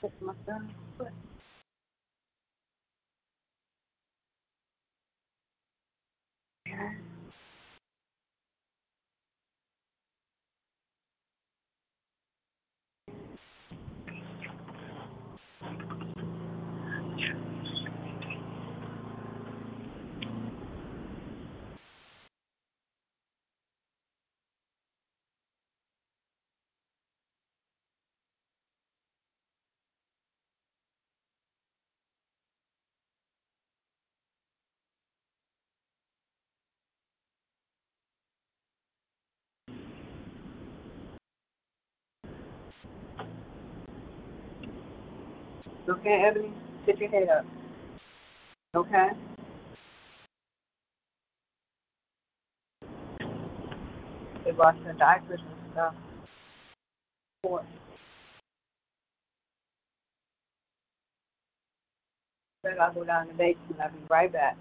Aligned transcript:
Put 0.00 0.12
Okay, 45.88 46.22
Ebony, 46.26 46.52
sit 46.84 46.98
your 46.98 47.08
head 47.08 47.30
up. 47.30 47.46
Okay? 48.74 49.08
They 54.44 54.52
wash 54.52 54.76
their 54.84 54.92
diapers 54.92 55.40
and 55.40 55.72
stuff. 55.72 55.94
Four. 57.42 57.64
Then 62.62 62.78
I'll 62.78 62.92
go 62.92 63.04
down 63.04 63.26
to 63.26 63.32
the 63.32 63.38
basement. 63.38 63.80
I'll 63.80 63.90
be 63.90 63.98
right 64.10 64.30
back. 64.30 64.58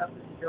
Stuff 0.00 0.10
is 0.10 0.40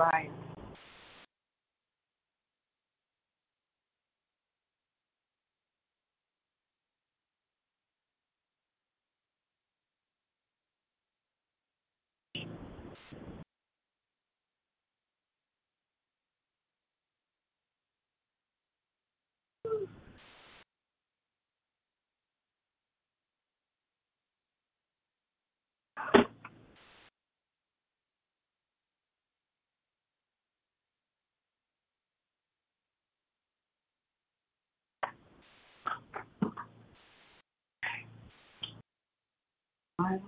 drying. 40.01 40.21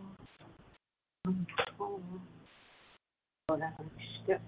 Bible. 1.26 2.22
Go 3.50 3.58
down 3.58 3.74
the 3.80 4.24
steps. 4.24 4.42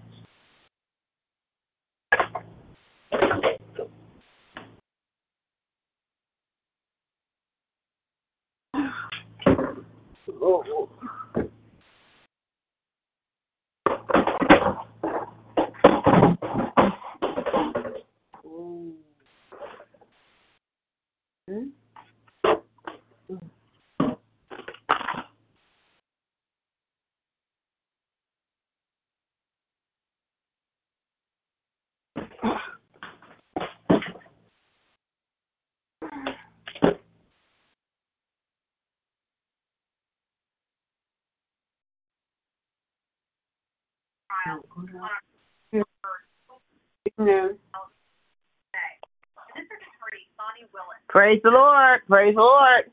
Praise 51.08 51.40
the 51.42 51.50
Lord. 51.50 52.00
Praise 52.06 52.34
the 52.34 52.40
Lord. 52.40 52.84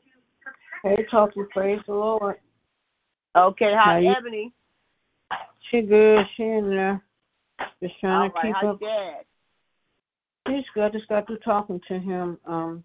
Hey, 0.82 1.04
Tulsi. 1.10 1.40
Praise 1.50 1.80
the 1.86 1.92
Lord. 1.94 2.36
Okay, 3.36 3.72
hi, 3.76 4.02
how 4.02 4.14
Ebony? 4.18 4.52
She 5.70 5.82
good. 5.82 6.26
She 6.36 6.44
in 6.44 6.70
there. 6.70 7.02
Just 7.82 7.98
trying 8.00 8.22
All 8.22 8.28
to 8.30 8.34
right, 8.34 8.54
keep 8.60 8.68
up. 8.68 8.80
Dad? 8.80 9.24
He's 10.48 10.64
good. 10.74 10.92
Just 10.92 11.08
got 11.08 11.26
through 11.26 11.38
talking 11.38 11.80
to 11.88 11.98
him. 11.98 12.38
Um, 12.46 12.84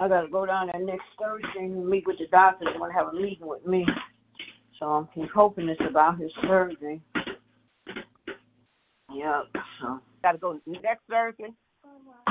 I 0.00 0.08
got 0.08 0.22
to 0.22 0.28
go 0.28 0.44
down 0.44 0.70
there 0.72 0.82
next 0.82 1.06
Thursday 1.20 1.60
and 1.60 1.88
meet 1.88 2.06
with 2.06 2.18
the 2.18 2.26
doctor. 2.26 2.66
They 2.70 2.78
want 2.78 2.92
to 2.92 2.98
have 2.98 3.08
a 3.08 3.16
meeting 3.16 3.46
with 3.46 3.66
me. 3.66 3.86
So 4.78 5.08
he's 5.14 5.30
hoping 5.34 5.68
it's 5.68 5.80
about 5.80 6.18
his 6.18 6.32
surgery. 6.42 7.00
Yep. 9.14 9.64
So 9.80 10.00
Got 10.22 10.32
to 10.32 10.38
go 10.38 10.60
next 10.66 11.02
Thursday. 11.10 11.52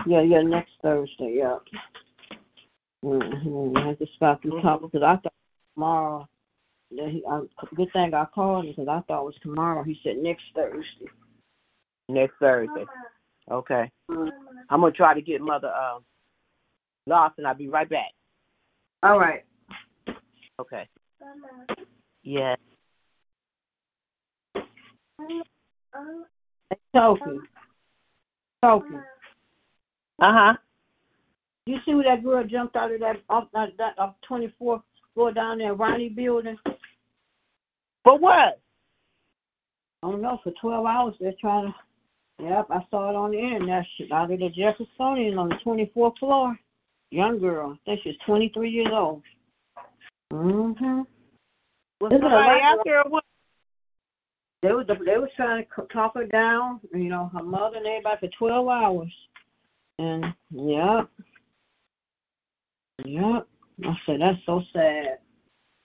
yeah, 0.05 0.21
yeah, 0.21 0.41
next 0.41 0.71
Thursday. 0.81 1.35
Yep. 1.37 1.61
Mm-hmm. 3.03 3.77
I 3.77 3.93
just 3.95 4.19
got 4.19 4.41
through 4.41 4.61
talking 4.61 4.87
because 4.87 5.03
I 5.03 5.17
thought 5.17 5.33
tomorrow. 5.75 6.27
That 6.91 7.09
he, 7.09 7.23
I, 7.29 7.41
good 7.75 7.91
thing 7.93 8.13
I 8.13 8.25
called 8.25 8.65
him 8.65 8.71
because 8.71 8.87
I 8.87 9.01
thought 9.07 9.21
it 9.21 9.25
was 9.25 9.39
tomorrow. 9.41 9.83
He 9.83 9.99
said 10.03 10.17
next 10.17 10.43
Thursday. 10.53 11.07
Next 12.09 12.33
Thursday. 12.39 12.85
Okay. 13.49 13.89
Mm. 14.09 14.29
I'm 14.69 14.81
gonna 14.81 14.91
try 14.91 15.13
to 15.13 15.21
get 15.21 15.41
Mother 15.41 15.73
um 15.73 16.03
Lawson. 17.07 17.45
I'll 17.45 17.55
be 17.55 17.69
right 17.69 17.89
back. 17.89 18.11
All 19.03 19.19
right. 19.19 19.43
Okay. 20.59 20.87
Yeah. 22.23 22.55
Sophie. 26.95 27.39
Sophie. 28.63 28.95
Uh 30.19 30.33
huh. 30.33 30.53
You 31.65 31.79
see 31.85 31.93
where 31.93 32.03
that 32.03 32.23
girl 32.23 32.43
jumped 32.43 32.75
out 32.75 32.91
of 32.91 32.99
that 32.99 33.21
off 33.29 33.47
that, 33.53 33.77
that 33.77 33.97
off 33.97 34.15
twenty 34.21 34.53
fourth 34.57 34.81
floor 35.13 35.31
down 35.31 35.59
there, 35.59 35.73
Ronnie 35.73 36.09
building? 36.09 36.57
For 38.03 38.17
what? 38.17 38.59
I 40.03 40.09
don't 40.09 40.21
know, 40.21 40.39
for 40.43 40.51
twelve 40.59 40.85
hours 40.85 41.15
they're 41.19 41.33
trying 41.39 41.67
to 41.67 41.75
Yep, 42.41 42.67
I 42.71 42.85
saw 42.89 43.09
it 43.11 43.15
on 43.15 43.31
the 43.31 43.37
internet. 43.37 43.85
She 43.95 44.11
out 44.11 44.31
of 44.31 44.39
the 44.39 44.49
Jeffersonian 44.49 45.37
on 45.37 45.49
the 45.49 45.57
twenty 45.57 45.91
fourth 45.93 46.17
floor. 46.17 46.57
Young 47.11 47.39
girl. 47.39 47.73
I 47.73 47.77
think 47.85 48.01
she's 48.03 48.17
twenty 48.25 48.49
three 48.49 48.71
years 48.71 48.89
old. 48.91 49.21
Mhm. 50.33 51.05
Was 51.99 52.11
somebody 52.11 52.61
out 52.61 52.79
there? 52.83 53.03
What? 53.07 53.20
They 54.61 54.71
was 54.73 54.85
they 54.87 55.17
was 55.17 55.29
trying 55.35 55.65
to 55.65 55.81
talk 55.87 56.15
her 56.15 56.25
down, 56.25 56.79
you 56.93 57.09
know, 57.09 57.31
her 57.33 57.43
mother 57.43 57.77
and 57.77 57.87
everybody 57.87 58.27
for 58.27 58.37
twelve 58.37 58.67
hours. 58.67 59.13
And 59.99 60.33
yep. 60.51 61.09
Yep. 63.03 63.47
I 63.83 63.97
said 64.05 64.21
that's 64.21 64.39
so 64.45 64.61
sad. 64.73 65.19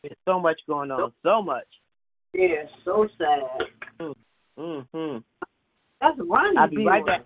There's 0.03 0.17
so 0.27 0.39
much 0.39 0.61
going 0.69 0.91
on. 0.91 1.13
So 1.25 1.43
much. 1.43 1.67
Yeah, 2.35 2.65
so 2.85 3.09
sad. 3.19 3.45
Mm-hmm. 4.59 5.19
That's 6.01 6.19
Ronnie. 6.19 6.57
I'll 6.57 6.69
be 6.69 6.85
right 6.85 7.05
B-word. 7.05 7.07
back. 7.07 7.25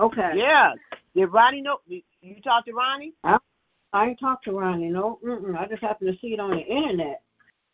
Okay. 0.00 0.32
Yeah. 0.34 0.72
Did 1.14 1.26
Ronnie 1.26 1.60
know? 1.62 1.78
You 1.86 2.02
talked 2.42 2.66
to 2.66 2.72
Ronnie? 2.72 3.12
I 3.92 4.06
ain't 4.06 4.18
talked 4.18 4.44
to 4.46 4.52
Ronnie, 4.52 4.88
no. 4.88 5.18
Mm-mm. 5.24 5.56
I 5.56 5.66
just 5.66 5.82
happened 5.82 6.12
to 6.12 6.18
see 6.20 6.32
it 6.34 6.40
on 6.40 6.50
the 6.50 6.60
internet. 6.60 7.22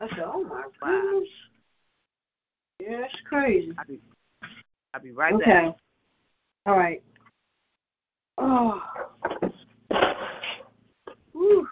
I 0.00 0.08
said, 0.08 0.24
oh 0.26 0.42
my 0.44 0.64
Wow. 0.82 1.00
goodness. 1.02 1.28
Yeah, 2.80 3.04
it's 3.04 3.20
crazy. 3.28 3.72
I'll 3.78 3.84
be, 3.84 4.00
I'll 4.94 5.00
be 5.00 5.10
right 5.10 5.34
okay. 5.34 5.44
back. 5.44 5.64
Okay. 5.64 5.76
All 6.66 6.76
right. 6.76 7.02
Oh. 8.38 8.82
Whew. 11.32 11.68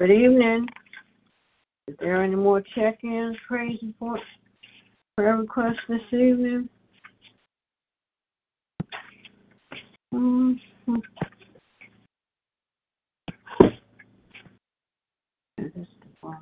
Good 0.00 0.10
evening. 0.10 0.66
Is 1.86 1.94
there 2.00 2.22
any 2.22 2.34
more 2.34 2.60
check-ins, 2.60 3.36
praise 3.46 3.78
reports, 3.82 4.22
prayer 5.16 5.36
requests 5.36 5.78
this 5.88 6.02
evening? 6.12 6.68
Mhm. 10.12 10.58
This 15.56 15.66
is 15.66 15.66
the 15.66 15.66
wrong 15.66 15.66
book. 15.66 15.66
I'll 15.66 15.68
go 15.68 15.68
back 15.68 15.76
upstairs. 15.76 16.04
Okay, 16.24 16.32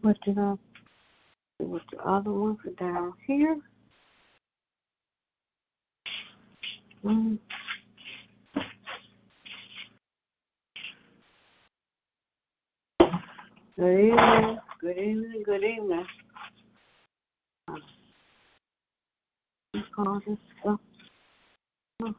what 0.00 0.18
did 0.22 0.38
I, 0.38 0.54
what's 1.58 1.84
the 1.92 1.98
other 2.02 2.32
one 2.32 2.56
for 2.62 2.70
down 2.70 3.12
here? 3.26 3.58
Mm. 7.04 7.38
Good 13.76 14.00
evening, 14.00 14.58
good 14.80 14.98
evening, 14.98 15.42
good 15.44 15.64
evening. 15.64 16.06
Let's 19.74 19.86
call 19.94 20.20
this 20.26 20.38
stuff. 20.60 20.80
Let 22.00 22.14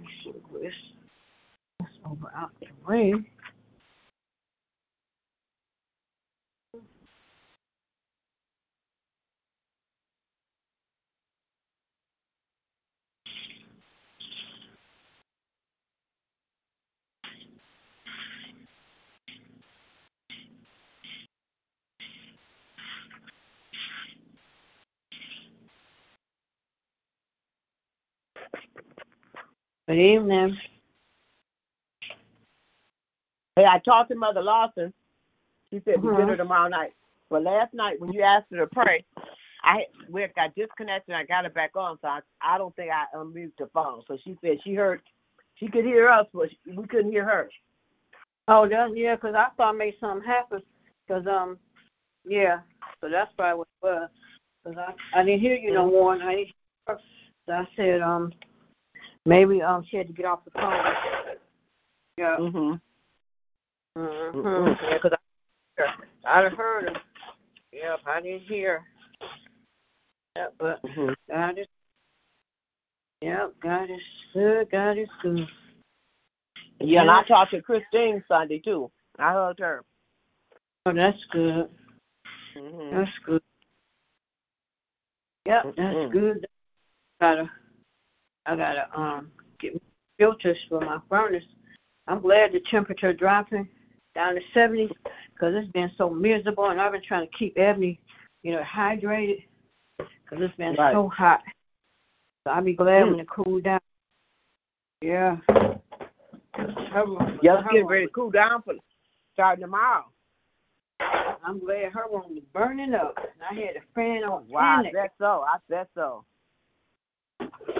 me 0.00 0.08
see 0.24 0.32
this. 0.62 0.74
That's 1.78 1.92
over 2.06 2.32
out 2.34 2.50
the 2.60 2.66
way. 2.88 3.12
Good 29.90 29.98
evening. 29.98 30.56
Hey, 33.56 33.64
I 33.64 33.80
talked 33.80 34.10
to 34.12 34.14
Mother 34.14 34.40
Lawson. 34.40 34.94
She 35.68 35.82
said 35.84 36.00
we 36.00 36.10
Mhm. 36.10 36.16
dinner 36.16 36.36
tomorrow 36.36 36.68
night. 36.68 36.94
But 37.28 37.42
last 37.42 37.74
night 37.74 38.00
when 38.00 38.12
you 38.12 38.22
asked 38.22 38.52
her 38.52 38.58
to 38.58 38.68
pray, 38.68 39.04
I 39.64 39.88
we 40.08 40.24
got 40.36 40.54
disconnected 40.54 41.16
I 41.16 41.24
got 41.24 41.44
it 41.44 41.54
back 41.54 41.74
on, 41.74 41.98
so 42.00 42.06
I, 42.06 42.20
I 42.40 42.56
don't 42.56 42.72
think 42.76 42.92
I 42.92 43.06
unmuted 43.16 43.56
the 43.58 43.66
phone. 43.74 44.04
So 44.06 44.16
she 44.22 44.38
said 44.40 44.58
she 44.62 44.74
heard, 44.74 45.02
she 45.56 45.66
could 45.66 45.84
hear 45.84 46.08
us, 46.08 46.28
but 46.32 46.50
she, 46.52 46.70
we 46.70 46.86
couldn't 46.86 47.10
hear 47.10 47.24
her. 47.24 47.50
Oh, 48.46 48.68
that, 48.68 48.96
yeah, 48.96 49.16
'cause 49.16 49.34
I 49.34 49.48
thought 49.56 49.74
maybe 49.76 49.96
something 49.98 50.24
happened. 50.24 50.62
'Cause 51.08 51.26
um, 51.26 51.58
yeah, 52.24 52.60
so 53.00 53.08
that's 53.08 53.32
probably 53.36 53.58
what 53.58 53.68
it 53.82 53.86
was. 53.86 54.10
'Cause 54.62 54.76
I, 54.78 55.18
I 55.18 55.24
didn't 55.24 55.40
hear 55.40 55.56
you 55.56 55.72
no 55.72 55.86
more, 55.90 56.12
and 56.14 56.22
I 56.22 56.36
didn't 56.36 56.46
hear 56.46 56.54
her. 56.94 57.00
So 57.46 57.52
I 57.54 57.68
said, 57.74 58.02
um, 58.02 58.32
maybe 59.26 59.62
um 59.62 59.84
she 59.88 59.96
had 59.96 60.06
to 60.06 60.12
get 60.12 60.26
off 60.26 60.44
the 60.44 60.50
phone. 60.52 61.36
Yeah. 62.16 62.36
Mhm. 62.38 62.80
Mm-hmm. 63.96 64.38
Mm-mm. 64.38 64.82
Yeah, 64.82 64.98
'cause 64.98 65.12
I, 65.78 65.84
I'd 66.24 66.44
have 66.44 66.52
heard 66.52 66.88
her. 66.96 67.02
Yep, 67.72 68.00
I 68.06 68.20
didn't 68.20 68.40
hear. 68.42 68.84
Yeah, 70.36 70.48
but 70.58 70.82
Mhm. 70.82 71.14
God 71.28 71.58
is. 71.58 71.66
Yep, 73.22 73.54
God 73.60 73.90
is 73.90 74.02
good. 74.32 74.70
God 74.70 74.96
is 74.98 75.08
good. 75.22 75.46
Yeah, 76.80 77.02
and 77.02 77.10
I 77.10 77.22
talked 77.24 77.50
to 77.50 77.60
Christine 77.60 78.24
Sunday 78.28 78.58
too. 78.60 78.90
I 79.18 79.32
heard 79.32 79.58
her. 79.58 79.84
Oh, 80.86 80.92
that's 80.92 81.22
good. 81.26 81.68
Mhm. 82.54 82.90
That's 82.90 83.18
good. 83.24 83.42
Yep, 85.46 85.74
that's 85.76 85.96
Mm-mm. 85.96 86.12
good. 86.12 86.46
Gotta, 87.20 87.50
I 88.46 88.56
gotta 88.56 88.88
um 88.98 89.30
get 89.58 89.80
filters 90.18 90.58
for 90.68 90.80
my 90.80 90.98
furnace. 91.08 91.44
I'm 92.06 92.20
glad 92.20 92.52
the 92.52 92.60
temperature 92.70 93.12
dropping 93.12 93.68
down 94.14 94.34
to 94.34 94.40
70 94.52 94.88
because 95.32 95.54
it's 95.54 95.70
been 95.72 95.90
so 95.96 96.10
miserable, 96.10 96.70
and 96.70 96.80
I've 96.80 96.92
been 96.92 97.02
trying 97.02 97.26
to 97.28 97.32
keep 97.36 97.56
Ebony, 97.56 98.00
you 98.42 98.52
know, 98.52 98.62
hydrated 98.62 99.44
because 99.98 100.44
it's 100.44 100.56
been 100.56 100.74
Right. 100.74 100.92
so 100.92 101.08
hot. 101.08 101.42
So 102.44 102.50
I'll 102.50 102.62
be 102.62 102.74
glad 102.74 103.04
Mm. 103.04 103.10
when 103.10 103.20
it 103.20 103.28
cool 103.28 103.60
down. 103.60 103.80
Yeah. 105.02 105.36
Her 105.36 107.04
Yeah, 107.42 107.60
it's 107.60 107.70
getting 107.70 107.86
ready 107.86 108.06
to 108.06 108.12
cool 108.12 108.30
down 108.30 108.62
for 108.62 108.74
starting 109.32 109.62
tomorrow. 109.62 110.04
I'm 111.42 111.58
glad 111.58 111.92
her 111.92 112.06
room 112.10 112.34
was 112.34 112.44
burning 112.52 112.94
up. 112.94 113.16
And 113.18 113.42
I 113.42 113.54
had 113.54 113.76
a 113.76 113.80
fan 113.94 114.24
on 114.24 114.46
Wow, 114.48 114.82
I 114.84 114.90
bet 114.90 115.12
so. 115.18 115.44
I 115.46 115.56
bet 115.68 115.88
so. 115.94 116.24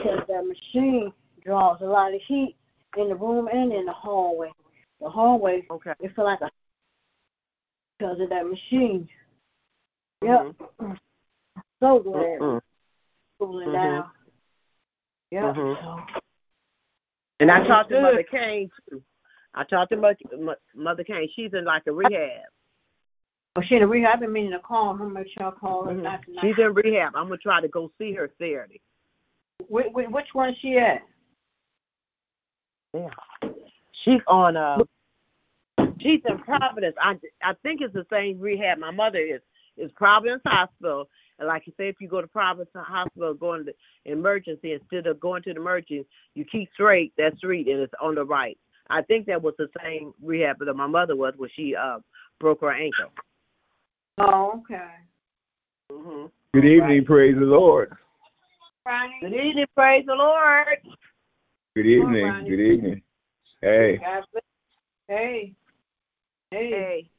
Because 0.03 0.21
that 0.29 0.47
machine 0.47 1.13
draws 1.45 1.81
a 1.81 1.85
lot 1.85 2.15
of 2.15 2.21
heat 2.23 2.57
in 2.97 3.09
the 3.09 3.15
room 3.15 3.49
and 3.53 3.73
in 3.73 3.85
the 3.85 3.93
hallway. 3.93 4.51
The 5.01 5.09
hallway, 5.09 5.67
Okay. 5.71 5.93
it 6.01 6.15
feel 6.15 6.25
like 6.25 6.41
a 6.41 6.51
because 7.99 8.21
of 8.21 8.31
that 8.31 8.47
machine. 8.47 9.09
Yep. 10.23 10.41
Mhm. 10.79 10.99
So 11.81 11.99
glad 12.01 12.41
Mm-mm. 12.41 12.61
cooling 13.39 13.69
Mhm. 13.69 13.73
down. 13.73 14.11
Yep. 15.31 15.55
Mhm. 15.55 15.83
So, 15.83 16.21
And 17.41 17.51
I 17.51 17.67
talked 17.67 17.91
to 17.91 18.01
Mother 18.01 18.23
Kane 18.23 18.71
too. 18.89 19.03
I 19.55 19.65
talked 19.65 19.91
to 19.93 19.97
Mother, 19.97 20.57
Mother 20.75 21.05
Kane. 21.05 21.29
She's 21.35 21.53
in 21.55 21.65
like 21.65 21.87
a 21.87 21.93
rehab. 21.93 22.45
oh, 23.57 23.63
she 23.63 23.77
in 23.77 23.83
the 23.83 23.89
rehab. 23.89 24.15
I've 24.15 24.21
been 24.21 24.33
meaning 24.33 24.53
to 24.53 24.61
call 24.61 24.95
her. 24.95 25.09
Make 25.09 25.29
sure 25.29 25.49
I 25.49 25.51
call 25.51 25.85
her. 25.85 25.95
Mhm. 25.95 26.41
She's 26.41 26.59
in 26.59 26.73
rehab. 26.73 27.17
I'm 27.17 27.25
gonna 27.25 27.39
try 27.39 27.61
to 27.61 27.69
go 27.69 27.91
see 27.99 28.13
her 28.13 28.31
Saturday. 28.39 28.81
Which, 29.71 29.87
which 29.95 30.27
one 30.33 30.55
she 30.61 30.79
at? 30.79 31.03
Yeah. 32.93 33.09
She's 34.05 34.21
on 34.27 34.57
uh 34.57 34.79
she's 36.01 36.21
in 36.29 36.39
Providence. 36.39 36.97
I 37.01 37.13
I 37.43 37.53
think 37.63 37.81
it's 37.81 37.95
the 37.95 38.05
same 38.11 38.41
rehab 38.41 38.79
my 38.79 38.91
mother 38.91 39.19
is. 39.19 39.41
It's 39.77 39.93
Providence 39.97 40.43
Hospital. 40.45 41.09
And 41.39 41.47
like 41.47 41.63
you 41.67 41.73
say, 41.77 41.89
if 41.89 41.97
you 42.01 42.09
go 42.09 42.21
to 42.21 42.27
Providence 42.27 42.71
Hospital 42.75 43.33
going 43.33 43.65
to 43.67 43.73
emergency 44.07 44.73
instead 44.73 45.07
of 45.07 45.21
going 45.21 45.45
to 45.45 45.55
the 45.55 45.61
emergency, 45.61 46.05
you 46.35 46.45
keep 46.51 46.69
straight 46.75 47.13
that 47.17 47.37
street 47.39 47.69
and 47.69 47.79
it's 47.79 47.95
on 48.03 48.17
the 48.17 48.25
right. 48.25 48.59
I 48.91 49.03
think 49.03 49.27
that 49.27 49.41
was 49.41 49.55
the 49.57 49.69
same 49.85 50.13
rehab 50.21 50.57
that 50.59 50.75
my 50.75 50.89
mother 50.89 51.15
was 51.15 51.35
when 51.37 51.51
she 51.55 51.77
uh 51.77 52.01
broke 52.41 52.63
her 52.63 52.73
ankle. 52.73 53.13
Oh, 54.19 54.63
okay. 54.65 54.91
hmm 55.93 56.27
Good 56.55 56.65
evening, 56.65 57.05
praise 57.05 57.37
the 57.37 57.47
Lord. 57.47 57.97
Ronnie. 58.87 59.19
Good 59.21 59.35
evening, 59.35 59.67
praise 59.77 60.05
the 60.07 60.15
Lord. 60.15 60.67
Good 61.77 61.87
evening, 61.87 62.25
Ronnie. 62.25 62.49
good 62.51 62.61
evening. 62.61 63.03
Hey, 63.61 64.01
Hey. 65.09 65.55
Hey. 66.51 66.71
Hey. 66.71 67.11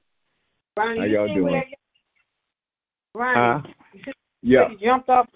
Ronnie, 0.78 1.00
How 1.00 1.06
you 1.06 1.14
y'all 1.14 1.28
doing? 1.28 1.64
Ronnie, 3.14 3.64
huh? 3.64 3.72
Yeah, 4.42 4.68
where 4.70 4.78
jumped 4.78 5.10
off. 5.10 5.28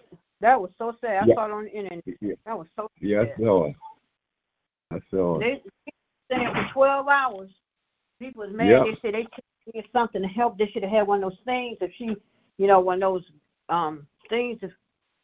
That 0.42 0.60
was 0.60 0.72
so 0.78 0.96
sad. 1.00 1.24
I 1.24 1.28
Yeah. 1.28 1.36
saw 1.36 1.46
it 1.46 1.52
on 1.52 1.64
the 1.66 1.72
internet. 1.72 2.04
yeah, 2.22 2.34
That 2.46 2.58
was 2.58 2.68
so 2.76 2.90
yeah, 3.00 3.22
I 3.22 3.38
saw 3.40 3.66
it. 3.68 3.76
I 4.92 5.00
saw 5.12 5.40
it. 5.40 5.40
They 5.40 5.62
they 5.86 6.36
staying 6.36 6.54
for 6.54 6.70
twelve 6.74 7.08
hours. 7.08 7.52
People 8.20 8.46
was 8.46 8.54
mad. 8.54 8.68
Yeah. 8.68 8.84
They 8.84 8.98
said 9.02 9.14
they 9.14 9.24
took 9.24 9.46
get 9.74 9.86
something 9.92 10.22
to 10.22 10.28
help. 10.28 10.58
They 10.58 10.68
should 10.68 10.84
have 10.84 10.92
had 10.92 11.08
one 11.08 11.24
of 11.24 11.32
those 11.32 11.40
things. 11.46 11.78
If 11.82 11.92
she, 11.96 12.16
you 12.58 12.68
know, 12.68 12.80
one 12.80 13.02
of 13.02 13.14
those 13.14 13.32
um 13.70 14.08
things. 14.30 14.60
If 14.62 14.72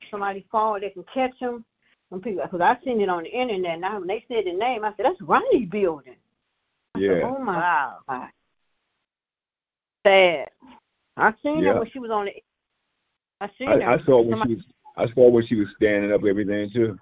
somebody 0.10 0.46
fall, 0.52 0.80
they 0.80 0.90
can 0.90 1.04
catch 1.14 1.38
them. 1.40 1.66
When 2.10 2.20
people, 2.22 2.44
because 2.44 2.60
I 2.62 2.78
seen 2.84 3.00
it 3.00 3.08
on 3.10 3.24
the 3.24 3.30
internet. 3.30 3.80
Now 3.80 4.00
when 4.00 4.08
they 4.08 4.26
said 4.28 4.46
the 4.46 4.54
name, 4.54 4.84
I 4.84 4.90
said 4.98 5.06
that's 5.06 5.22
Ronnie 5.22 5.66
Building. 5.66 6.16
I 6.96 7.00
said, 7.00 7.04
Yeah. 7.20 7.24
oh 7.24 7.40
my 7.40 7.58
Wow. 7.58 7.98
God. 8.10 8.30
Sad. 10.06 10.50
I 11.16 11.34
seen 11.44 11.60
Yeah. 11.60 11.74
her 11.74 11.80
when 11.80 11.90
she 11.90 12.00
was 12.00 12.12
on 12.12 12.26
the. 12.26 12.34
I 13.40 13.50
seen 13.58 13.70
I, 13.70 13.80
her. 13.80 13.90
I 13.92 14.04
saw 14.06 14.20
when 14.22 14.32
Somebody- 14.32 14.52
she 14.52 14.56
was. 14.56 14.66
I 14.98 15.14
saw 15.14 15.30
when 15.30 15.46
she 15.48 15.56
was 15.56 15.68
standing 15.78 16.12
up, 16.12 16.26
everything 16.26 16.70
too. 16.72 17.00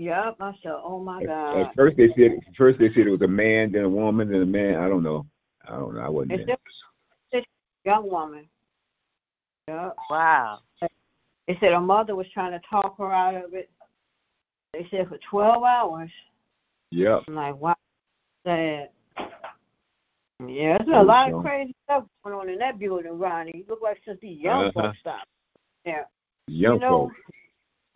Yep. 0.00 0.36
I 0.40 0.52
said, 0.62 0.72
oh 0.72 1.00
my 1.00 1.22
God. 1.24 1.56
at 1.60 1.74
first 1.74 1.96
they 1.98 2.08
said, 2.16 2.38
first 2.56 2.78
they 2.78 2.88
said 2.88 3.06
it 3.06 3.10
was 3.10 3.20
a 3.22 3.28
man, 3.28 3.72
then 3.72 3.84
a 3.84 3.88
woman, 3.88 4.30
then 4.30 4.40
a 4.42 4.46
man. 4.46 4.76
I 4.76 4.88
don't 4.88 5.02
know. 5.02 5.26
I 5.66 5.72
don't 5.72 5.94
know. 5.94 6.00
I 6.00 6.08
wasn't 6.08 6.32
It's 6.32 6.46
there. 6.46 6.56
just 7.32 7.46
a 7.84 7.88
young 7.88 8.08
woman. 8.08 8.48
Yep. 9.68 9.96
Wow. 10.08 10.60
They 11.48 11.56
said 11.60 11.72
her 11.72 11.80
mother 11.80 12.14
was 12.14 12.26
trying 12.32 12.52
to 12.52 12.60
talk 12.70 12.98
her 12.98 13.10
out 13.10 13.34
of 13.34 13.54
it. 13.54 13.70
They 14.74 14.86
said 14.90 15.08
for 15.08 15.18
12 15.30 15.64
hours. 15.64 16.10
Yep. 16.90 17.22
I'm 17.28 17.34
like, 17.34 17.56
wow, 17.56 17.74
sad. 18.46 18.90
Yeah, 20.46 20.78
there's 20.78 20.90
a 20.96 21.02
lot 21.02 21.32
of 21.32 21.42
crazy 21.42 21.74
stuff 21.84 22.04
going 22.22 22.36
on 22.36 22.48
in 22.50 22.58
that 22.58 22.78
building, 22.78 23.18
Ronnie. 23.18 23.52
You 23.56 23.64
look 23.68 23.80
like 23.82 23.98
since 24.04 24.20
these 24.20 24.38
young 24.38 24.66
Uh-huh. 24.66 24.82
folks 24.88 24.98
stopped. 25.00 25.26
Yeah. 25.84 26.04
Young 26.46 26.74
you 26.74 26.80
know, 26.80 27.10
folks. 27.10 27.16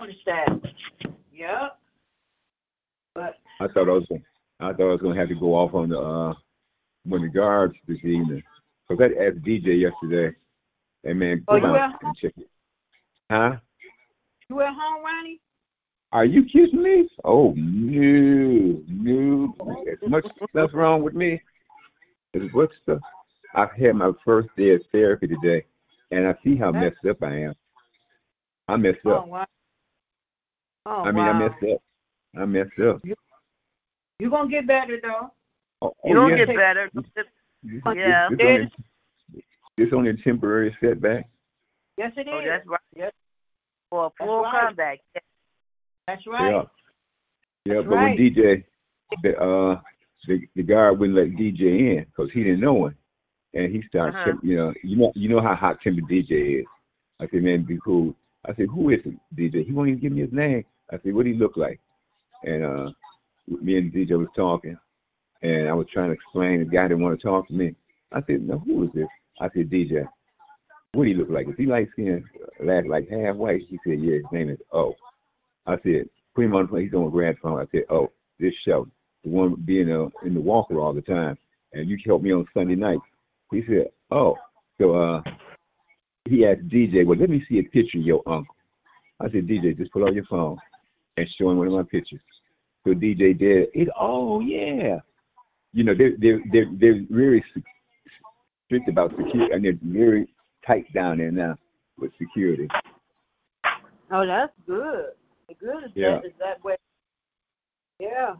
understand. 0.00 0.74
Yep. 1.32 1.78
But 3.14 3.38
I 3.60 3.68
thought 3.68 3.88
I 3.88 3.92
was. 3.92 4.06
Gonna, 4.08 4.22
I 4.60 4.72
thought 4.72 4.88
I 4.88 4.92
was 4.92 5.00
going 5.02 5.14
to 5.14 5.20
have 5.20 5.28
to 5.28 5.34
go 5.34 5.54
off 5.54 5.74
on 5.74 5.90
the 5.90 5.98
uh 5.98 6.34
when 7.04 7.20
the 7.22 7.28
guards 7.28 7.74
this 7.86 7.98
evening. 7.98 8.42
Because 8.88 9.10
I 9.18 9.24
asked 9.24 9.42
DJ 9.42 9.80
yesterday, 9.80 10.34
and 11.04 11.18
man, 11.18 11.44
Oh, 11.48 11.60
come 11.60 11.70
you 11.70 11.76
out 11.76 12.02
and 12.02 12.16
check 12.16 12.32
it. 12.38 12.48
Huh? 13.32 13.56
you 14.50 14.60
at 14.60 14.74
home, 14.74 15.02
Ronnie? 15.02 15.40
Are 16.12 16.26
you 16.26 16.44
kidding 16.44 16.82
me? 16.82 17.08
Oh 17.24 17.54
no, 17.56 18.82
no. 18.86 19.54
As 19.90 20.10
much 20.10 20.26
stuff 20.50 20.68
wrong 20.74 21.02
with 21.02 21.14
me. 21.14 21.40
As 22.34 22.42
much 22.52 22.68
stuff. 22.82 23.00
I've 23.54 23.70
had 23.70 23.94
my 23.94 24.10
first 24.22 24.50
day 24.58 24.74
of 24.74 24.82
therapy 24.92 25.28
today, 25.28 25.64
and 26.10 26.26
I 26.28 26.34
see 26.44 26.56
how 26.56 26.72
messed 26.72 26.96
up 27.08 27.22
I 27.22 27.44
am. 27.44 27.54
I 28.68 28.76
messed 28.76 28.98
up. 29.06 29.12
Oh 29.12 29.16
up. 29.20 29.28
wow. 29.28 29.46
Oh 30.84 31.02
I 31.04 31.12
mean, 31.12 31.24
wow. 31.24 31.30
I 31.30 31.38
messed 31.38 31.72
up. 31.72 31.82
I 32.36 32.44
messed 32.44 32.80
up. 32.86 33.00
You're 34.18 34.30
gonna 34.30 34.50
get 34.50 34.66
better 34.66 34.98
though. 35.02 35.30
Oh, 35.80 35.86
oh 35.86 35.92
You 36.04 36.10
oh, 36.10 36.28
don't 36.28 36.36
yeah. 36.36 36.44
get 36.44 36.54
better. 36.54 36.90
This, 36.92 37.24
Yeah. 37.96 38.28
This, 38.28 38.38
this, 38.38 38.46
only, 38.46 39.44
this 39.78 39.88
only 39.94 40.10
a 40.10 40.16
temporary 40.22 40.76
setback. 40.82 41.30
Yes, 41.96 42.12
it 42.18 42.28
oh, 42.30 42.38
is. 42.38 42.44
Oh, 42.44 42.50
that's 42.50 42.66
right. 42.66 42.80
Yes, 42.94 43.12
For 43.92 44.06
a 44.06 44.10
That's 44.18 44.26
full 44.26 44.42
right. 44.42 44.66
comeback. 44.68 45.00
That's 46.06 46.26
right. 46.26 46.50
Yeah. 46.50 46.62
Yeah, 47.66 47.74
That's 47.74 47.88
but 47.88 47.94
right. 47.94 48.18
when 48.18 48.34
DJ, 48.34 48.64
the 49.22 49.30
uh, 49.36 49.80
the 50.26 50.40
the 50.56 50.62
guard 50.62 50.98
wouldn't 50.98 51.18
let 51.18 51.38
DJ 51.38 51.98
in 51.98 52.06
because 52.06 52.30
he 52.32 52.42
didn't 52.42 52.60
know 52.62 52.86
him, 52.86 52.96
and 53.52 53.70
he 53.70 53.82
started, 53.86 54.16
Uh-huh. 54.16 54.38
you 54.42 54.56
know, 54.56 54.72
you 54.82 54.96
know, 54.96 55.12
you 55.14 55.28
know 55.28 55.42
how 55.42 55.54
hot 55.54 55.76
tempered 55.82 56.04
DJ 56.04 56.60
is. 56.60 56.66
I 57.20 57.26
said, 57.30 57.42
man, 57.42 57.64
be 57.64 57.78
cool. 57.84 58.14
I 58.46 58.54
said, 58.54 58.68
who 58.74 58.88
is 58.88 59.00
it, 59.04 59.14
DJ? 59.36 59.66
He 59.66 59.72
won't 59.72 59.90
even 59.90 60.00
give 60.00 60.12
me 60.12 60.22
his 60.22 60.32
name. 60.32 60.64
I 60.90 60.96
said, 61.02 61.14
what 61.14 61.26
do 61.26 61.32
he 61.32 61.38
look 61.38 61.58
like? 61.58 61.78
And 62.44 62.64
uh, 62.64 62.90
me 63.46 63.76
and 63.76 63.92
DJ 63.92 64.18
was 64.18 64.28
talking, 64.34 64.78
and 65.42 65.68
I 65.68 65.74
was 65.74 65.86
trying 65.92 66.08
to 66.08 66.14
explain. 66.14 66.60
The 66.60 66.64
guy 66.64 66.88
didn't 66.88 67.02
want 67.02 67.20
to 67.20 67.22
talk 67.22 67.46
to 67.48 67.52
me. 67.52 67.74
I 68.10 68.22
said, 68.26 68.40
no, 68.40 68.58
who 68.58 68.84
is 68.84 68.90
this? 68.94 69.06
I 69.38 69.50
said, 69.54 69.68
DJ. 69.68 70.08
What 70.94 71.06
he 71.06 71.14
look 71.14 71.30
like? 71.30 71.48
Is 71.48 71.54
he 71.56 71.66
light 71.66 71.88
skinned, 71.92 72.24
like 72.62 72.84
like 72.86 73.08
half 73.08 73.36
white? 73.36 73.62
He 73.68 73.78
said, 73.84 74.00
yeah. 74.00 74.16
His 74.16 74.24
name 74.32 74.50
is 74.50 74.58
O. 74.72 74.94
I 75.66 75.76
said, 75.82 76.08
put 76.34 76.44
him 76.44 76.54
on 76.54 76.64
the 76.64 76.68
phone. 76.68 76.82
He's 76.82 76.92
on 76.92 77.06
a 77.06 77.10
grad 77.10 77.36
phone. 77.42 77.60
I 77.60 77.64
said, 77.72 77.84
oh, 77.88 78.12
this 78.38 78.52
show, 78.66 78.86
the 79.24 79.30
one 79.30 79.54
being 79.64 79.90
uh, 79.90 80.08
in 80.26 80.34
the 80.34 80.40
walker 80.40 80.80
all 80.80 80.92
the 80.92 81.00
time, 81.00 81.38
and 81.72 81.88
you 81.88 81.96
help 82.04 82.22
me 82.22 82.32
on 82.32 82.46
Sunday 82.52 82.74
nights. 82.74 83.02
He 83.50 83.62
said, 83.66 83.86
oh, 84.10 84.36
so 84.78 84.94
uh, 84.94 85.22
he 86.28 86.44
asked 86.44 86.68
DJ, 86.68 87.06
well, 87.06 87.18
let 87.18 87.30
me 87.30 87.42
see 87.48 87.58
a 87.58 87.62
picture 87.62 87.98
of 87.98 88.04
your 88.04 88.22
uncle. 88.26 88.54
I 89.20 89.26
said, 89.26 89.46
DJ, 89.46 89.76
just 89.76 89.92
pull 89.92 90.04
out 90.04 90.14
your 90.14 90.24
phone 90.24 90.58
and 91.16 91.26
show 91.38 91.50
him 91.50 91.58
one 91.58 91.68
of 91.68 91.72
my 91.72 91.82
pictures. 91.84 92.20
So 92.84 92.90
DJ 92.90 93.38
did 93.38 93.68
it. 93.72 93.88
Oh 93.98 94.40
yeah, 94.40 94.98
you 95.72 95.84
know 95.84 95.94
they're 95.96 96.16
they're 96.18 96.40
they're, 96.50 96.66
they're 96.80 97.00
very 97.10 97.44
strict 98.66 98.88
about 98.88 99.10
security, 99.10 99.52
and 99.52 99.64
they're 99.64 99.78
very 99.82 100.28
tight 100.66 100.92
down 100.92 101.18
there 101.18 101.30
now 101.30 101.56
with 101.98 102.12
security. 102.18 102.68
Oh, 104.10 104.26
that's 104.26 104.52
good. 104.66 105.12
The 105.48 105.54
good 105.54 105.84
is 105.84 105.90
Yeah. 105.94 106.16
that 106.16 106.24
is 106.26 106.32
that 106.38 106.64
way. 106.64 106.76
Yeah. 107.98 108.36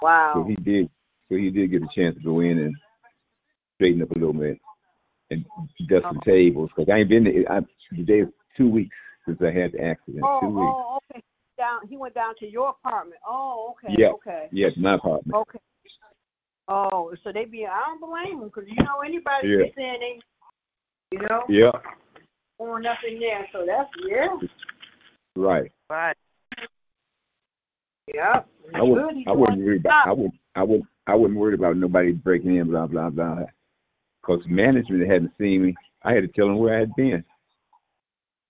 Wow. 0.00 0.32
So 0.34 0.44
he 0.44 0.54
did. 0.56 0.90
So 1.28 1.36
he 1.36 1.50
did 1.50 1.70
get 1.70 1.82
a 1.82 1.88
chance 1.94 2.16
to 2.16 2.22
go 2.22 2.40
in 2.40 2.58
and 2.58 2.74
straighten 3.76 4.02
up 4.02 4.10
a 4.10 4.14
little 4.14 4.32
bit 4.32 4.58
and 5.30 5.44
dust 5.88 6.04
some 6.04 6.18
oh. 6.18 6.24
tables 6.24 6.70
because 6.74 6.90
I 6.92 6.98
ain't 6.98 7.08
been 7.08 7.24
there. 7.24 7.50
I, 7.50 7.60
today 7.94 8.20
is 8.20 8.28
two 8.56 8.68
weeks 8.68 8.96
since 9.26 9.38
I 9.42 9.50
had 9.50 9.72
the 9.72 9.82
accident. 9.84 10.24
Oh, 10.24 10.40
two 10.40 10.48
weeks. 10.48 10.72
oh, 10.74 10.98
okay. 11.10 11.22
Down. 11.56 11.86
He 11.88 11.96
went 11.96 12.14
down 12.14 12.34
to 12.36 12.48
your 12.48 12.70
apartment. 12.70 13.20
Oh, 13.26 13.74
okay. 13.74 13.94
Yeah. 13.98 14.10
Okay. 14.10 14.48
Yes, 14.52 14.72
my 14.76 14.94
apartment. 14.94 15.34
Okay. 15.34 15.58
Oh, 16.68 17.14
so 17.24 17.32
they 17.32 17.46
be. 17.46 17.66
I 17.66 17.80
don't 17.80 18.00
blame 18.00 18.40
them 18.40 18.48
because 18.48 18.68
you 18.68 18.76
know 18.84 19.00
anybody 19.04 19.48
Yeah. 19.48 19.64
be 19.64 19.72
saying 19.76 20.00
they, 20.00 20.20
you 21.12 21.20
know, 21.28 21.44
Yeah, 21.48 21.72
going 22.58 22.86
up 22.86 22.98
in 23.06 23.18
there. 23.18 23.46
So 23.52 23.64
that's 23.66 23.90
yeah. 24.06 24.28
right. 25.36 25.72
Right. 25.90 26.16
Yeah. 28.14 28.42
I 28.74 28.82
wouldn't. 28.82 29.28
I 29.28 29.32
wouldn't 29.32 29.64
worry 29.64 29.78
about. 29.78 30.08
I 30.08 30.12
would. 30.12 30.30
I 30.54 30.62
would. 30.62 30.82
I 31.06 31.14
wouldn't 31.14 31.38
worry 31.38 31.54
about 31.54 31.76
nobody 31.76 32.12
breaking 32.12 32.56
in. 32.56 32.68
Blah 32.68 32.86
blah 32.86 33.10
blah. 33.10 33.44
Because 34.20 34.42
management 34.46 35.10
hadn't 35.10 35.32
seen 35.38 35.64
me. 35.64 35.74
I 36.02 36.12
had 36.12 36.20
to 36.20 36.28
tell 36.28 36.46
them 36.46 36.58
where 36.58 36.76
I 36.76 36.80
had 36.80 36.94
been. 36.96 37.24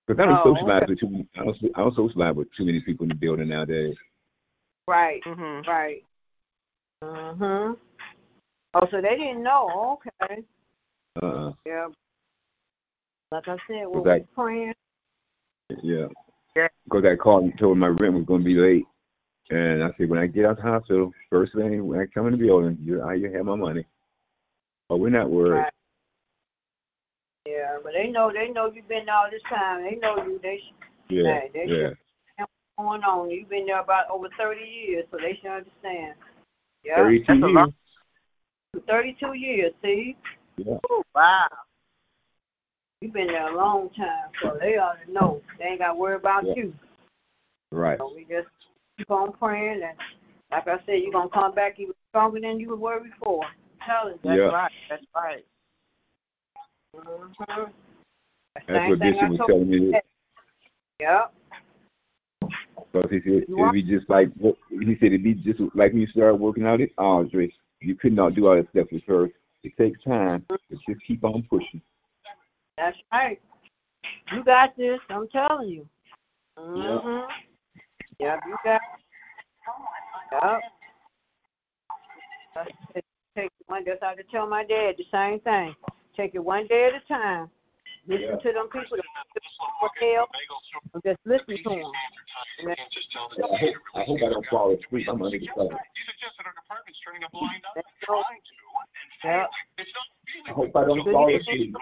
Because 0.06 0.20
I 0.22 0.26
don't 0.26 0.40
Oh, 0.40 0.54
socialize 0.54 0.82
okay. 0.82 0.92
with 0.92 1.00
too. 1.00 1.26
I 1.36 1.44
don't. 1.44 1.56
I 1.76 1.80
don't 1.80 1.94
socialize 1.94 2.34
with 2.34 2.48
too 2.56 2.64
many 2.64 2.80
people 2.80 3.04
in 3.04 3.10
the 3.10 3.14
building 3.14 3.48
nowadays. 3.48 3.96
Right. 4.88 5.22
Mhm. 5.24 5.66
Right. 5.66 6.04
Mhm. 7.04 7.76
Oh, 8.74 8.86
so 8.90 9.00
they 9.00 9.16
didn't 9.16 9.42
know. 9.42 10.00
Okay. 10.22 10.44
Uh. 11.22 11.52
Yeah. 11.64 11.88
Like 13.30 13.48
I 13.48 13.56
said, 13.66 13.86
Was 13.86 14.02
we're 14.04 14.18
that- 14.18 14.34
praying. 14.34 14.74
Yeah. 15.82 16.06
Yeah. 16.56 16.68
Because 16.84 17.04
I 17.04 17.14
called 17.16 17.44
and 17.44 17.58
told 17.58 17.78
my 17.78 17.88
rent 17.88 18.14
was 18.14 18.24
going 18.24 18.40
to 18.40 18.44
be 18.44 18.54
late, 18.54 18.86
and 19.50 19.84
I 19.84 19.90
said 19.96 20.08
when 20.08 20.18
I 20.18 20.26
get 20.26 20.46
out 20.46 20.56
the 20.56 20.62
hospital, 20.62 21.12
first 21.30 21.54
thing 21.54 21.86
when 21.86 22.00
I 22.00 22.06
come 22.06 22.26
in 22.26 22.32
the 22.32 22.38
building, 22.38 22.78
you 22.82 23.02
I 23.02 23.14
you 23.14 23.30
have 23.32 23.44
my 23.44 23.54
money. 23.54 23.84
But 24.88 24.96
we're 24.96 25.10
not 25.10 25.30
worried. 25.30 25.58
Right. 25.60 25.72
Yeah, 27.46 27.78
but 27.84 27.92
they 27.92 28.10
know 28.10 28.32
they 28.32 28.48
know 28.50 28.72
you've 28.72 28.88
been 28.88 29.06
there 29.06 29.14
all 29.14 29.30
this 29.30 29.42
time. 29.42 29.82
They 29.84 29.96
know 29.96 30.16
you. 30.24 30.40
They 30.42 30.58
sh- 30.58 30.72
Yeah. 31.10 31.40
Hey, 31.40 31.50
they 31.52 31.64
yeah. 31.66 31.88
should- 31.90 31.98
going 32.78 33.02
on. 33.04 33.30
You've 33.30 33.48
been 33.50 33.66
there 33.66 33.80
about 33.80 34.08
over 34.10 34.28
thirty 34.38 34.64
years, 34.64 35.04
so 35.10 35.18
they 35.18 35.34
should 35.34 35.50
understand. 35.50 36.14
Yeah. 36.82 36.96
Thirty-two 36.96 37.48
years. 37.50 37.68
Thirty-two 38.86 39.32
years. 39.34 39.72
See, 39.84 40.16
Yeah. 40.56 40.78
Ooh, 40.90 41.02
wow. 41.14 41.48
You've 43.00 43.12
been 43.12 43.28
there 43.28 43.48
a 43.48 43.56
long 43.56 43.90
time, 43.90 44.30
so 44.42 44.56
they 44.60 44.76
ought 44.76 44.98
to 45.04 45.12
know. 45.12 45.42
They 45.58 45.66
ain't 45.66 45.78
got 45.80 45.88
to 45.88 45.94
worry 45.94 46.16
about 46.16 46.44
Yeah. 46.46 46.54
you. 46.56 46.74
Right. 47.70 47.98
So 47.98 48.12
we 48.14 48.24
just 48.24 48.48
keep 48.96 49.10
on 49.10 49.32
praying, 49.32 49.82
and 49.82 49.98
like 50.50 50.66
I 50.66 50.78
said, 50.86 51.02
you're 51.02 51.12
gonna 51.12 51.28
come 51.28 51.54
back 51.54 51.78
even 51.78 51.94
stronger 52.10 52.40
than 52.40 52.58
you 52.58 52.74
were 52.74 53.00
before. 53.00 53.44
Tell 53.84 54.08
us. 54.08 54.18
That's 54.22 54.38
Yeah. 54.38 54.46
right. 54.46 54.72
That's 54.88 55.06
right. 55.14 55.44
Mm-hmm. 56.96 57.70
That's 58.66 58.88
what 58.90 58.98
Bishop 58.98 59.28
was 59.30 59.38
telling 59.46 59.70
me. 59.70 59.94
Yep. 61.00 61.34
Because 62.92 63.10
he 63.10 63.20
said 63.20 63.44
You 63.48 63.58
it'd 63.60 63.72
be 63.72 63.82
just 63.82 64.08
like 64.08 64.30
he 64.70 64.96
said 64.96 65.08
it'd 65.08 65.22
be 65.22 65.34
just 65.34 65.60
like 65.74 65.92
when 65.92 66.00
you 66.00 66.06
start 66.08 66.38
working 66.38 66.64
out 66.64 66.80
at 66.80 66.90
Audrey. 66.96 67.54
You 67.80 67.94
could 67.94 68.12
not 68.12 68.34
do 68.34 68.48
all 68.48 68.56
that 68.56 68.68
stuff 68.70 68.88
at 68.92 69.04
first. 69.04 69.34
It 69.62 69.76
takes 69.76 70.02
time, 70.02 70.44
but 70.48 70.60
just 70.88 71.00
keep 71.06 71.22
on 71.22 71.44
pushing. 71.48 71.80
That's 72.78 72.96
right. 73.12 73.40
You 74.32 74.44
got 74.44 74.76
this. 74.76 75.00
I'm 75.10 75.28
telling 75.28 75.68
you. 75.68 75.88
Mhm. 76.56 77.28
Yep, 78.20 78.40
you 78.46 78.56
got. 78.64 78.80
Yep. 80.32 80.62
Take 83.34 83.46
it 83.46 83.52
one. 83.66 83.84
That's 83.84 84.02
how 84.02 84.14
to 84.14 84.22
tell 84.24 84.46
my 84.46 84.64
dad 84.64 84.96
the 84.96 85.04
same 85.10 85.40
thing. 85.40 85.74
Take 86.16 86.34
it 86.34 86.44
one 86.44 86.66
day 86.68 86.86
at 86.86 86.94
a 86.94 87.00
time. 87.00 87.50
Listen 88.06 88.30
Yeah. 88.30 88.36
to 88.36 88.52
them 88.52 88.68
people 88.68 88.98
hell, 90.00 90.28
just 91.04 91.18
listen 91.24 91.56
to 91.62 91.68
them. 91.68 91.92
I 92.66 93.56
hope, 93.58 93.74
I 93.94 94.02
hope 94.02 94.18
I 94.22 94.28
don't 94.28 94.46
fall 94.46 94.74
asleep. 94.74 95.08
I'm 95.08 95.22
under 95.22 95.38
the 95.38 95.46
cover. 95.48 95.78
Yep. 99.24 99.50
hope 100.50 100.76
I 100.76 100.84
don't 100.84 101.04
fall 101.10 101.36
asleep. 101.36 101.74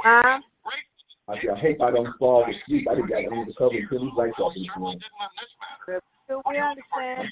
Huh? 0.00 0.40
I 1.30 1.38
said, 1.38 1.54
I 1.54 1.58
hope 1.62 1.78
I 1.78 1.90
don't 1.94 2.10
fall 2.18 2.42
asleep. 2.42 2.90
I 2.90 2.98
think 2.98 3.06
I 3.14 3.22
need 3.30 3.46
to 3.46 3.54
cover 3.54 3.70
until 3.76 4.02
these 4.02 4.16
lights 4.18 4.38
off 4.42 4.50
this 4.56 4.66
morning. 4.74 4.98
Do 6.26 6.42
we 6.46 6.58
understand? 6.58 7.30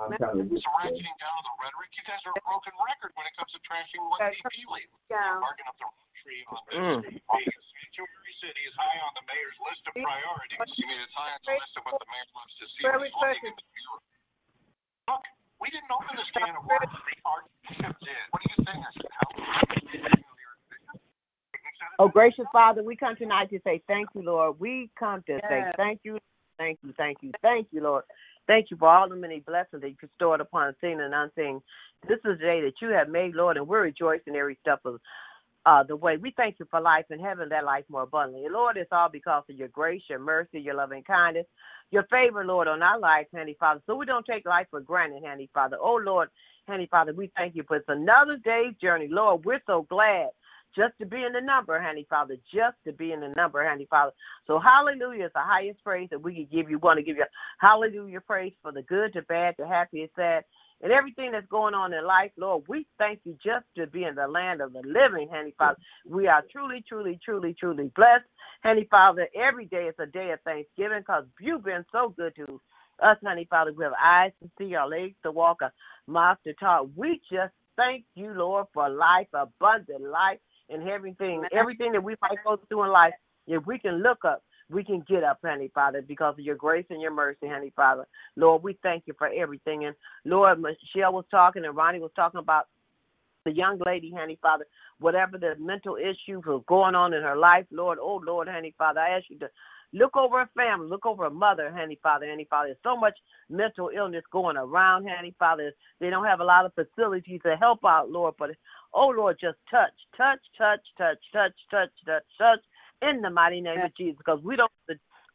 I'm 0.00 0.16
trying 0.16 0.40
to 0.40 0.48
It's 0.48 0.64
ratcheting 0.64 1.16
down 1.20 1.38
the 1.44 1.52
rhetoric. 1.60 1.92
You 1.92 2.04
guys 2.08 2.24
are 2.24 2.32
a 2.32 2.40
broken 2.48 2.72
record 2.80 3.12
when 3.12 3.28
it 3.28 3.34
comes 3.36 3.52
to 3.52 3.60
trashing 3.68 4.00
one 4.08 4.16
DP 4.24 4.64
lead. 4.72 4.88
Down. 5.12 5.44
Barking 5.44 5.68
up 5.68 5.76
the 5.76 5.84
wrong 5.84 6.08
tree 6.24 6.40
on 6.48 6.56
Mm. 6.72 7.04
this 7.04 7.20
Sanctuary 7.20 8.34
City 8.40 8.62
is 8.64 8.72
high 8.80 8.96
on 9.04 9.12
the 9.20 9.24
mayor's 9.28 9.58
list 9.60 9.84
of 9.84 9.92
priorities. 10.00 10.56
You 10.80 10.88
mean 10.88 11.00
it's 11.04 11.12
high 11.12 11.36
on 11.36 11.40
the 11.44 11.52
list 11.60 11.76
of 11.76 11.82
what 11.84 12.00
the 12.00 12.08
mayor 12.08 12.28
loves 12.32 12.54
to 12.56 12.64
see? 12.72 12.82
Where 12.88 12.96
when 12.96 13.04
we 13.04 13.08
he's 13.12 13.20
looking 13.20 13.52
purchased? 13.52 13.52
in 13.52 13.54
the 13.60 13.76
mirror. 13.76 14.00
Look, 15.12 15.24
we 15.60 15.68
didn't 15.68 15.92
open 15.92 16.12
this 16.16 16.30
can 16.32 16.56
of 16.56 16.64
worms. 16.64 16.88
The 16.88 17.16
archbishop 17.28 17.94
did. 18.00 18.24
What 18.32 18.40
do 18.40 18.48
you 18.48 18.58
think? 18.64 18.80
I 18.80 18.90
should 18.96 19.12
help. 19.20 19.36
Oh, 22.02 22.08
gracious 22.08 22.46
Father, 22.50 22.82
we 22.82 22.96
come 22.96 23.14
tonight 23.14 23.48
to 23.50 23.60
say 23.62 23.80
thank 23.86 24.08
you, 24.12 24.22
Lord. 24.22 24.58
We 24.58 24.90
come 24.98 25.22
to 25.28 25.38
say 25.48 25.62
thank 25.76 26.00
you, 26.02 26.18
thank 26.58 26.80
you, 26.82 26.92
thank 26.96 27.18
you, 27.22 27.30
thank 27.42 27.68
you, 27.70 27.80
Lord. 27.80 28.02
Thank 28.48 28.72
you 28.72 28.76
for 28.76 28.88
all 28.88 29.08
the 29.08 29.14
many 29.14 29.38
blessings 29.38 29.82
that 29.82 29.88
you 29.88 29.94
bestowed 30.00 30.40
upon 30.40 30.74
seen 30.80 31.00
and 31.00 31.14
unseen. 31.14 31.62
This 32.08 32.16
is 32.24 32.38
the 32.40 32.44
day 32.44 32.60
that 32.62 32.72
you 32.82 32.88
have 32.88 33.08
made, 33.08 33.36
Lord, 33.36 33.56
and 33.56 33.68
we're 33.68 33.82
rejoicing 33.82 34.34
every 34.34 34.58
step 34.60 34.80
of 34.84 34.98
uh, 35.64 35.84
the 35.84 35.94
way. 35.94 36.16
We 36.16 36.34
thank 36.36 36.56
you 36.58 36.66
for 36.72 36.80
life 36.80 37.04
and 37.10 37.20
having 37.20 37.50
that 37.50 37.64
life 37.64 37.84
more 37.88 38.02
abundantly. 38.02 38.48
Lord, 38.50 38.78
it's 38.78 38.90
all 38.90 39.08
because 39.08 39.44
of 39.48 39.54
your 39.54 39.68
grace, 39.68 40.02
your 40.10 40.18
mercy, 40.18 40.58
your 40.58 40.74
loving 40.74 41.04
kindness, 41.04 41.46
your 41.92 42.02
favor, 42.10 42.44
Lord, 42.44 42.66
on 42.66 42.82
our 42.82 42.98
lives, 42.98 43.28
Handy 43.32 43.56
Father. 43.60 43.80
So 43.86 43.94
we 43.94 44.06
don't 44.06 44.26
take 44.26 44.44
life 44.44 44.66
for 44.72 44.80
granted, 44.80 45.22
Handy 45.22 45.48
Father. 45.54 45.76
Oh, 45.80 46.00
Lord, 46.04 46.30
Handy 46.66 46.88
Father, 46.90 47.12
we 47.12 47.30
thank 47.36 47.54
you 47.54 47.62
for 47.62 47.76
it's 47.76 47.86
another 47.86 48.38
day's 48.44 48.74
journey. 48.82 49.06
Lord, 49.08 49.44
we're 49.44 49.62
so 49.68 49.86
glad 49.88 50.30
just 50.76 50.94
to 51.00 51.06
be 51.06 51.24
in 51.24 51.32
the 51.32 51.40
number, 51.40 51.80
honey, 51.80 52.06
Father, 52.08 52.36
just 52.52 52.76
to 52.86 52.92
be 52.92 53.12
in 53.12 53.20
the 53.20 53.28
number, 53.36 53.66
honey, 53.68 53.86
Father. 53.88 54.12
So 54.46 54.58
hallelujah 54.58 55.26
is 55.26 55.32
the 55.34 55.40
highest 55.40 55.82
praise 55.84 56.08
that 56.10 56.22
we 56.22 56.34
can 56.34 56.48
give 56.50 56.70
you. 56.70 56.76
We 56.78 56.82
want 56.82 56.98
to 56.98 57.04
give 57.04 57.16
you 57.16 57.24
hallelujah 57.60 58.20
praise 58.20 58.52
for 58.62 58.72
the 58.72 58.82
good, 58.82 59.12
the 59.14 59.22
bad, 59.22 59.54
the 59.58 59.66
happy, 59.66 60.02
and 60.02 60.10
sad, 60.16 60.44
and 60.82 60.92
everything 60.92 61.32
that's 61.32 61.46
going 61.48 61.74
on 61.74 61.92
in 61.92 62.04
life, 62.06 62.32
Lord. 62.36 62.64
We 62.68 62.86
thank 62.98 63.20
you 63.24 63.36
just 63.44 63.66
to 63.76 63.86
be 63.86 64.04
in 64.04 64.14
the 64.14 64.26
land 64.26 64.60
of 64.60 64.72
the 64.72 64.82
living, 64.84 65.28
honey, 65.32 65.54
Father. 65.58 65.78
We 66.08 66.26
are 66.28 66.42
truly, 66.50 66.84
truly, 66.88 67.20
truly, 67.24 67.54
truly 67.58 67.90
blessed, 67.94 68.24
honey, 68.62 68.86
Father. 68.90 69.28
Every 69.34 69.66
day 69.66 69.84
is 69.84 69.94
a 69.98 70.06
day 70.06 70.30
of 70.32 70.40
thanksgiving 70.40 71.00
because 71.00 71.24
you've 71.40 71.64
been 71.64 71.84
so 71.92 72.14
good 72.16 72.34
to 72.36 72.60
us, 73.02 73.16
Honey 73.24 73.46
Father. 73.48 73.72
We 73.76 73.84
have 73.84 73.92
eyes 74.02 74.32
to 74.42 74.50
see, 74.58 74.74
our 74.74 74.88
legs 74.88 75.16
to 75.22 75.32
walk, 75.32 75.62
a 75.62 75.72
mouth 76.06 76.38
to 76.44 76.54
talk. 76.54 76.86
We 76.96 77.20
just 77.30 77.52
thank 77.76 78.04
you, 78.14 78.32
Lord, 78.32 78.66
for 78.72 78.88
life, 78.88 79.28
abundant 79.34 80.02
life, 80.02 80.38
and 80.72 80.88
everything, 80.88 81.42
everything 81.52 81.92
that 81.92 82.02
we 82.02 82.14
might 82.22 82.38
go 82.44 82.58
through 82.68 82.84
in 82.84 82.90
life. 82.90 83.14
If 83.46 83.66
we 83.66 83.78
can 83.78 84.02
look 84.02 84.24
up, 84.24 84.42
we 84.70 84.84
can 84.84 85.04
get 85.08 85.24
up, 85.24 85.38
Honey 85.44 85.70
Father, 85.74 86.02
because 86.02 86.34
of 86.38 86.44
your 86.44 86.54
grace 86.54 86.86
and 86.90 87.00
your 87.00 87.12
mercy, 87.12 87.46
Honey 87.46 87.72
Father. 87.74 88.06
Lord, 88.36 88.62
we 88.62 88.78
thank 88.82 89.04
you 89.06 89.14
for 89.18 89.28
everything. 89.28 89.84
And 89.84 89.94
Lord, 90.24 90.60
Michelle 90.60 91.12
was 91.12 91.24
talking 91.30 91.64
and 91.64 91.76
Ronnie 91.76 92.00
was 92.00 92.12
talking 92.16 92.40
about 92.40 92.68
the 93.44 93.52
young 93.52 93.80
lady, 93.84 94.12
Honey 94.16 94.38
Father, 94.40 94.66
whatever 95.00 95.36
the 95.36 95.54
mental 95.58 95.96
issues 95.96 96.44
was 96.46 96.62
going 96.68 96.94
on 96.94 97.12
in 97.12 97.22
her 97.22 97.36
life, 97.36 97.66
Lord, 97.70 97.98
oh 98.00 98.22
Lord, 98.24 98.48
Honey 98.48 98.74
Father, 98.78 99.00
I 99.00 99.16
ask 99.16 99.24
you 99.28 99.38
to 99.40 99.50
Look 99.92 100.16
over 100.16 100.40
a 100.40 100.48
family. 100.56 100.88
Look 100.88 101.04
over 101.04 101.26
a 101.26 101.30
mother, 101.30 101.70
honey, 101.70 101.98
Father, 102.02 102.26
honey, 102.28 102.46
Father. 102.48 102.68
There's 102.68 102.78
so 102.82 102.98
much 102.98 103.14
mental 103.50 103.90
illness 103.94 104.24
going 104.32 104.56
around, 104.56 105.06
honey, 105.08 105.34
Father. 105.38 105.72
They 106.00 106.10
don't 106.10 106.24
have 106.24 106.40
a 106.40 106.44
lot 106.44 106.64
of 106.64 106.72
facilities 106.74 107.40
to 107.44 107.56
help 107.56 107.80
out, 107.84 108.10
Lord. 108.10 108.34
But, 108.38 108.50
oh, 108.94 109.08
Lord, 109.08 109.36
just 109.40 109.58
touch, 109.70 109.92
touch, 110.16 110.40
touch, 110.56 110.80
touch, 110.96 111.18
touch, 111.32 111.52
touch, 111.70 111.90
touch, 112.06 112.22
touch 112.38 112.60
in 113.02 113.20
the 113.20 113.30
mighty 113.30 113.60
name 113.60 113.80
of 113.80 113.94
Jesus 113.96 114.16
because 114.16 114.40
we 114.42 114.56
don't 114.56 114.70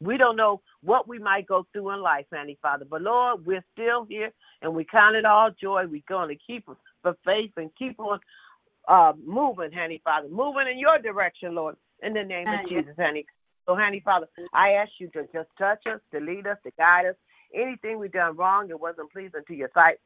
we 0.00 0.16
don't 0.16 0.36
know 0.36 0.60
what 0.82 1.08
we 1.08 1.18
might 1.18 1.46
go 1.46 1.66
through 1.72 1.90
in 1.92 2.00
life, 2.00 2.26
honey, 2.32 2.56
Father. 2.62 2.84
But, 2.88 3.02
Lord, 3.02 3.44
we're 3.44 3.64
still 3.72 4.04
here 4.08 4.32
and 4.62 4.74
we 4.74 4.84
count 4.84 5.16
it 5.16 5.24
all 5.24 5.50
joy. 5.60 5.84
We're 5.90 6.02
going 6.08 6.28
to 6.28 6.36
keep 6.46 6.66
the 7.02 7.16
faith 7.24 7.50
and 7.56 7.70
keep 7.76 7.98
on 7.98 8.20
uh, 8.86 9.12
moving, 9.24 9.72
honey, 9.72 10.00
Father, 10.04 10.28
moving 10.28 10.66
in 10.70 10.78
your 10.78 10.98
direction, 10.98 11.54
Lord, 11.54 11.76
in 12.02 12.14
the 12.14 12.22
name 12.22 12.46
of 12.48 12.68
Jesus, 12.68 12.94
honey. 12.98 13.26
So, 13.68 13.76
Honey 13.76 14.00
Father, 14.02 14.26
I 14.54 14.70
ask 14.70 14.92
you 14.98 15.08
to 15.10 15.24
just 15.30 15.50
touch 15.58 15.86
us, 15.86 16.00
to 16.12 16.20
lead 16.20 16.46
us, 16.46 16.56
to 16.64 16.72
guide 16.78 17.04
us. 17.04 17.16
Anything 17.54 17.98
we've 17.98 18.10
done 18.10 18.34
wrong 18.34 18.70
it 18.70 18.80
wasn't 18.80 19.12
pleasing 19.12 19.42
to 19.46 19.54
your 19.54 19.68
sight, 19.74 19.98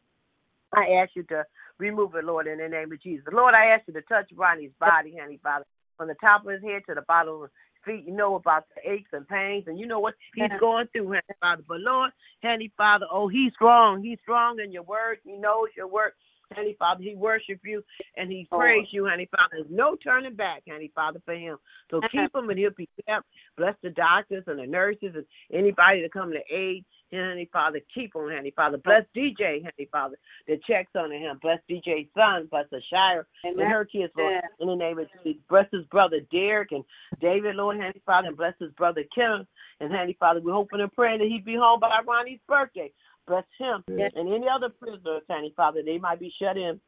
I 0.74 1.00
ask 1.00 1.10
you 1.14 1.22
to 1.24 1.44
remove 1.78 2.16
it, 2.16 2.24
Lord, 2.24 2.48
in 2.48 2.58
the 2.58 2.68
name 2.68 2.90
of 2.90 3.00
Jesus. 3.00 3.24
Lord, 3.32 3.54
I 3.54 3.66
ask 3.66 3.86
you 3.86 3.94
to 3.94 4.02
touch 4.02 4.30
Ronnie's 4.34 4.72
body, 4.80 5.14
Honey 5.20 5.38
Father, 5.40 5.64
from 5.96 6.08
the 6.08 6.16
top 6.20 6.44
of 6.44 6.50
his 6.50 6.62
head 6.62 6.82
to 6.88 6.94
the 6.94 7.02
bottom 7.02 7.34
of 7.34 7.42
his 7.42 7.50
feet. 7.84 8.04
You 8.04 8.16
know 8.16 8.34
about 8.34 8.64
the 8.74 8.90
aches 8.90 9.10
and 9.12 9.28
pains, 9.28 9.64
and 9.68 9.78
you 9.78 9.86
know 9.86 10.00
what 10.00 10.14
he's 10.34 10.50
going 10.58 10.88
through, 10.92 11.06
Honey 11.06 11.22
Father. 11.40 11.62
But 11.68 11.80
Lord, 11.80 12.10
Honey 12.42 12.72
Father, 12.76 13.06
oh, 13.12 13.28
he's 13.28 13.52
strong. 13.52 14.02
He's 14.02 14.18
strong 14.22 14.58
in 14.58 14.72
your 14.72 14.82
word. 14.82 15.18
He 15.24 15.34
knows 15.34 15.68
your 15.76 15.86
word. 15.86 16.12
Honey 16.56 16.76
Father, 16.78 17.02
he 17.02 17.14
worships 17.14 17.60
you 17.64 17.82
and 18.16 18.30
he 18.30 18.48
oh. 18.52 18.58
praise 18.58 18.86
you, 18.90 19.06
Honey 19.06 19.28
Father. 19.30 19.48
There's 19.52 19.66
no 19.70 19.96
turning 19.96 20.34
back, 20.34 20.62
Honey 20.68 20.90
Father, 20.94 21.20
for 21.24 21.34
him. 21.34 21.56
So 21.90 22.00
keep 22.10 22.34
him 22.34 22.50
and 22.50 22.58
he'll 22.58 22.70
be 22.76 22.88
kept. 23.08 23.26
Bless 23.56 23.74
the 23.82 23.90
doctors 23.90 24.44
and 24.46 24.58
the 24.58 24.66
nurses 24.66 25.14
and 25.14 25.24
anybody 25.52 26.02
that 26.02 26.12
come 26.12 26.32
to 26.32 26.54
aid. 26.54 26.84
Honey 27.14 27.48
Father, 27.52 27.80
keep 27.94 28.14
him, 28.16 28.30
Honey 28.30 28.52
Father. 28.56 28.78
Bless 28.78 29.04
DJ, 29.14 29.62
Honey 29.62 29.88
Father, 29.90 30.16
that 30.48 30.64
checks 30.64 30.92
on 30.96 31.12
him. 31.12 31.38
Bless 31.42 31.58
DJ's 31.70 32.08
son, 32.16 32.48
bless 32.50 32.64
the 32.70 32.80
Shire 32.90 33.26
and 33.44 33.60
her 33.60 33.84
kids, 33.84 34.12
Lord, 34.16 34.40
in 34.60 34.68
the 34.68 34.74
name 34.74 34.98
of 34.98 35.08
Jesus. 35.22 35.42
Bless 35.48 35.66
his 35.72 35.84
brother 35.86 36.20
Derek 36.30 36.72
and 36.72 36.84
David, 37.20 37.56
Lord, 37.56 37.78
Honey 37.78 38.00
Father, 38.06 38.28
and 38.28 38.36
bless 38.36 38.54
his 38.58 38.72
brother 38.72 39.04
Kim. 39.14 39.46
And 39.80 39.92
Honey 39.92 40.16
Father, 40.18 40.40
we're 40.40 40.52
hoping 40.52 40.80
and 40.80 40.92
praying 40.92 41.18
that 41.18 41.28
he'd 41.28 41.44
be 41.44 41.56
home 41.56 41.80
by 41.80 42.00
Ronnie's 42.06 42.40
birthday. 42.48 42.90
Bless 43.26 43.44
him 43.58 43.84
Yes. 43.88 44.12
and 44.16 44.32
any 44.32 44.48
other 44.48 44.68
prisoners, 44.68 45.22
Honey 45.28 45.52
Father, 45.56 45.82
they 45.82 45.98
might 45.98 46.18
be 46.18 46.32
shut 46.38 46.56
in. 46.56 46.80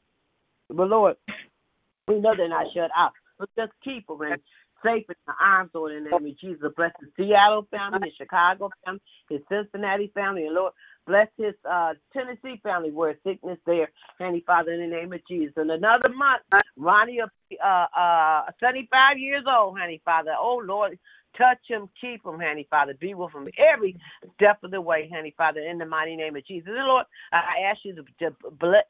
But 0.68 0.88
Lord, 0.88 1.16
we 2.09 2.20
know 2.20 2.35
they're 2.35 2.49
not 2.49 2.73
shut 2.75 2.90
out. 2.97 3.12
But 3.38 3.49
just 3.57 3.73
keep 3.83 4.07
them 4.07 4.20
and 4.23 4.40
safe 4.85 5.05
in 5.09 5.14
the 5.27 5.33
arms, 5.42 5.70
Lord, 5.75 5.92
in 5.92 6.05
the 6.05 6.11
name 6.11 6.27
of 6.27 6.38
Jesus. 6.38 6.73
Bless 6.77 6.92
the 7.01 7.09
Seattle 7.16 7.66
family, 7.70 8.09
his 8.09 8.16
Chicago 8.16 8.70
family, 8.85 9.01
his 9.29 9.40
Cincinnati 9.49 10.11
family, 10.14 10.47
and 10.47 10.55
Lord, 10.55 10.73
bless 11.07 11.29
his 11.37 11.55
uh, 11.68 11.94
Tennessee 12.12 12.61
family 12.62 12.90
where 12.90 13.16
sickness 13.25 13.59
there, 13.66 13.90
Honey 14.18 14.42
Father, 14.47 14.73
in 14.73 14.81
the 14.81 14.97
name 14.97 15.12
of 15.12 15.20
Jesus. 15.27 15.55
In 15.57 15.70
another 15.70 16.09
month, 16.09 16.42
Ronnie 16.77 17.18
will 17.20 17.29
be 17.49 17.59
uh, 17.64 17.87
uh, 17.97 18.42
75 18.61 19.18
years 19.18 19.44
old, 19.49 19.79
Honey 19.79 20.01
Father. 20.05 20.35
Oh, 20.38 20.62
Lord, 20.64 20.99
touch 21.37 21.59
him, 21.68 21.88
keep 22.01 22.25
him, 22.25 22.40
Honey 22.40 22.66
Father. 22.70 22.94
Be 22.94 23.14
with 23.14 23.33
him 23.35 23.49
every 23.59 23.97
step 24.35 24.62
of 24.62 24.70
the 24.70 24.81
way, 24.81 25.11
Honey 25.12 25.35
Father, 25.37 25.61
in 25.61 25.79
the 25.79 25.87
mighty 25.87 26.16
name 26.16 26.37
of 26.37 26.47
Jesus. 26.47 26.70
And 26.75 26.87
Lord, 26.87 27.07
I 27.33 27.70
ask 27.70 27.81
you 27.85 27.94
to, 27.94 28.03
to 28.20 28.37
bless, 28.59 28.85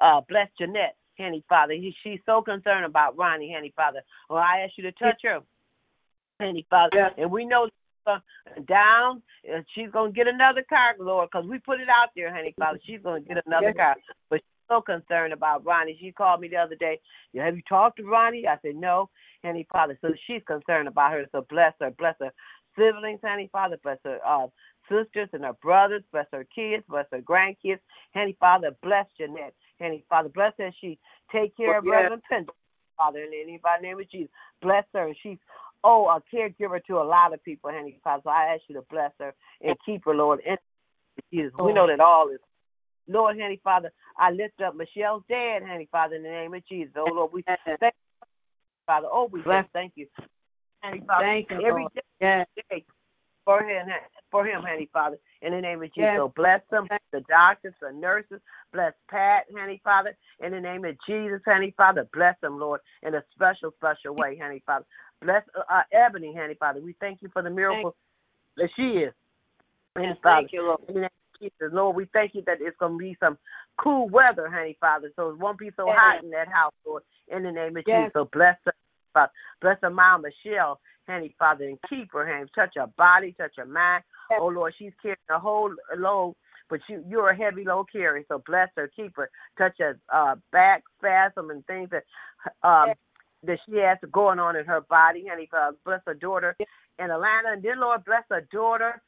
uh, 0.00 0.20
bless 0.28 0.48
Jeanette, 0.58 0.96
Henny 1.16 1.44
Father. 1.48 1.74
He, 1.74 1.94
she's 2.02 2.20
so 2.26 2.42
concerned 2.42 2.84
about 2.84 3.16
Ronnie, 3.16 3.52
Henny 3.52 3.72
Father. 3.74 4.02
Well, 4.28 4.38
I 4.38 4.60
ask 4.60 4.72
you 4.76 4.84
to 4.84 4.92
touch 4.92 5.20
her, 5.24 5.40
Henny 6.40 6.66
Father. 6.68 6.96
Yes. 6.96 7.12
And 7.18 7.30
we 7.30 7.44
know 7.44 7.68
down, 8.68 9.22
and 9.50 9.64
she's 9.74 9.90
going 9.90 10.12
to 10.12 10.16
get 10.16 10.28
another 10.28 10.64
car, 10.68 10.94
Lord, 10.98 11.28
because 11.30 11.48
we 11.48 11.58
put 11.58 11.80
it 11.80 11.88
out 11.88 12.10
there, 12.14 12.32
Henny 12.32 12.54
Father. 12.58 12.78
She's 12.84 13.00
going 13.02 13.22
to 13.22 13.28
get 13.28 13.42
another 13.46 13.66
Yes. 13.68 13.76
car. 13.76 13.96
But 14.30 14.36
she's 14.36 14.68
so 14.68 14.80
concerned 14.80 15.32
about 15.32 15.64
Ronnie. 15.64 15.96
She 16.00 16.12
called 16.12 16.40
me 16.40 16.48
the 16.48 16.56
other 16.56 16.76
day. 16.76 17.00
Have 17.36 17.56
you 17.56 17.62
talked 17.68 17.98
to 17.98 18.04
Ronnie? 18.04 18.46
I 18.46 18.58
said, 18.62 18.76
no, 18.76 19.10
Henny 19.42 19.66
Father. 19.72 19.98
So 20.00 20.14
she's 20.26 20.42
concerned 20.46 20.88
about 20.88 21.12
her. 21.12 21.26
So 21.32 21.46
bless 21.48 21.74
her. 21.80 21.90
Bless 21.90 22.14
her 22.20 22.32
siblings, 22.78 23.20
Henny 23.22 23.48
Father. 23.52 23.78
Bless 23.82 23.98
her 24.04 24.18
uh, 24.24 24.46
sisters 24.88 25.28
and 25.32 25.44
her 25.44 25.54
brothers. 25.54 26.02
Bless 26.12 26.26
her 26.32 26.46
kids. 26.54 26.84
Bless 26.88 27.06
her 27.10 27.20
grandkids. 27.20 27.80
Henny 28.12 28.36
Father, 28.38 28.70
bless 28.82 29.06
Jeanette. 29.18 29.54
Henny 29.78 30.04
Father, 30.08 30.28
bless 30.28 30.52
her. 30.58 30.70
She 30.80 30.98
take 31.32 31.56
care 31.56 31.78
of 31.78 31.84
Yes. 31.84 31.92
Reverend 31.92 32.22
Pendleton, 32.28 32.54
Father, 32.96 33.20
in 33.20 33.30
the 33.30 33.58
by 33.62 33.76
the 33.78 33.86
name 33.86 34.00
of 34.00 34.10
Jesus. 34.10 34.30
Bless 34.62 34.84
her. 34.94 35.06
And 35.06 35.16
she's 35.22 35.38
oh 35.84 36.06
a 36.08 36.22
caregiver 36.34 36.82
to 36.84 36.96
a 36.98 37.04
lot 37.04 37.34
of 37.34 37.42
people, 37.44 37.70
Henny 37.70 38.00
Father. 38.02 38.22
So 38.24 38.30
I 38.30 38.54
ask 38.54 38.62
you 38.68 38.74
to 38.76 38.82
bless 38.90 39.12
her 39.20 39.34
and 39.60 39.76
keep 39.84 40.04
her, 40.04 40.14
Lord. 40.14 40.40
And 40.46 40.58
Jesus, 41.32 41.52
we 41.58 41.72
know 41.72 41.84
oh. 41.84 41.86
that 41.88 42.00
all 42.00 42.28
is. 42.28 42.40
Lord, 43.08 43.38
Henny 43.38 43.60
Father, 43.62 43.92
I 44.18 44.30
lift 44.32 44.60
up 44.60 44.74
Michelle's 44.74 45.22
dad, 45.28 45.62
Henny 45.62 45.88
Father, 45.92 46.16
in 46.16 46.22
the 46.22 46.28
name 46.28 46.54
of 46.54 46.66
Jesus. 46.66 46.92
Oh 46.96 47.12
Lord, 47.12 47.32
we 47.32 47.42
thank 47.42 47.60
you, 47.66 47.90
Father. 48.86 49.08
Oh, 49.10 49.28
we 49.30 49.42
Bless. 49.42 49.66
thank 49.72 49.92
you. 49.94 50.06
Henny 50.80 51.02
Father, 51.06 51.24
Thank 51.24 51.50
you, 51.50 51.64
every 51.64 51.86
day 51.94 52.00
Yes. 52.20 52.46
day 52.70 52.84
for 53.44 53.62
him, 53.62 53.88
for 54.30 54.46
him, 54.46 54.62
Honey 54.62 54.88
Father, 54.92 55.18
in 55.42 55.52
the 55.52 55.60
name 55.60 55.82
of 55.82 55.88
Jesus. 55.94 56.10
Yes. 56.10 56.18
So 56.18 56.32
bless 56.34 56.60
them, 56.70 56.86
the 57.12 57.20
doctors, 57.28 57.74
the 57.80 57.92
nurses, 57.92 58.40
bless 58.72 58.92
Pat, 59.08 59.44
Honey 59.56 59.80
Father, 59.84 60.16
in 60.40 60.52
the 60.52 60.60
name 60.60 60.84
of 60.84 60.96
Jesus, 61.06 61.40
Honey 61.46 61.74
Father. 61.76 62.08
Bless 62.12 62.34
them, 62.40 62.58
Lord, 62.58 62.80
in 63.02 63.14
a 63.14 63.22
special, 63.34 63.72
special 63.76 64.14
way, 64.14 64.38
Honey 64.40 64.62
Father. 64.66 64.84
Bless 65.22 65.42
uh, 65.56 65.62
uh, 65.72 65.82
Ebony, 65.92 66.34
Honey 66.36 66.54
Father. 66.54 66.80
We 66.80 66.94
thank 67.00 67.22
you 67.22 67.30
for 67.32 67.42
the 67.42 67.50
miracle 67.50 67.94
that 68.56 68.68
she 68.76 68.82
is. 68.82 69.12
Honey 69.96 70.08
Yes, 70.08 70.16
Father. 70.22 70.36
Thank 70.42 70.52
you, 70.52 70.62
Lord. 70.62 70.80
In 70.88 70.94
the 70.94 71.00
name 71.02 71.10
of 71.34 71.40
Jesus. 71.40 71.72
Lord, 71.72 71.96
we 71.96 72.06
thank 72.12 72.34
you 72.34 72.42
that 72.46 72.58
it's 72.60 72.76
going 72.78 72.92
to 72.92 72.98
be 72.98 73.16
some 73.20 73.38
cool 73.78 74.08
weather, 74.08 74.48
honey, 74.50 74.76
Father. 74.80 75.10
So 75.16 75.30
it 75.30 75.38
won't 75.38 75.58
be 75.58 75.70
so 75.76 75.86
Yes. 75.86 75.96
hot 75.98 76.24
in 76.24 76.30
that 76.30 76.48
house, 76.48 76.74
Lord, 76.84 77.02
in 77.28 77.42
the 77.42 77.52
name 77.52 77.76
of 77.76 77.84
Yes. 77.86 78.00
Jesus. 78.00 78.12
So 78.12 78.24
bless 78.26 78.58
her, 78.64 78.74
Father. 79.14 79.32
Bless 79.60 79.80
her 79.80 79.90
mom, 79.90 80.22
Michelle, 80.22 80.80
honey, 81.06 81.34
Father, 81.38 81.64
and 81.64 81.78
keep 81.88 82.12
her, 82.12 82.26
honey. 82.26 82.50
Touch 82.54 82.74
her 82.76 82.86
body, 82.98 83.32
touch 83.32 83.56
her 83.56 83.66
mind. 83.66 84.04
Oh, 84.30 84.46
Lord, 84.46 84.74
she's 84.78 84.92
carrying 85.00 85.16
a 85.30 85.38
whole 85.38 85.72
load, 85.96 86.34
but 86.68 86.80
you, 86.88 87.04
you're 87.08 87.30
a 87.30 87.36
heavy 87.36 87.64
load 87.64 87.86
carrier. 87.90 88.24
So 88.28 88.42
bless 88.46 88.68
her, 88.76 88.90
keep 88.94 89.16
her. 89.16 89.30
Touch 89.58 89.74
her 89.78 89.98
uh, 90.12 90.36
back 90.52 90.82
spasm 90.98 91.50
and 91.50 91.64
things 91.66 91.90
that 91.90 92.04
um, 92.66 92.94
that 93.44 93.58
she 93.66 93.76
has 93.76 93.98
going 94.12 94.38
on 94.38 94.56
in 94.56 94.64
her 94.66 94.80
body, 94.82 95.26
honey. 95.28 95.48
Father, 95.50 95.76
bless 95.84 96.00
her 96.06 96.14
daughter 96.14 96.56
in 96.98 97.10
Atlanta. 97.10 97.52
And 97.52 97.62
then, 97.62 97.80
Lord, 97.80 98.04
bless 98.04 98.24
her 98.30 98.46
daughter 98.52 99.00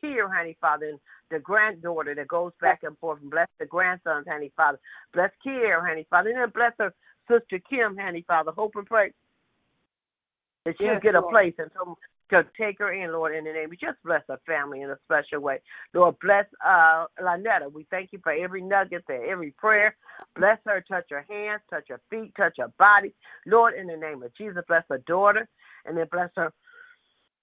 here, 0.00 0.28
honey, 0.32 0.56
Father, 0.60 0.86
and 0.90 0.98
the 1.30 1.38
granddaughter 1.38 2.14
that 2.14 2.28
goes 2.28 2.52
back 2.60 2.80
and 2.82 2.96
forth. 2.98 3.20
And 3.20 3.30
bless 3.30 3.48
the 3.58 3.66
grandsons, 3.66 4.26
honey, 4.28 4.52
Father. 4.56 4.78
Bless 5.12 5.30
Kier, 5.44 5.86
honey, 5.86 6.06
Father. 6.08 6.30
And 6.30 6.38
then 6.38 6.50
bless 6.54 6.72
her 6.78 6.92
sister 7.30 7.60
Kim, 7.68 7.96
honey, 7.96 8.24
Father. 8.26 8.52
Hope 8.52 8.72
and 8.76 8.86
pray 8.86 9.12
that 10.64 10.74
she'll 10.78 10.88
Yes, 10.88 11.02
get 11.02 11.14
a 11.14 11.20
Lord. 11.20 11.32
place 11.32 11.54
and 11.58 11.70
so 11.74 11.96
to 12.32 12.46
take 12.58 12.78
her 12.78 12.92
in, 12.92 13.12
Lord, 13.12 13.34
in 13.34 13.44
the 13.44 13.52
name. 13.52 13.72
of 13.72 13.80
Just 13.80 14.02
bless 14.04 14.22
her 14.28 14.40
family 14.46 14.82
in 14.82 14.90
a 14.90 14.98
special 15.04 15.40
way. 15.40 15.60
Lord, 15.94 16.16
bless 16.20 16.46
uh 16.64 17.06
Lynetta. 17.20 17.72
We 17.72 17.86
thank 17.90 18.12
you 18.12 18.20
for 18.22 18.32
every 18.32 18.62
nugget 18.62 19.04
there, 19.06 19.30
every 19.30 19.52
prayer. 19.52 19.96
Bless 20.36 20.58
her, 20.66 20.84
touch 20.88 21.06
her 21.10 21.24
hands, 21.28 21.62
touch 21.70 21.86
her 21.88 22.00
feet, 22.10 22.32
touch 22.36 22.54
her 22.58 22.72
body. 22.78 23.14
Lord, 23.46 23.74
in 23.74 23.86
the 23.86 23.96
name 23.96 24.22
of 24.22 24.34
Jesus, 24.36 24.62
bless 24.66 24.84
her 24.88 25.02
daughter, 25.06 25.48
and 25.84 25.96
then 25.96 26.06
bless 26.10 26.30
her 26.36 26.52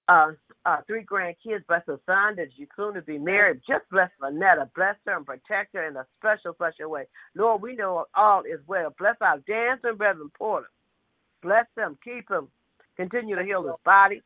uh, 0.10 0.32
uh, 0.66 0.78
three 0.88 1.04
grandkids. 1.04 1.66
Bless 1.68 1.84
her 1.88 2.00
son 2.06 2.36
that 2.38 2.48
she's 2.58 2.68
soon 2.76 2.96
to 2.96 3.02
be 3.02 3.20
married. 3.20 3.62
Just 3.68 3.84
bless 3.92 4.10
Lynetta. 4.22 4.70
Bless 4.76 4.96
her 5.06 5.16
and 5.16 5.26
protect 5.26 5.76
her 5.76 5.88
in 5.88 5.96
a 5.96 6.06
special, 6.20 6.54
special 6.54 6.90
way. 6.90 7.06
Lord, 7.36 7.62
we 7.62 7.76
know 7.76 8.06
all 8.16 8.42
is 8.42 8.60
well. 8.68 8.94
Bless 8.98 9.16
our 9.22 9.38
dancing 9.48 9.98
Reverend 9.98 10.34
Porter. 10.34 10.70
Bless 11.42 11.66
him. 11.78 11.98
Keep 12.04 12.30
him. 12.30 12.48
Continue 12.98 13.36
to 13.36 13.44
heal 13.44 13.64
his 13.64 13.76
body. 13.86 14.22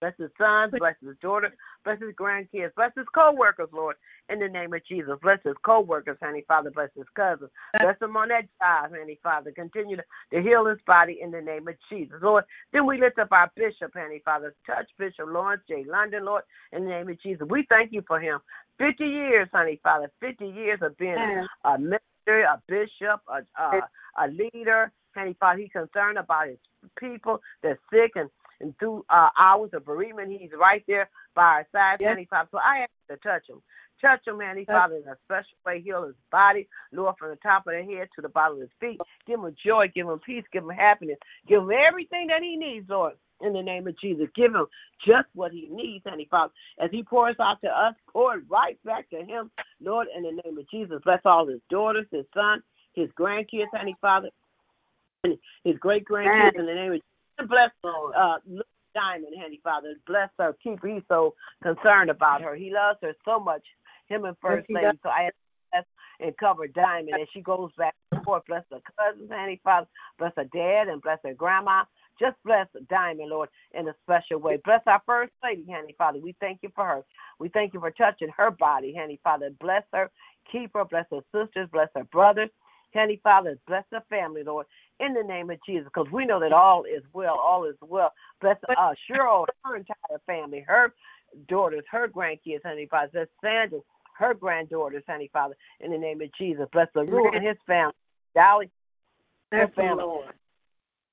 Bless 0.00 0.12
his 0.18 0.30
sons, 0.36 0.74
bless 0.78 0.94
his 1.02 1.16
daughter, 1.22 1.54
bless 1.84 2.00
his 2.00 2.14
grandkids, 2.14 2.74
bless 2.76 2.92
his 2.94 3.06
co-workers, 3.14 3.70
Lord, 3.72 3.96
in 4.28 4.38
the 4.38 4.48
name 4.48 4.74
of 4.74 4.84
Jesus. 4.86 5.14
Bless 5.22 5.38
his 5.42 5.54
co-workers, 5.64 6.18
honey, 6.20 6.44
Father, 6.46 6.70
bless 6.70 6.90
his 6.94 7.06
cousins. 7.14 7.50
Bless 7.80 8.00
him 8.00 8.16
on 8.16 8.28
that 8.28 8.46
job, 8.60 8.92
honey, 8.94 9.18
Father. 9.22 9.52
Continue 9.52 9.96
to, 9.96 10.04
to 10.32 10.42
heal 10.42 10.66
his 10.66 10.78
body 10.86 11.18
in 11.22 11.30
the 11.30 11.40
name 11.40 11.66
of 11.66 11.76
Jesus, 11.88 12.16
Lord. 12.22 12.44
Then 12.72 12.84
we 12.84 13.00
lift 13.00 13.18
up 13.18 13.32
our 13.32 13.50
bishop, 13.56 13.92
honey, 13.94 14.20
Father. 14.22 14.54
Touch 14.66 14.88
Bishop 14.98 15.26
Lawrence 15.28 15.62
J. 15.66 15.84
London, 15.88 16.26
Lord, 16.26 16.42
in 16.72 16.84
the 16.84 16.90
name 16.90 17.08
of 17.08 17.20
Jesus. 17.22 17.46
We 17.48 17.64
thank 17.70 17.92
you 17.92 18.02
for 18.06 18.20
him. 18.20 18.40
50 18.78 19.02
years, 19.02 19.48
honey, 19.50 19.80
Father. 19.82 20.10
50 20.20 20.46
years 20.46 20.80
of 20.82 20.96
being 20.98 21.16
a 21.64 21.78
minister, 21.78 22.42
a 22.42 22.60
bishop, 22.68 23.22
a, 23.28 23.40
a, 23.60 23.80
a 24.18 24.26
leader. 24.28 24.92
Honey, 25.14 25.34
Father, 25.40 25.60
he's 25.60 25.72
concerned 25.72 26.18
about 26.18 26.48
his 26.48 26.58
people 26.98 27.40
that's 27.62 27.78
sick 27.90 28.12
and 28.16 28.28
and 28.60 28.76
through 28.78 29.04
uh, 29.10 29.28
hours 29.38 29.70
of 29.72 29.84
bereavement, 29.84 30.32
he's 30.32 30.50
right 30.58 30.84
there 30.86 31.08
by 31.34 31.42
our 31.42 31.66
side, 31.72 31.98
Yes. 32.00 32.10
Honey 32.10 32.26
Father. 32.28 32.48
So 32.52 32.58
I 32.58 32.82
ask 32.82 32.90
you 33.08 33.16
to 33.16 33.22
touch 33.22 33.48
him. 33.48 33.62
Touch 34.00 34.26
him, 34.26 34.40
Yes. 34.40 34.66
Father, 34.66 34.96
in 34.96 35.08
a 35.08 35.16
special 35.24 35.56
way. 35.64 35.80
Heal 35.80 36.06
his 36.06 36.14
body, 36.30 36.68
Lord, 36.92 37.16
from 37.18 37.30
the 37.30 37.36
top 37.36 37.66
of 37.66 37.74
the 37.74 37.82
head 37.82 38.08
to 38.16 38.22
the 38.22 38.28
bottom 38.28 38.56
of 38.56 38.62
his 38.62 38.70
feet. 38.80 39.00
Give 39.26 39.40
him 39.40 39.56
joy, 39.64 39.90
give 39.94 40.08
him 40.08 40.18
peace, 40.24 40.44
give 40.52 40.64
him 40.64 40.70
happiness. 40.70 41.18
Give 41.48 41.62
him 41.62 41.70
everything 41.70 42.26
that 42.28 42.42
he 42.42 42.56
needs, 42.56 42.88
Lord, 42.88 43.14
in 43.40 43.52
the 43.52 43.62
name 43.62 43.86
of 43.86 43.98
Jesus. 43.98 44.28
Give 44.34 44.54
him 44.54 44.66
just 45.06 45.28
what 45.34 45.52
he 45.52 45.68
needs, 45.70 46.04
Honey 46.06 46.28
Father. 46.30 46.52
As 46.78 46.90
he 46.90 47.02
pours 47.02 47.36
out 47.40 47.60
to 47.62 47.68
us, 47.68 47.94
pour 48.12 48.36
it 48.36 48.44
right 48.50 48.78
back 48.84 49.08
to 49.10 49.24
him, 49.24 49.50
Lord, 49.80 50.08
in 50.14 50.22
the 50.22 50.42
name 50.44 50.58
of 50.58 50.68
Jesus. 50.70 51.00
Bless 51.04 51.20
all 51.24 51.46
his 51.46 51.60
daughters, 51.70 52.06
his 52.10 52.26
son, 52.34 52.62
his 52.94 53.08
grandkids, 53.18 53.68
Honey 53.72 53.96
Father, 54.00 54.30
and 55.24 55.38
his 55.64 55.76
great 55.78 56.04
grandkids, 56.04 56.58
in 56.58 56.66
the 56.66 56.74
name 56.74 56.92
of 56.92 56.96
Jesus. 56.98 57.15
Bless 57.38 57.70
uh, 57.84 58.38
Diamond, 58.94 59.34
Honey 59.38 59.60
Father. 59.62 59.94
Bless 60.06 60.30
her. 60.38 60.56
Keep 60.62 60.82
her. 60.82 60.88
He's 60.88 61.02
so 61.08 61.34
concerned 61.62 62.10
about 62.10 62.40
her. 62.40 62.54
He 62.54 62.72
loves 62.72 62.98
her 63.02 63.14
so 63.24 63.38
much. 63.38 63.62
Him 64.08 64.24
and 64.24 64.36
First 64.40 64.66
Lady. 64.70 64.86
does. 64.86 64.96
So 65.02 65.10
I 65.10 65.24
ask 65.24 65.34
bless 65.72 65.84
and 66.20 66.36
cover 66.38 66.66
Diamond 66.66 67.18
as 67.20 67.28
she 67.32 67.40
goes 67.40 67.70
back 67.76 67.94
and 68.12 68.22
forth. 68.24 68.44
Bless 68.46 68.64
her 68.70 68.80
cousins, 68.98 69.30
Honey 69.30 69.60
Father. 69.62 69.86
Bless 70.18 70.32
her 70.36 70.44
dad 70.44 70.88
and 70.88 71.02
bless 71.02 71.18
her 71.24 71.34
grandma. 71.34 71.84
Just 72.18 72.36
bless 72.44 72.66
Diamond, 72.88 73.28
Lord, 73.28 73.50
in 73.78 73.88
a 73.88 73.94
special 74.02 74.38
way. 74.38 74.58
Bless 74.64 74.80
our 74.86 75.02
First 75.04 75.32
Lady, 75.44 75.66
Honey 75.70 75.94
Father. 75.98 76.18
We 76.18 76.34
thank 76.40 76.60
you 76.62 76.70
for 76.74 76.86
her. 76.86 77.02
We 77.38 77.50
thank 77.50 77.74
you 77.74 77.80
for 77.80 77.90
touching 77.90 78.30
her 78.34 78.50
body, 78.50 78.94
Honey 78.98 79.20
Father. 79.22 79.50
Bless 79.60 79.82
her. 79.92 80.10
Keep 80.50 80.72
her. 80.74 80.84
Bless 80.86 81.04
her 81.10 81.20
sisters. 81.34 81.68
Bless 81.70 81.88
her 81.94 82.04
brothers. 82.04 82.48
Honey 82.94 83.20
Father, 83.22 83.58
bless 83.66 83.84
the 83.90 84.02
family, 84.08 84.42
Lord, 84.42 84.66
in 85.00 85.12
the 85.12 85.22
name 85.22 85.50
of 85.50 85.58
Jesus, 85.66 85.84
because 85.92 86.10
we 86.10 86.24
know 86.24 86.40
that 86.40 86.52
all 86.52 86.84
is 86.84 87.02
well, 87.12 87.36
all 87.38 87.64
is 87.64 87.76
well. 87.80 88.12
Bless 88.40 88.56
uh, 88.68 88.94
Cheryl, 89.10 89.44
her 89.64 89.76
entire 89.76 90.20
family, 90.26 90.64
her 90.66 90.94
daughters, 91.48 91.84
her 91.90 92.08
grandkids, 92.08 92.62
honey 92.64 92.86
Father. 92.90 93.10
Bless 93.12 93.28
Sandra, 93.42 93.80
her 94.18 94.34
granddaughters, 94.34 95.02
honey 95.06 95.30
Father, 95.32 95.56
in 95.80 95.90
the 95.90 95.98
name 95.98 96.20
of 96.22 96.28
Jesus. 96.38 96.66
Bless 96.72 96.88
LaRue 96.94 97.30
and 97.32 97.44
his 97.44 97.56
family. 97.66 97.94
Dolly, 98.34 98.70
her 99.52 99.68
family. 99.68 100.02
Lord. 100.02 100.32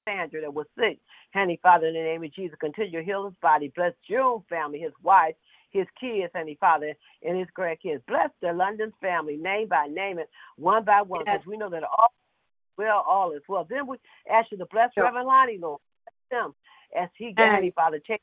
Sandra 0.08 0.42
that 0.42 0.54
was 0.54 0.68
sick. 0.78 1.00
Honey, 1.34 1.60
Father, 1.64 1.88
in 1.88 1.94
the 1.94 2.02
name 2.02 2.24
of 2.24 2.34
Jesus, 2.34 2.58
continue 2.60 3.00
to 3.00 3.06
heal 3.06 3.26
his 3.26 3.36
body. 3.42 3.72
Bless 3.76 3.94
June 4.08 4.44
family, 4.50 4.80
his 4.80 4.92
wife, 5.02 5.36
his 5.74 5.88
kids, 6.00 6.32
Honey, 6.34 6.58
Father, 6.60 6.94
and 7.24 7.38
his 7.38 7.48
grandkids. 7.58 8.02
Bless 8.08 8.30
the 8.42 8.54
London's 8.54 8.94
family, 9.02 9.36
name 9.36 9.68
by 9.68 9.88
name 9.88 10.20
and 10.20 10.28
one 10.58 10.86
by 10.86 11.02
one, 11.02 11.24
because 11.26 11.46
we 11.46 11.58
know 11.58 11.70
that 11.70 11.84
all 11.84 12.14
well, 12.78 13.06
all 13.08 13.32
is 13.34 13.42
well. 13.48 13.68
Then 13.70 13.86
we 13.86 13.98
ask 14.32 14.52
you 14.52 14.58
to 14.58 14.66
bless 14.68 14.94
Sure. 14.94 15.04
Reverend 15.04 15.28
Lonnie, 15.28 15.58
Lord. 15.58 15.80
Bless 16.30 16.42
him 16.42 16.56
as 17.00 17.10
he, 17.18 17.34
Amen. 17.38 17.54
Honey, 17.54 17.72
Father, 17.76 18.00
take 18.00 18.22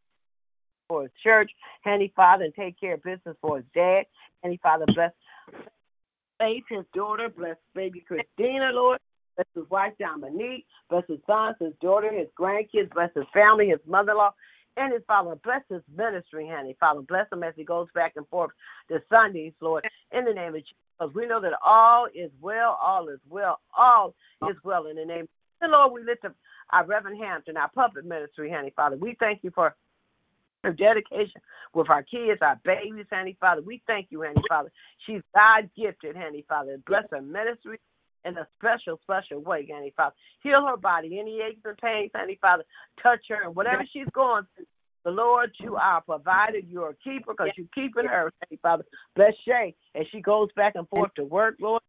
for 0.88 1.02
his 1.02 1.12
church, 1.22 1.50
Honey, 1.84 2.12
Father, 2.16 2.44
and 2.44 2.54
take 2.54 2.78
care 2.80 2.94
of 2.94 3.02
business 3.02 3.36
for 3.40 3.58
his 3.58 3.66
dad. 3.74 4.06
Honey, 4.42 4.58
Father, 4.62 4.86
bless 4.86 5.12
Faith, 6.40 6.64
his 6.68 6.84
daughter. 6.94 7.28
Bless 7.28 7.56
baby 7.74 8.00
Christina, 8.00 8.70
Lord. 8.72 8.98
Bless 9.36 9.46
his 9.54 9.70
wife 9.70 9.92
Dominique. 10.00 10.66
Bless 10.88 11.04
his 11.06 11.18
sons, 11.26 11.56
his 11.60 11.74
daughter, 11.80 12.12
his 12.12 12.28
grandkids. 12.38 12.92
Bless 12.92 13.10
his 13.14 13.26
family, 13.32 13.68
his 13.68 13.78
mother-in-law, 13.86 14.32
and 14.76 14.92
his 14.92 15.02
father. 15.06 15.36
Bless 15.42 15.62
his 15.68 15.82
ministry, 15.94 16.48
honey. 16.50 16.76
Father, 16.78 17.02
bless 17.02 17.26
him 17.32 17.42
as 17.42 17.54
he 17.56 17.64
goes 17.64 17.88
back 17.94 18.14
and 18.16 18.26
forth 18.28 18.50
to 18.88 19.00
Sundays, 19.10 19.52
Lord. 19.60 19.86
In 20.12 20.24
the 20.24 20.32
name 20.32 20.54
of 20.54 20.62
Jesus, 20.62 21.14
we 21.14 21.26
know 21.26 21.40
that 21.40 21.52
all 21.64 22.06
is 22.14 22.30
well, 22.40 22.78
all 22.82 23.08
is 23.08 23.20
well, 23.28 23.60
all 23.76 24.14
is 24.48 24.56
well 24.64 24.86
in 24.86 24.96
the 24.96 25.04
name. 25.04 25.22
of 25.22 25.28
the 25.60 25.68
Lord, 25.68 25.92
we 25.92 26.04
lift 26.04 26.24
up 26.24 26.34
our 26.72 26.86
Reverend 26.86 27.22
Hampton, 27.22 27.56
our 27.56 27.70
puppet 27.70 28.04
ministry, 28.04 28.50
honey, 28.50 28.72
Father. 28.74 28.96
We 28.96 29.16
thank 29.18 29.42
you 29.42 29.50
for 29.54 29.74
her 30.62 30.72
dedication 30.72 31.40
with 31.74 31.88
our 31.88 32.02
kids, 32.02 32.40
our 32.42 32.60
babies, 32.64 33.06
honey, 33.10 33.36
Father. 33.40 33.62
We 33.62 33.82
thank 33.86 34.08
you, 34.10 34.22
honey, 34.22 34.42
Father. 34.48 34.70
She's 35.06 35.22
God 35.34 35.70
gifted, 35.76 36.16
honey, 36.16 36.44
Father. 36.48 36.78
Bless 36.86 37.04
her 37.10 37.22
ministry 37.22 37.78
in 38.24 38.36
a 38.36 38.46
special, 38.58 38.98
special 39.02 39.40
way, 39.40 39.68
honey, 39.72 39.92
Father. 39.96 40.14
Heal 40.42 40.66
her 40.66 40.76
body, 40.76 41.18
any 41.18 41.40
aches 41.40 41.60
and 41.64 41.76
pains, 41.78 42.10
honey, 42.14 42.38
Father. 42.40 42.64
Touch 43.02 43.20
her, 43.28 43.42
and 43.44 43.54
whatever 43.54 43.84
she's 43.92 44.06
going 44.12 44.44
through. 44.54 44.66
The 45.04 45.10
Lord, 45.10 45.50
you 45.58 45.76
are 45.76 45.98
a 45.98 46.02
provider. 46.02 46.58
You're 46.58 46.90
a 46.90 46.94
keeper 46.96 47.32
because 47.32 47.52
you're 47.56 47.66
keeping 47.74 48.04
her, 48.04 48.30
honey, 48.42 48.58
Father. 48.62 48.84
Bless 49.16 49.32
Shay 49.46 49.74
as 49.94 50.06
she 50.12 50.20
goes 50.20 50.48
back 50.56 50.74
and 50.74 50.88
forth 50.88 51.14
to 51.14 51.24
work, 51.24 51.56
Lord. 51.60 51.82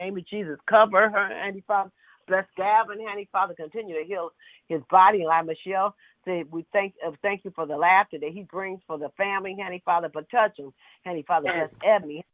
Name 0.00 0.16
of 0.16 0.26
Jesus, 0.26 0.58
cover 0.68 1.10
her, 1.10 1.28
honey, 1.42 1.62
Father. 1.66 1.90
Bless 2.26 2.46
Gavin, 2.56 2.98
honey, 3.06 3.28
Father. 3.30 3.54
Continue 3.54 4.00
to 4.00 4.06
heal 4.06 4.30
his 4.68 4.80
body. 4.90 5.18
And 5.18 5.26
like 5.26 5.44
Michelle 5.44 5.94
said, 6.24 6.50
we 6.50 6.64
thank 6.72 6.94
uh, 7.06 7.10
thank 7.20 7.44
you 7.44 7.52
for 7.54 7.66
the 7.66 7.76
laughter 7.76 8.18
that 8.18 8.30
he 8.32 8.44
brings 8.44 8.80
for 8.86 8.98
the 8.98 9.10
family, 9.16 9.56
honey, 9.62 9.82
Father. 9.84 10.10
But 10.12 10.30
touch 10.30 10.58
him, 10.58 10.72
honey, 11.04 11.24
Father. 11.26 11.52
Bless 11.52 11.70
Ebony. 11.86 12.24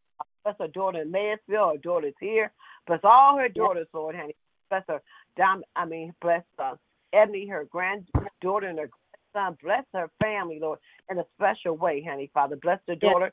Bless 0.44 0.56
her 0.60 0.68
daughter 0.68 1.02
in 1.02 1.10
Mansfield. 1.10 1.72
Her 1.72 1.78
daughter's 1.78 2.14
here. 2.20 2.52
Bless 2.86 3.00
all 3.04 3.38
her 3.38 3.48
daughters, 3.48 3.86
Lord, 3.92 4.16
honey. 4.16 4.34
Bless 4.68 4.84
her. 4.88 5.00
Dom, 5.36 5.62
I 5.76 5.84
mean, 5.84 6.14
bless 6.20 6.42
uh, 6.58 6.74
Ebony, 7.12 7.46
her 7.48 7.64
granddaughter, 7.64 8.68
and 8.68 8.78
her 8.78 8.90
grandson. 9.32 9.58
Bless 9.62 9.84
her 9.94 10.10
family, 10.20 10.58
Lord, 10.60 10.78
in 11.10 11.18
a 11.18 11.24
special 11.36 11.76
way, 11.76 12.04
honey, 12.08 12.30
Father. 12.32 12.56
Bless 12.56 12.80
the 12.86 12.96
daughter. 12.96 13.32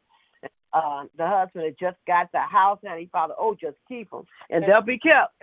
Uh, 0.74 1.06
the 1.18 1.26
husband 1.26 1.66
that 1.66 1.80
just 1.80 1.98
got 2.06 2.32
the 2.32 2.40
house, 2.40 2.80
honey, 2.86 3.10
Father. 3.12 3.34
Oh, 3.38 3.56
just 3.60 3.78
keep 3.88 4.10
them, 4.12 4.24
and 4.50 4.64
they'll 4.64 4.82
be 4.82 5.00
kept. 5.00 5.34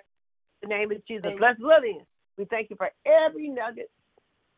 In 0.63 0.69
the 0.69 0.75
name 0.77 0.93
of 0.93 1.07
Jesus. 1.07 1.33
Bless 1.37 1.57
Lillian. 1.59 2.07
We 2.39 2.45
thank 2.47 2.71
you 2.71 2.77
for 2.77 2.91
every 3.05 3.49
nugget 3.49 3.91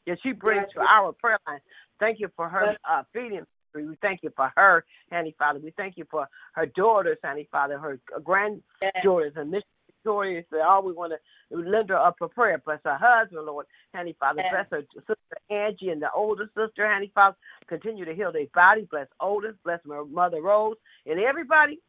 that 0.07 0.19
she 0.23 0.33
brings 0.33 0.67
to 0.75 0.81
our 0.81 1.13
prayer 1.13 1.39
line. 1.47 1.61
Thank 1.99 2.21
you 2.21 2.29
for 2.37 2.49
her 2.49 2.77
uh, 2.89 3.03
feeding. 3.13 3.47
We 3.85 3.97
thank 4.03 4.23
you 4.23 4.33
for 4.37 4.53
her, 4.57 4.85
honey, 5.13 5.35
Father. 5.39 5.59
We 5.59 5.73
thank 5.77 5.97
you 5.97 6.07
for 6.11 6.29
her 6.53 6.67
daughters, 6.67 7.19
honey, 7.23 7.49
Father, 7.51 7.79
her 7.79 7.99
granddaughters 8.23 9.33
and 9.37 9.51
missionaries 9.51 9.65
story. 10.07 10.47
They 10.53 10.61
always 10.61 10.97
want 10.97 11.13
to 11.13 11.57
lift 11.57 11.89
her 11.89 11.97
up 11.97 12.15
for 12.19 12.29
prayer. 12.29 12.63
Bless 12.65 12.79
her 12.85 12.97
husband, 13.01 13.45
Lord. 13.45 13.67
Honey, 13.93 14.15
Father, 14.21 14.45
bless 14.51 14.71
her 14.71 14.85
sister 14.95 15.17
Angie 15.51 15.91
and 15.91 16.01
the 16.01 16.11
older 16.15 16.49
sister, 16.57 16.89
Honey, 16.89 17.11
Father. 17.13 17.37
Continue 17.69 18.05
to 18.05 18.15
heal 18.15 18.31
their 18.31 18.47
body. 18.55 18.87
Bless 18.89 19.09
Oldest. 19.21 19.63
Bless 19.65 19.81
my 19.85 20.03
mother 20.09 20.41
Rose. 20.41 20.77
And 21.07 21.19
everybody 21.19 21.81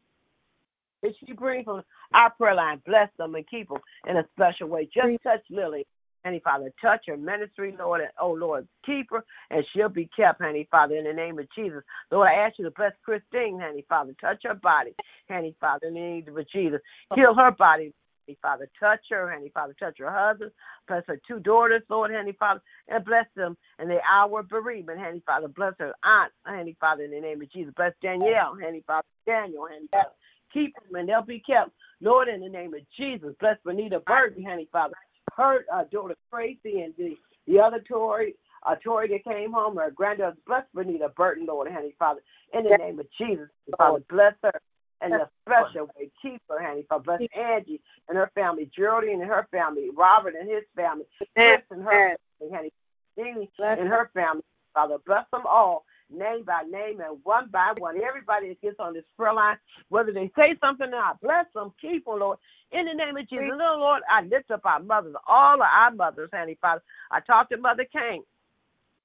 that 1.03 1.13
she 1.23 1.33
brings 1.33 1.65
from 1.65 1.83
our 2.13 2.31
prayer 2.31 2.55
line, 2.55 2.81
bless 2.87 3.09
them 3.17 3.35
and 3.35 3.47
keep 3.47 3.69
them 3.69 3.77
in 4.09 4.17
a 4.17 4.25
special 4.35 4.67
way. 4.67 4.89
Just 4.91 5.21
touch 5.23 5.43
Lily. 5.51 5.85
Honey, 6.27 6.41
Father, 6.43 6.73
touch 6.81 7.05
her 7.07 7.15
ministry, 7.15 7.73
Lord, 7.79 8.01
and 8.01 8.09
oh, 8.19 8.33
Lord, 8.33 8.67
keep 8.85 9.07
her, 9.11 9.23
and 9.49 9.63
she'll 9.71 9.87
be 9.87 10.09
kept, 10.13 10.41
Honey, 10.41 10.67
Father, 10.69 10.97
in 10.97 11.05
the 11.05 11.13
name 11.13 11.39
of 11.39 11.47
Jesus. 11.55 11.81
Lord, 12.11 12.27
I 12.27 12.33
ask 12.45 12.59
you 12.59 12.65
to 12.65 12.71
bless 12.71 12.91
Christine, 13.05 13.61
Honey, 13.61 13.85
Father, 13.87 14.13
touch 14.19 14.41
her 14.43 14.55
body, 14.55 14.91
Honey, 15.29 15.55
Father, 15.61 15.87
in 15.87 15.93
the 15.93 15.99
name 16.01 16.37
of 16.37 16.49
Jesus. 16.49 16.81
Heal 17.15 17.33
her 17.33 17.51
body, 17.51 17.93
Honey, 18.27 18.37
Father, 18.41 18.69
touch 18.77 18.99
her, 19.09 19.31
Honey, 19.31 19.49
Father, 19.53 19.73
touch 19.79 19.99
her 19.99 20.11
husband, 20.11 20.51
bless 20.85 21.03
her 21.07 21.17
two 21.25 21.39
daughters, 21.39 21.81
Lord, 21.89 22.11
Honey, 22.13 22.35
Father, 22.37 22.61
and 22.89 23.05
bless 23.05 23.27
them 23.37 23.55
in 23.81 23.87
the 23.87 23.99
hour 24.03 24.41
of 24.41 24.49
bereavement, 24.49 24.99
Honey, 24.99 25.23
Father, 25.25 25.47
bless 25.47 25.75
her 25.79 25.93
aunt, 26.03 26.33
Honey, 26.45 26.75
Father, 26.77 27.05
in 27.05 27.11
the 27.11 27.21
name 27.21 27.41
of 27.41 27.49
Jesus. 27.53 27.73
Bless 27.77 27.93
Danielle, 28.01 28.57
Honey, 28.61 28.83
Father, 28.85 29.07
Daniel, 29.25 29.65
Honey, 29.71 29.87
Father. 29.93 30.11
Keep 30.53 30.75
them 30.75 30.95
and 30.95 31.07
they'll 31.07 31.21
be 31.21 31.39
kept. 31.39 31.71
Lord, 32.01 32.27
in 32.27 32.41
the 32.41 32.49
name 32.49 32.73
of 32.73 32.79
Jesus, 32.97 33.33
bless 33.39 33.57
Benita 33.65 33.99
Burton, 34.01 34.43
Honey, 34.43 34.67
Father 34.71 34.93
her 35.37 35.65
uh, 35.73 35.83
daughter 35.91 36.15
Tracy 36.31 36.81
and 36.81 36.93
the, 36.97 37.15
the 37.47 37.59
other 37.59 37.79
Tory, 37.79 38.35
uh, 38.65 38.75
Tori 38.83 39.07
that 39.09 39.23
came 39.23 39.53
home, 39.53 39.77
her 39.77 39.91
granddaughter, 39.91 40.35
bless 40.45 40.63
Benita 40.73 41.09
Burton, 41.09 41.45
Lord, 41.45 41.71
Honey 41.71 41.93
Father, 41.97 42.21
in 42.53 42.63
the 42.63 42.77
name 42.77 42.99
of 42.99 43.07
Jesus, 43.17 43.47
Father, 43.77 44.03
bless 44.09 44.33
her 44.43 44.59
in 45.05 45.13
a 45.13 45.29
special 45.45 45.89
way. 45.97 46.09
Keep 46.21 46.41
her, 46.49 46.61
Honey 46.61 46.85
Father, 46.89 47.03
bless 47.03 47.21
Angie 47.37 47.79
and 48.09 48.17
her 48.17 48.31
family, 48.35 48.69
Geraldine 48.75 49.21
and 49.21 49.29
her 49.29 49.47
family, 49.51 49.89
Robert 49.95 50.33
and 50.39 50.49
his 50.49 50.63
family, 50.75 51.05
Chris 51.35 51.61
and 51.69 51.83
her 51.83 52.17
family, 52.39 52.55
Honey, 52.55 52.73
Jeannie 53.17 53.49
and 53.59 53.87
her 53.87 54.09
family, 54.13 54.43
Father, 54.73 54.97
bless 55.05 55.25
them 55.31 55.43
all 55.47 55.85
name 56.09 56.43
by 56.43 56.63
name 56.69 56.99
and 57.01 57.19
one 57.23 57.49
by 57.51 57.73
one. 57.77 57.95
Everybody 58.01 58.49
that 58.49 58.61
gets 58.61 58.79
on 58.79 58.93
this 58.93 59.03
prayer 59.17 59.33
line, 59.33 59.57
whether 59.89 60.11
they 60.11 60.31
say 60.35 60.55
something 60.61 60.87
or 60.87 60.91
not, 60.91 61.21
bless 61.21 61.45
them, 61.53 61.73
keep 61.81 62.05
them, 62.05 62.19
Lord. 62.19 62.37
In 62.71 62.85
the 62.85 62.93
name 62.93 63.15
of 63.15 63.29
Jesus, 63.29 63.45
little 63.51 63.79
Lord, 63.79 64.01
I 64.09 64.23
lift 64.23 64.51
up 64.51 64.65
our 64.65 64.81
mothers, 64.81 65.15
all 65.27 65.55
of 65.55 65.61
our 65.61 65.91
mothers, 65.91 66.29
Honey 66.33 66.57
Father. 66.61 66.81
I 67.11 67.19
talked 67.21 67.51
to 67.51 67.57
Mother 67.57 67.85
King. 67.91 68.23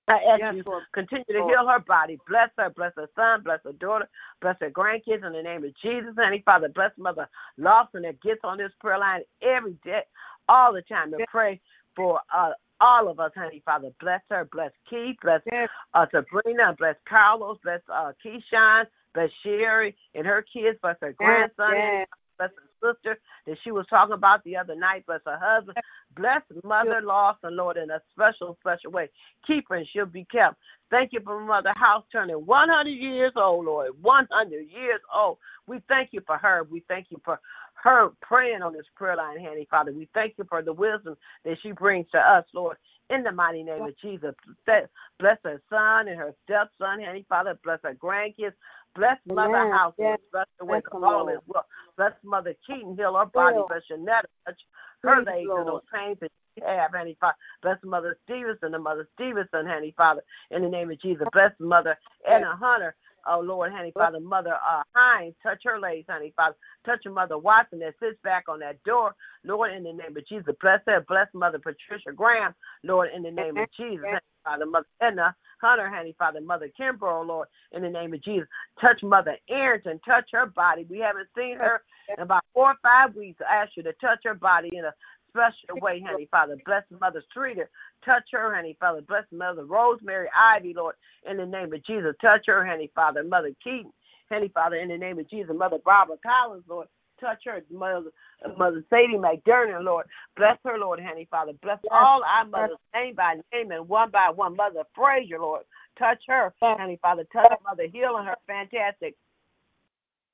I 0.09 0.15
ask 0.15 0.41
yes, 0.41 0.55
you 0.57 0.63
Lord. 0.67 0.83
continue 0.93 1.25
to 1.25 1.47
heal 1.47 1.69
her 1.69 1.79
body. 1.79 2.19
Bless 2.29 2.51
her, 2.59 2.71
bless 2.71 2.93
her 2.97 3.09
son, 3.15 3.43
bless 3.45 3.61
her 3.65 3.73
daughter, 3.73 4.09
bless 4.41 4.57
her 4.61 4.71
grandkids 4.71 5.25
in 5.25 5.33
the 5.33 5.43
name 5.43 5.65
of 5.65 5.71
Jesus. 5.81 6.15
Honey 6.19 6.43
Father, 6.45 6.69
bless 6.69 6.91
Mother 6.99 7.29
Lawson 7.57 8.03
that 8.03 8.21
gets 8.21 8.41
on 8.43 8.59
this 8.59 8.73
prayer 8.81 8.99
line 8.99 9.23
every 9.43 9.79
day, 9.85 10.01
all 10.49 10.73
the 10.73 10.83
time 10.83 11.13
to 11.13 11.19
pray 11.31 11.61
for 11.95 12.21
uh, 12.37 12.51
all 12.83 13.09
of 13.09 13.21
us, 13.21 13.31
honey, 13.37 13.63
Father. 13.65 13.91
Bless 14.01 14.21
her, 14.29 14.49
bless 14.51 14.73
Keith, 14.91 15.17
bless 15.23 15.41
yes. 15.51 15.69
uh, 15.95 16.07
Sabrina, 16.11 16.75
bless 16.77 16.97
Carlos, 17.09 17.59
bless 17.63 17.81
uh, 17.89 18.13
Keyshawn, 18.25 18.85
bless 19.15 19.31
Sherry 19.43 19.97
and 20.15 20.27
her 20.27 20.45
kids, 20.53 20.79
bless 20.83 20.97
her 21.01 21.13
grandson, 21.13 21.73
yes. 21.75 22.09
bless 22.37 22.51
her 22.51 22.95
sister 22.95 23.19
that 23.47 23.57
she 23.63 23.71
was 23.71 23.87
talking 23.89 24.15
about 24.15 24.43
the 24.45 24.57
other 24.57 24.75
night, 24.75 25.07
bless 25.07 25.21
her 25.25 25.39
husband, 25.41 25.79
bless 26.17 26.43
Mother 26.65 27.01
Lawson, 27.03 27.57
Lord, 27.57 27.77
in 27.77 27.91
a 27.91 28.01
special, 28.13 28.57
special 28.61 28.91
way. 28.91 29.09
Keep 29.47 29.69
her 29.69 29.77
and 29.77 29.87
she'll 29.93 30.07
be 30.07 30.27
kept. 30.31 30.57
Thank 30.91 31.13
you 31.13 31.21
for 31.25 31.41
Mother 31.41 31.73
House 31.77 32.05
turning 32.11 32.37
100 32.37 32.91
years 32.91 33.33
old, 33.37 33.65
Lord, 33.65 33.91
100 34.03 34.53
years 34.53 35.01
old. 35.15 35.39
We 35.67 35.81
thank 35.89 36.11
you 36.13 36.21
for 36.27 36.37
her. 36.37 36.67
We 36.69 36.83
thank 36.89 37.07
you 37.11 37.21
for 37.25 37.39
her 37.83 38.11
praying 38.21 38.63
on 38.63 38.73
this 38.73 38.87
prayer 38.95 39.17
line, 39.17 39.41
Handy 39.41 39.67
Father. 39.71 39.93
We 39.93 40.09
thank 40.15 40.35
you 40.39 40.45
for 40.49 40.63
the 40.63 40.73
wisdom 40.73 41.17
that 41.45 41.57
she 41.63 41.73
brings 41.73 42.07
to 42.13 42.19
us, 42.19 42.45
Lord. 42.55 42.77
In 43.11 43.25
the 43.25 43.33
mighty 43.33 43.63
name 43.63 43.83
of 43.83 43.99
Jesus, 44.01 44.35
bless 44.65 45.39
her 45.45 45.61
son 45.69 46.09
and 46.09 46.17
her 46.17 46.33
stepson, 46.45 47.01
Handy 47.01 47.27
Father. 47.29 47.59
Bless 47.65 47.81
her 47.83 47.95
grandkids. 47.95 48.55
Bless 48.95 49.19
Mother 49.27 49.71
House. 49.73 49.95
Yes. 49.99 50.19
Bless 50.31 50.47
the 50.59 50.65
way 50.65 50.81
of 50.93 51.03
all 51.03 51.29
is 51.29 51.41
well. 51.47 51.67
Bless 51.97 52.13
Mother 52.23 52.55
Keaton. 52.67 52.97
Heal 52.97 53.17
her 53.19 53.27
body. 53.27 53.59
Bless 53.69 53.83
Janetta. 53.89 54.29
Touch 54.47 54.61
her 55.03 55.23
legs 55.23 55.49
and 55.51 55.67
those 55.67 55.83
pains 55.93 56.19
she 56.21 56.29
have, 56.61 56.93
Handy 56.95 57.17
Father. 57.21 57.37
Bless 57.63 57.79
Mother 57.85 58.17
Stevenson 58.25 58.75
and 58.75 58.85
Mother 58.85 59.09
Stevenson, 59.15 59.67
Handy 59.67 59.95
Father. 59.97 60.23
In 60.51 60.63
the 60.63 60.69
name 60.69 60.91
of 60.91 61.01
Jesus. 61.01 61.27
Bless 61.33 61.53
Mother 61.59 61.99
Anna 62.31 62.57
Hunter. 62.59 62.95
Oh 63.27 63.41
Lord, 63.41 63.71
honey, 63.73 63.93
Father, 63.95 64.19
Mother 64.19 64.55
uh, 64.55 64.83
Hines, 64.95 65.35
touch 65.43 65.61
her 65.65 65.79
legs, 65.79 66.07
honey, 66.09 66.33
Father. 66.35 66.57
Touch 66.85 67.03
her 67.05 67.11
Mother 67.11 67.39
Watson 67.39 67.79
that 67.79 67.95
sits 68.01 68.19
back 68.25 68.45
on 68.49 68.59
that 68.61 68.83
door, 68.83 69.15
Lord, 69.45 69.73
in 69.73 69.85
the 69.85 69.93
name 69.93 70.17
of 70.17 70.27
Jesus. 70.27 70.55
Bless 70.61 70.81
her, 70.87 71.05
bless 71.07 71.29
Mother 71.33 71.59
Patricia 71.59 72.13
Graham, 72.15 72.53
Lord, 72.83 73.11
in 73.15 73.23
the 73.23 73.31
name 73.31 73.57
of 73.57 73.69
Jesus. 73.77 74.05
Honey, 74.05 74.19
Father, 74.45 74.67
Mother 74.67 74.87
Edna 75.01 75.37
Hunter, 75.61 75.89
honey, 75.89 76.17
Father, 76.19 76.41
Mother 76.41 76.69
Kimbrough, 76.79 77.27
Lord, 77.27 77.47
in 77.71 77.83
the 77.83 77.89
name 77.89 78.13
of 78.13 78.23
Jesus. 78.25 78.49
Touch 78.81 79.01
Mother 79.03 79.37
Arrington, 79.49 80.01
touch 80.05 80.29
her 80.33 80.47
body. 80.47 80.85
We 80.91 80.99
haven't 80.99 81.29
seen 81.37 81.57
her 81.57 81.83
in 82.09 82.23
about 82.23 82.45
four 82.53 82.71
or 82.71 82.77
five 82.83 83.15
weeks. 83.15 83.41
I 83.49 83.63
ask 83.63 83.71
you 83.77 83.85
to 83.85 83.93
touch 83.95 84.19
her 84.25 84.35
body 84.35 84.71
in 84.73 84.85
a 84.85 84.93
special 85.33 85.81
way, 85.81 86.03
honey, 86.07 86.29
Father. 86.31 86.57
Bless 86.65 86.85
Mother 87.01 87.23
Streeter. 87.31 87.71
Touch 88.05 88.25
her, 88.33 88.55
honey, 88.55 88.77
Father. 88.79 89.01
Bless 89.01 89.25
Mother 89.33 89.65
Rosemary 89.65 90.29
Ivy, 90.37 90.75
Lord, 90.75 90.95
in 91.29 91.39
the 91.39 91.47
name 91.47 91.73
of 91.73 91.85
Jesus. 91.85 92.15
Touch 92.21 92.43
her, 92.47 92.67
honey, 92.67 92.91
Father. 92.95 93.25
Mother 93.25 93.51
Keaton, 93.63 93.93
honey, 94.31 94.51
Father, 94.53 94.77
in 94.77 94.89
the 94.89 94.99
name 94.99 95.19
of 95.19 95.29
Jesus. 95.29 95.55
Mother 95.57 95.79
Barbara 95.85 96.17
Collins, 96.25 96.65
Lord. 96.69 96.89
Touch 97.21 97.39
her, 97.47 97.63
Mother, 97.71 98.11
Mother 98.59 98.85
Sadie 98.91 99.17
McDermott, 99.17 99.85
Lord. 99.85 100.07
Bless 100.37 100.59
her, 100.65 100.77
Lord, 100.77 101.01
honey, 101.01 101.29
Father. 101.31 101.53
Bless 101.63 101.79
all 101.91 102.23
our 102.25 102.45
mothers, 102.45 102.79
name 102.95 103.15
by 103.15 103.37
name 103.53 103.71
and 103.71 103.89
one 103.89 104.11
by 104.11 104.31
one. 104.35 104.57
Mother 104.57 104.83
Frazier, 104.95 105.39
Lord. 105.39 105.63
Touch 105.99 106.19
her, 106.27 106.53
honey, 106.61 106.99
Father. 107.01 107.25
Touch 107.33 107.53
Mother 107.65 107.87
Hill 107.93 108.17
and 108.17 108.27
her 108.27 108.37
fantastic 108.47 109.15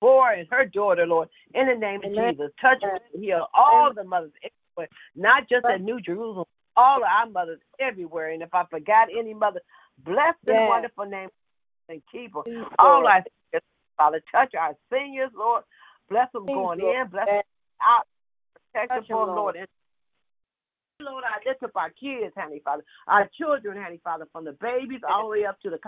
boy 0.00 0.36
and 0.38 0.48
her 0.50 0.64
daughter, 0.64 1.06
Lord, 1.06 1.28
in 1.54 1.66
the 1.66 1.74
name 1.74 2.00
of 2.04 2.14
Jesus. 2.14 2.50
Touch 2.60 2.78
her, 2.82 2.98
heal 3.18 3.46
all 3.54 3.92
the 3.94 4.04
mothers 4.04 4.32
not 5.14 5.48
just 5.48 5.64
at 5.66 5.80
New 5.80 6.00
Jerusalem, 6.00 6.46
all 6.76 6.98
of 6.98 7.02
our 7.02 7.28
mothers 7.28 7.60
everywhere. 7.80 8.30
And 8.30 8.42
if 8.42 8.54
I 8.54 8.64
forgot 8.70 9.08
any 9.16 9.34
mother, 9.34 9.60
bless 10.04 10.34
the 10.44 10.52
yes. 10.52 10.68
wonderful 10.68 11.06
name 11.06 11.28
and 11.88 12.02
keep 12.12 12.32
them. 12.32 12.66
All 12.78 13.06
our 13.06 13.24
Father, 13.96 14.22
touch 14.30 14.54
our 14.54 14.76
seniors, 14.92 15.30
Lord. 15.36 15.64
Bless 16.08 16.30
them 16.32 16.46
going 16.46 16.80
in, 16.80 17.08
bless 17.10 17.26
them 17.26 17.42
out, 17.82 18.06
protect 18.72 18.90
them 18.90 19.04
from 19.04 19.28
Lord. 19.28 19.56
And 19.56 19.66
Lord, 21.00 21.24
I 21.24 21.48
lift 21.48 21.62
up 21.62 21.72
our 21.74 21.90
kids, 21.90 22.32
honey, 22.36 22.60
Father, 22.64 22.84
our 23.06 23.28
children, 23.36 23.80
honey, 23.80 24.00
Father, 24.02 24.26
from 24.32 24.44
the 24.44 24.52
babies 24.52 25.00
all 25.08 25.24
the 25.24 25.28
way 25.28 25.44
up 25.44 25.60
to 25.60 25.70
the 25.70 25.78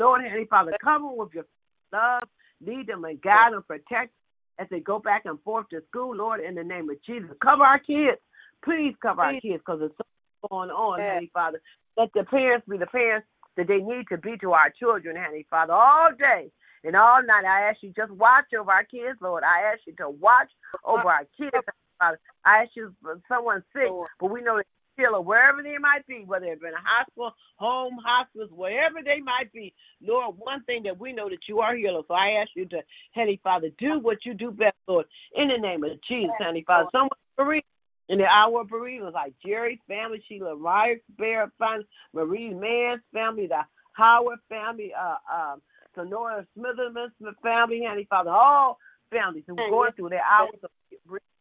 Lord, 0.00 0.22
honey, 0.26 0.46
Father, 0.48 0.72
cover 0.82 1.06
with 1.06 1.34
your 1.34 1.44
love, 1.92 2.22
lead 2.64 2.86
them 2.86 3.04
and 3.04 3.20
guide 3.20 3.52
them, 3.52 3.62
protect 3.62 4.12
as 4.58 4.68
they 4.70 4.80
go 4.80 4.98
back 4.98 5.22
and 5.24 5.40
forth 5.42 5.68
to 5.70 5.80
school, 5.88 6.16
Lord, 6.16 6.40
in 6.40 6.54
the 6.54 6.64
name 6.64 6.90
of 6.90 7.02
Jesus. 7.04 7.30
Cover 7.42 7.64
our 7.64 7.78
kids. 7.78 8.18
Please 8.64 8.94
cover 9.02 9.22
our 9.22 9.32
kids 9.40 9.58
because 9.64 9.80
there's 9.80 9.92
so 9.92 10.04
much 10.04 10.50
going 10.50 10.70
on, 10.70 10.98
yes. 10.98 11.14
Honey 11.14 11.30
Father. 11.32 11.60
Let 11.96 12.12
the 12.14 12.24
parents 12.24 12.66
be 12.68 12.78
the 12.78 12.86
parents 12.86 13.26
that 13.56 13.68
they 13.68 13.78
need 13.78 14.06
to 14.08 14.18
be 14.18 14.36
to 14.38 14.52
our 14.52 14.70
children, 14.70 15.16
Honey 15.16 15.46
Father, 15.50 15.72
all 15.72 16.10
day 16.16 16.50
and 16.84 16.96
all 16.96 17.22
night. 17.22 17.44
I 17.44 17.68
ask 17.68 17.82
you 17.82 17.92
just 17.96 18.12
watch 18.12 18.46
over 18.58 18.70
our 18.70 18.84
kids, 18.84 19.18
Lord. 19.20 19.42
I 19.42 19.72
ask 19.72 19.80
you 19.86 19.94
to 19.96 20.10
watch 20.10 20.48
over 20.84 21.10
our 21.10 21.26
kids, 21.36 21.52
Father. 21.98 22.18
I 22.44 22.62
ask 22.62 22.70
you 22.74 22.94
someone 23.28 23.62
sick, 23.72 23.90
but 24.20 24.30
we 24.30 24.42
know 24.42 24.56
that 24.56 24.66
healer, 24.96 25.20
wherever 25.20 25.62
they 25.62 25.78
might 25.78 26.06
be, 26.06 26.24
whether 26.26 26.46
it's 26.46 26.62
in 26.62 26.68
a 26.68 26.84
hospital, 26.84 27.32
home, 27.56 27.96
hospice, 28.04 28.48
wherever 28.54 29.02
they 29.04 29.20
might 29.20 29.52
be. 29.52 29.72
Lord, 30.00 30.36
one 30.38 30.62
thing 30.64 30.82
that 30.84 30.98
we 30.98 31.12
know 31.12 31.28
that 31.28 31.48
you 31.48 31.60
are 31.60 31.76
healer. 31.76 32.02
So 32.06 32.14
I 32.14 32.40
ask 32.42 32.50
you 32.54 32.66
to, 32.66 32.80
Heavenly 33.12 33.40
Father, 33.42 33.68
do 33.78 33.98
what 34.00 34.18
you 34.24 34.34
do 34.34 34.50
best, 34.50 34.76
Lord, 34.86 35.06
in 35.36 35.48
the 35.48 35.58
name 35.58 35.84
of 35.84 35.90
Jesus, 36.08 36.32
Heavenly 36.38 36.64
Father. 36.66 36.88
Someone 36.92 37.10
bereaved 37.36 37.66
in 38.08 38.18
the 38.18 38.26
hour 38.26 38.60
of 38.60 38.68
bereavement, 38.68 39.14
like 39.14 39.32
Jerry's 39.44 39.78
family, 39.88 40.22
Sheila 40.28 40.56
Myers, 40.56 41.00
Bear 41.18 41.50
family, 41.58 41.86
Marie 42.12 42.52
Mann's 42.52 43.02
family, 43.12 43.46
the 43.46 43.62
Howard 43.92 44.38
family, 44.48 44.92
uh, 44.98 45.16
um, 45.32 45.62
Sonora 45.94 46.46
Smitherman 46.56 47.08
family, 47.42 47.82
Heavenly 47.82 48.06
Father, 48.08 48.30
all 48.30 48.78
families 49.10 49.44
who 49.46 49.58
are 49.58 49.70
going 49.70 49.92
through 49.92 50.08
their 50.08 50.22
hours 50.22 50.58
of 50.62 50.70
bereavement 51.06 51.31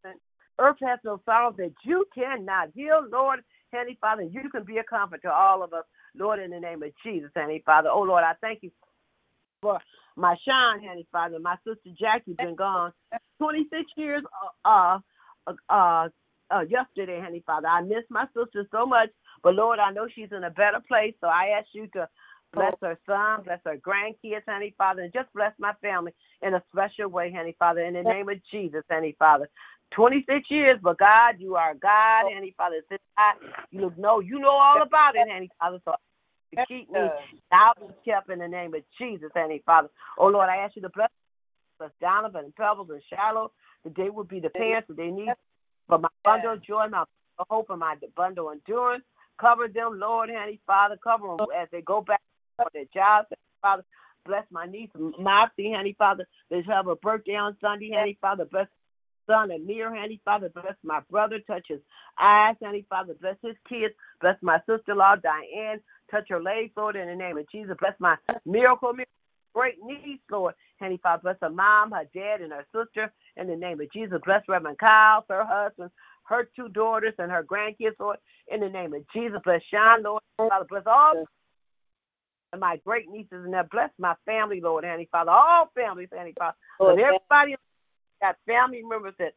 Earth 0.61 0.77
has 0.81 0.99
no 1.03 1.19
sorrow 1.25 1.53
that 1.57 1.73
you 1.83 2.05
cannot 2.13 2.69
heal, 2.75 3.05
Lord. 3.11 3.39
Heavenly 3.73 3.97
Father, 3.99 4.23
you 4.23 4.49
can 4.51 4.63
be 4.63 4.77
a 4.77 4.83
comfort 4.83 5.21
to 5.23 5.31
all 5.31 5.63
of 5.63 5.73
us, 5.73 5.85
Lord, 6.15 6.39
in 6.39 6.51
the 6.51 6.59
name 6.59 6.83
of 6.83 6.91
Jesus, 7.03 7.31
Heavenly 7.35 7.63
Father. 7.65 7.89
Oh, 7.89 8.01
Lord, 8.01 8.23
I 8.23 8.33
thank 8.41 8.61
you 8.61 8.71
for 9.61 9.79
my 10.15 10.35
Sean, 10.45 10.81
Heavenly 10.81 11.07
Father. 11.11 11.39
My 11.39 11.55
sister 11.65 11.89
Jackie 11.99 12.33
been 12.33 12.55
gone 12.55 12.91
26 13.39 13.81
years 13.97 14.23
uh, 14.65 14.99
uh, 15.47 15.53
uh, 15.69 16.09
uh, 16.51 16.61
yesterday, 16.69 17.17
Heavenly 17.17 17.43
Father. 17.45 17.67
I 17.67 17.81
miss 17.81 18.03
my 18.09 18.25
sister 18.37 18.67
so 18.71 18.85
much, 18.85 19.09
but 19.41 19.55
Lord, 19.55 19.79
I 19.79 19.91
know 19.91 20.07
she's 20.13 20.31
in 20.31 20.43
a 20.43 20.51
better 20.51 20.79
place, 20.87 21.13
so 21.21 21.27
I 21.27 21.57
ask 21.57 21.67
you 21.73 21.87
to 21.93 22.07
bless 22.53 22.73
her 22.81 22.99
son, 23.07 23.43
bless 23.43 23.59
her 23.65 23.77
grandkids, 23.77 24.43
Heavenly 24.45 24.75
Father, 24.77 25.03
and 25.03 25.13
just 25.13 25.31
bless 25.33 25.53
my 25.57 25.73
family 25.81 26.13
in 26.41 26.53
a 26.53 26.63
special 26.71 27.07
way, 27.09 27.31
Heavenly 27.31 27.55
Father, 27.57 27.81
in 27.81 27.93
the 27.93 28.03
name 28.03 28.29
of 28.29 28.37
Jesus, 28.51 28.83
Heavenly 28.89 29.15
Father. 29.17 29.49
26 29.91 30.49
years, 30.49 30.79
but 30.81 30.97
God, 30.97 31.35
you 31.39 31.55
are 31.55 31.73
God, 31.73 32.23
oh. 32.25 32.29
Heavenly 32.29 32.53
Father. 32.57 32.81
Since 32.89 33.01
I, 33.17 33.33
you 33.71 33.93
know, 33.97 34.19
you 34.19 34.39
know 34.39 34.49
all 34.49 34.81
about 34.81 35.15
it, 35.15 35.27
Heavenly 35.27 35.51
Father. 35.59 35.79
So 35.85 35.93
to 36.55 36.65
keep 36.65 36.91
me 36.91 36.99
thou 37.49 37.73
be 37.79 37.93
kept 38.05 38.29
in 38.29 38.39
the 38.39 38.47
name 38.47 38.73
of 38.73 38.81
Jesus, 38.97 39.31
Heavenly 39.33 39.63
Father. 39.65 39.89
Oh 40.17 40.27
Lord, 40.27 40.49
I 40.49 40.57
ask 40.57 40.75
you 40.75 40.81
to 40.81 40.89
bless 40.89 41.09
bless 41.77 41.91
Donovan 41.99 42.45
and 42.45 42.55
Pebbles 42.55 42.89
and 42.89 43.01
Shiloh, 43.09 43.51
that 43.83 43.95
they 43.95 44.09
would 44.09 44.27
be 44.27 44.39
the 44.39 44.49
parents 44.49 44.87
that 44.87 44.97
they 44.97 45.09
need 45.09 45.33
for 45.87 45.97
my 45.97 46.09
bundle 46.23 46.53
of 46.53 46.63
joy, 46.63 46.87
my 46.89 47.03
hope, 47.49 47.69
and 47.69 47.79
my 47.79 47.95
bundle 48.15 48.49
of 48.49 48.53
endurance. 48.53 49.03
Cover 49.39 49.67
them, 49.67 49.99
Lord, 49.99 50.29
Heavenly 50.29 50.59
Father. 50.67 50.97
Cover 51.03 51.35
them 51.37 51.47
as 51.59 51.67
they 51.71 51.81
go 51.81 52.01
back 52.01 52.21
for 52.57 52.67
their 52.73 52.85
jobs, 52.93 53.27
Father. 53.61 53.83
Bless 54.25 54.45
my 54.51 54.67
niece, 54.67 54.89
Marcy, 55.17 55.71
Heavenly 55.71 55.95
Father. 55.97 56.27
They 56.49 56.61
have 56.67 56.87
a 56.87 56.95
birthday 56.95 57.35
on 57.35 57.57
Sunday, 57.59 57.89
Heavenly 57.91 58.19
Father. 58.21 58.45
Bless 58.45 58.67
son 59.27 59.51
and 59.51 59.65
near, 59.65 59.93
Heavenly 59.93 60.21
Father. 60.23 60.49
Bless 60.49 60.75
my 60.83 60.99
brother. 61.09 61.39
Touch 61.47 61.65
his 61.67 61.79
eyes, 62.19 62.55
Heavenly 62.61 62.85
Father. 62.89 63.15
Bless 63.19 63.37
his 63.41 63.55
kids. 63.67 63.93
Bless 64.19 64.37
my 64.41 64.59
sister-in-law, 64.67 65.17
Diane. 65.17 65.79
Touch 66.09 66.27
her 66.29 66.41
legs, 66.41 66.71
Lord, 66.75 66.95
in 66.95 67.07
the 67.07 67.15
name 67.15 67.37
of 67.37 67.49
Jesus. 67.49 67.75
Bless 67.79 67.95
my 67.99 68.15
miracle, 68.45 68.93
miracle 68.93 69.11
great 69.53 69.75
niece, 69.83 70.19
Lord. 70.29 70.55
Heavenly 70.77 70.99
Father, 71.03 71.21
bless 71.23 71.37
her 71.41 71.49
mom, 71.49 71.91
her 71.91 72.05
dad, 72.13 72.41
and 72.41 72.51
her 72.51 72.65
sister. 72.73 73.11
In 73.37 73.47
the 73.47 73.55
name 73.55 73.79
of 73.79 73.91
Jesus, 73.91 74.19
bless 74.25 74.41
Reverend 74.47 74.79
Kyle, 74.79 75.25
her 75.29 75.45
husband, 75.45 75.91
her 76.23 76.49
two 76.55 76.69
daughters, 76.69 77.13
and 77.17 77.31
her 77.31 77.43
grandkids, 77.43 77.99
Lord. 77.99 78.17
In 78.51 78.61
the 78.61 78.69
name 78.69 78.93
of 78.93 79.03
Jesus, 79.13 79.39
bless 79.43 79.61
Sean, 79.69 80.03
Lord. 80.03 80.21
Father, 80.37 80.65
bless 80.69 80.83
all 80.85 81.25
and 82.53 82.59
my 82.59 82.77
great 82.85 83.09
nieces 83.09 83.45
and 83.45 83.53
that. 83.53 83.69
Bless 83.69 83.89
my 83.97 84.13
family, 84.25 84.59
Lord, 84.61 84.83
Heavenly 84.83 85.07
Father. 85.11 85.31
All 85.31 85.71
families, 85.73 86.09
Heavenly 86.11 86.33
Father. 86.37 86.57
And 86.81 86.99
everybody 86.99 87.55
got 88.21 88.37
family 88.45 88.81
members 88.83 89.13
that 89.19 89.33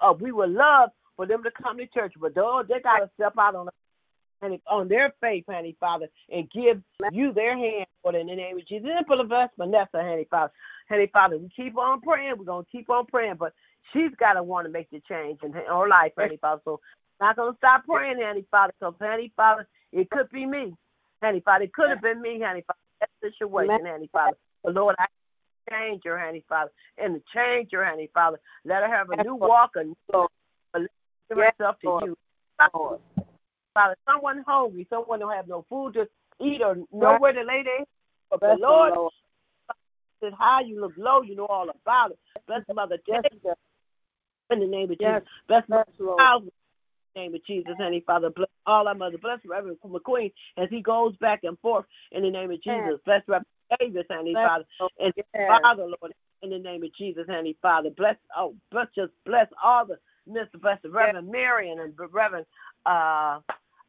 uh, 0.00 0.12
we 0.12 0.32
would 0.32 0.50
love 0.50 0.90
for 1.16 1.26
them 1.26 1.42
to 1.42 1.50
come 1.50 1.78
to 1.78 1.86
church, 1.86 2.14
but 2.20 2.34
though 2.34 2.62
they 2.68 2.80
got 2.80 2.98
to 2.98 3.10
step 3.14 3.34
out 3.38 3.54
on 3.54 3.68
on 4.68 4.86
their 4.86 5.14
faith, 5.20 5.44
honey, 5.48 5.76
Father, 5.80 6.08
and 6.30 6.50
give 6.50 6.82
you 7.10 7.32
their 7.32 7.56
hand, 7.56 7.86
Lord, 8.04 8.16
in 8.16 8.26
the 8.26 8.34
name 8.34 8.58
of 8.58 8.68
Jesus. 8.68 8.88
And 8.94 9.06
for 9.06 9.16
the 9.16 9.24
bless 9.24 9.48
Vanessa, 9.56 9.88
honey, 9.94 10.26
Father. 10.30 10.52
Honey, 10.88 11.10
Father, 11.12 11.38
we 11.38 11.48
keep 11.56 11.76
on 11.76 12.00
praying. 12.00 12.34
We're 12.38 12.44
going 12.44 12.64
to 12.64 12.70
keep 12.70 12.90
on 12.90 13.06
praying, 13.06 13.36
but 13.38 13.54
she's 13.92 14.12
got 14.20 14.34
to 14.34 14.42
want 14.42 14.66
to 14.66 14.72
make 14.72 14.90
the 14.90 15.02
change 15.08 15.38
in 15.42 15.52
her 15.52 15.88
life, 15.88 16.12
honey, 16.18 16.36
Father. 16.36 16.60
So 16.64 16.80
not 17.20 17.36
going 17.36 17.52
to 17.52 17.58
stop 17.58 17.86
praying, 17.86 18.18
honey, 18.22 18.44
Father, 18.50 18.74
because, 18.78 18.94
honey, 19.00 19.32
Father, 19.34 19.66
it 19.92 20.10
could 20.10 20.30
be 20.30 20.44
me, 20.46 20.74
honey, 21.22 21.40
Father. 21.40 21.64
It 21.64 21.72
could 21.72 21.88
have 21.88 22.02
been 22.02 22.20
me, 22.20 22.40
honey, 22.44 22.62
Father. 22.66 22.78
That 23.00 23.10
situation, 23.20 23.86
honey, 23.86 24.08
Father. 24.12 24.36
But, 24.62 24.74
Lord, 24.74 24.96
I 24.98 25.06
change 25.70 26.02
her, 26.04 26.18
honey, 26.18 26.44
Father, 26.48 26.70
and 26.98 27.14
to 27.14 27.22
change 27.34 27.70
her, 27.72 27.84
honey, 27.84 28.10
Father. 28.12 28.38
Let 28.64 28.82
her 28.82 28.88
have 28.88 29.10
a 29.10 29.22
new 29.22 29.34
walk, 29.34 29.72
a 29.76 29.84
new 29.84 30.28
give 31.28 31.38
herself 31.38 31.76
to 31.82 31.98
you. 32.02 32.16
Father, 33.74 33.96
someone 34.08 34.44
hungry, 34.46 34.86
someone 34.88 35.20
don't 35.20 35.34
have 35.34 35.48
no 35.48 35.64
food 35.68 35.94
to 35.94 36.08
eat 36.40 36.62
or 36.62 36.76
nowhere 36.92 37.32
to 37.32 37.42
lay 37.42 37.62
their 37.62 37.78
head. 37.78 37.86
But 38.30 38.40
the 38.40 38.56
Lord, 38.58 38.94
Lord. 38.94 39.12
said 40.20 40.32
high, 40.32 40.62
you 40.62 40.80
look 40.80 40.92
low, 40.96 41.22
you 41.22 41.36
know 41.36 41.46
all 41.46 41.68
about 41.68 42.12
it. 42.12 42.18
Bless 42.46 42.62
Mother 42.72 42.98
Jessica 43.06 43.54
in 44.50 44.60
the 44.60 44.66
name 44.66 44.90
of 44.90 44.98
Jesus. 44.98 45.22
Bless 45.46 45.68
Mother 45.68 45.84
the 47.14 47.20
name 47.20 47.34
of 47.34 47.44
Jesus, 47.46 47.74
honey 47.78 48.02
Father. 48.06 48.30
Bless 48.30 48.48
all 48.66 48.88
our 48.88 48.94
mother. 48.94 49.18
Bless 49.18 49.40
Reverend 49.46 49.78
McQueen 49.84 50.32
as 50.56 50.68
he 50.70 50.80
goes 50.80 51.16
back 51.16 51.40
and 51.44 51.58
forth 51.60 51.84
in 52.12 52.22
the 52.22 52.30
name 52.30 52.50
of 52.50 52.62
Jesus. 52.62 53.00
Bless 53.04 53.22
Reverend 53.26 53.46
Davis, 53.78 54.06
honey 54.10 54.34
Father. 54.34 54.64
And 54.98 55.12
Father, 55.32 55.84
Lord, 55.84 56.12
in 56.42 56.50
the 56.50 56.58
name 56.58 56.82
of 56.82 56.90
Jesus, 56.96 57.24
honey 57.28 57.56
Father. 57.62 57.90
Bless, 57.96 58.16
oh, 58.36 58.54
bless, 58.70 58.86
just 58.94 59.12
bless 59.24 59.46
all 59.62 59.86
the 59.86 59.98
Mr. 60.28 60.60
Bless 60.60 60.78
Reverend 60.84 61.30
Marion 61.30 61.80
and 61.80 61.94
Reverend 62.12 62.46
uh 62.84 63.40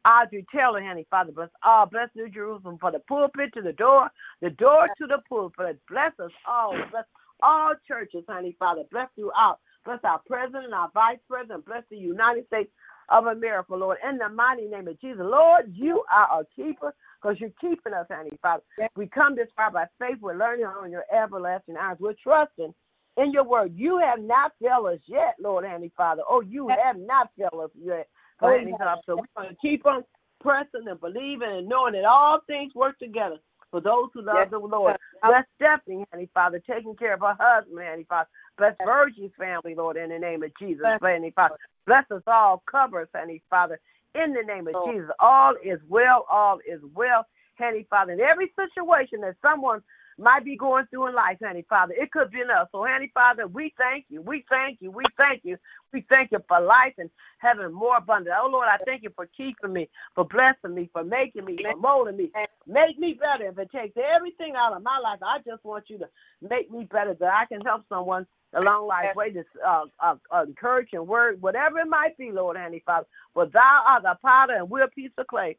Audrey 0.06 0.46
Taylor, 0.54 0.82
honey, 0.82 1.06
Father, 1.10 1.32
bless 1.32 1.50
all. 1.62 1.86
Bless 1.86 2.08
New 2.14 2.30
Jerusalem 2.30 2.78
for 2.80 2.90
the 2.90 3.00
pulpit 3.00 3.52
to 3.54 3.62
the 3.62 3.72
door, 3.72 4.08
the 4.40 4.50
door 4.50 4.86
to 4.86 5.06
the 5.06 5.18
pulpit. 5.28 5.78
Bless 5.88 6.12
us 6.18 6.30
all. 6.46 6.72
Bless 6.90 7.04
all 7.42 7.74
churches, 7.86 8.24
honey, 8.28 8.56
Father. 8.58 8.84
Bless 8.90 9.08
you 9.16 9.30
all. 9.36 9.60
Bless 9.84 9.98
our 10.04 10.20
president, 10.26 10.72
our 10.72 10.90
vice 10.94 11.18
president. 11.28 11.66
Bless 11.66 11.82
the 11.90 11.98
United 11.98 12.46
States 12.46 12.70
of 13.10 13.26
a 13.26 13.34
miracle, 13.34 13.78
Lord. 13.78 13.98
In 14.08 14.18
the 14.18 14.28
mighty 14.28 14.66
name 14.66 14.88
of 14.88 15.00
Jesus, 15.00 15.20
Lord, 15.20 15.72
you 15.74 16.04
are 16.12 16.40
a 16.40 16.44
keeper 16.54 16.94
because 17.20 17.40
you're 17.40 17.50
keeping 17.60 17.92
us, 17.94 18.06
honey, 18.10 18.30
Father. 18.42 18.62
We 18.96 19.06
come 19.06 19.34
this 19.34 19.48
far 19.56 19.70
by 19.70 19.86
faith. 19.98 20.18
We're 20.20 20.36
learning 20.36 20.66
on 20.66 20.90
your 20.90 21.04
everlasting 21.14 21.76
eyes. 21.76 21.96
We're 21.98 22.14
trusting 22.22 22.74
in 23.16 23.32
your 23.32 23.44
word. 23.44 23.72
You 23.74 23.98
have 23.98 24.20
not 24.20 24.52
failed 24.60 24.86
us 24.86 25.00
yet, 25.06 25.34
Lord, 25.40 25.64
honey, 25.64 25.90
Father. 25.96 26.22
Oh, 26.28 26.40
you 26.40 26.68
have 26.68 26.96
not 26.96 27.30
failed 27.36 27.64
us 27.64 27.70
yet. 27.74 28.08
Oh, 28.40 28.54
yeah. 28.54 28.94
So 29.06 29.16
we're 29.16 29.42
going 29.42 29.48
to 29.50 29.56
keep 29.60 29.84
on 29.86 30.04
pressing 30.40 30.86
and 30.86 31.00
believing 31.00 31.48
and 31.50 31.68
knowing 31.68 31.94
that 31.94 32.04
all 32.04 32.40
things 32.46 32.74
work 32.74 32.98
together 32.98 33.36
for 33.70 33.80
those 33.80 34.08
who 34.14 34.22
love 34.22 34.36
yes. 34.40 34.48
the 34.50 34.58
Lord. 34.58 34.96
Bless 35.22 35.44
Stephanie, 35.56 36.04
honey 36.12 36.28
Father, 36.32 36.62
taking 36.68 36.94
care 36.96 37.14
of 37.14 37.20
her 37.20 37.36
husband, 37.38 37.78
honey 37.82 38.06
Father. 38.08 38.28
Bless 38.56 38.74
Virgie's 38.84 39.30
family, 39.38 39.74
Lord, 39.74 39.96
in 39.96 40.10
the 40.10 40.18
name 40.18 40.42
of 40.42 40.50
Jesus, 40.58 40.84
honey 41.00 41.32
Father. 41.34 41.56
Bless 41.86 42.04
us 42.10 42.22
all, 42.26 42.62
cover 42.70 43.02
us, 43.02 43.08
honey 43.14 43.42
Father, 43.50 43.78
in 44.14 44.32
the 44.32 44.42
name 44.42 44.68
of. 44.68 44.74
Jesus. 44.92 45.10
All 45.20 45.54
is 45.64 45.78
well, 45.88 46.26
all 46.30 46.58
is 46.58 46.80
well, 46.94 47.26
honey 47.58 47.86
Father. 47.90 48.12
In 48.12 48.20
every 48.20 48.52
situation 48.56 49.20
that 49.22 49.36
someone 49.42 49.82
might 50.18 50.44
be 50.44 50.56
going 50.56 50.86
through 50.86 51.08
in 51.08 51.14
life, 51.14 51.38
honey 51.42 51.64
Father. 51.68 51.94
It 51.96 52.10
could 52.10 52.30
be 52.30 52.40
enough. 52.40 52.68
So, 52.72 52.84
honey 52.86 53.10
Father, 53.14 53.46
we 53.46 53.72
thank 53.78 54.06
you. 54.08 54.20
We 54.20 54.44
thank 54.50 54.78
you. 54.80 54.90
We 54.90 55.04
thank 55.16 55.42
you. 55.44 55.56
We 55.92 56.04
thank 56.08 56.32
you 56.32 56.38
for 56.48 56.60
life 56.60 56.94
and 56.98 57.08
having 57.38 57.72
more 57.72 57.96
abundance. 57.96 58.36
Oh 58.38 58.48
Lord, 58.50 58.68
I 58.68 58.82
thank 58.84 59.02
you 59.02 59.10
for 59.14 59.28
keeping 59.36 59.72
me, 59.72 59.88
for 60.14 60.24
blessing 60.24 60.74
me, 60.74 60.90
for 60.92 61.04
making 61.04 61.44
me, 61.44 61.56
for 61.62 61.76
molding 61.76 62.16
me. 62.16 62.30
Make 62.66 62.98
me 62.98 63.18
better. 63.18 63.48
If 63.48 63.58
it 63.58 63.70
takes 63.70 63.96
everything 63.96 64.54
out 64.56 64.76
of 64.76 64.82
my 64.82 64.98
life, 64.98 65.20
I 65.22 65.38
just 65.46 65.64
want 65.64 65.84
you 65.88 65.98
to 65.98 66.08
make 66.42 66.70
me 66.70 66.84
better 66.90 67.14
that 67.14 67.32
I 67.32 67.46
can 67.46 67.60
help 67.62 67.84
someone 67.88 68.26
along 68.54 68.88
life's 68.88 69.14
way, 69.16 69.32
just 69.32 69.48
uh, 69.66 69.84
uh, 70.00 70.14
uh, 70.32 70.44
encouraging 70.46 71.06
word, 71.06 71.40
whatever 71.40 71.78
it 71.78 71.88
might 71.88 72.16
be, 72.16 72.30
Lord, 72.32 72.56
honey 72.56 72.82
Father. 72.84 73.06
But 73.34 73.52
thou 73.52 73.82
art 73.86 74.02
the 74.02 74.16
potter 74.20 74.54
and 74.54 74.70
we're 74.70 74.84
a 74.84 74.88
piece 74.88 75.10
of 75.18 75.26
clay. 75.26 75.56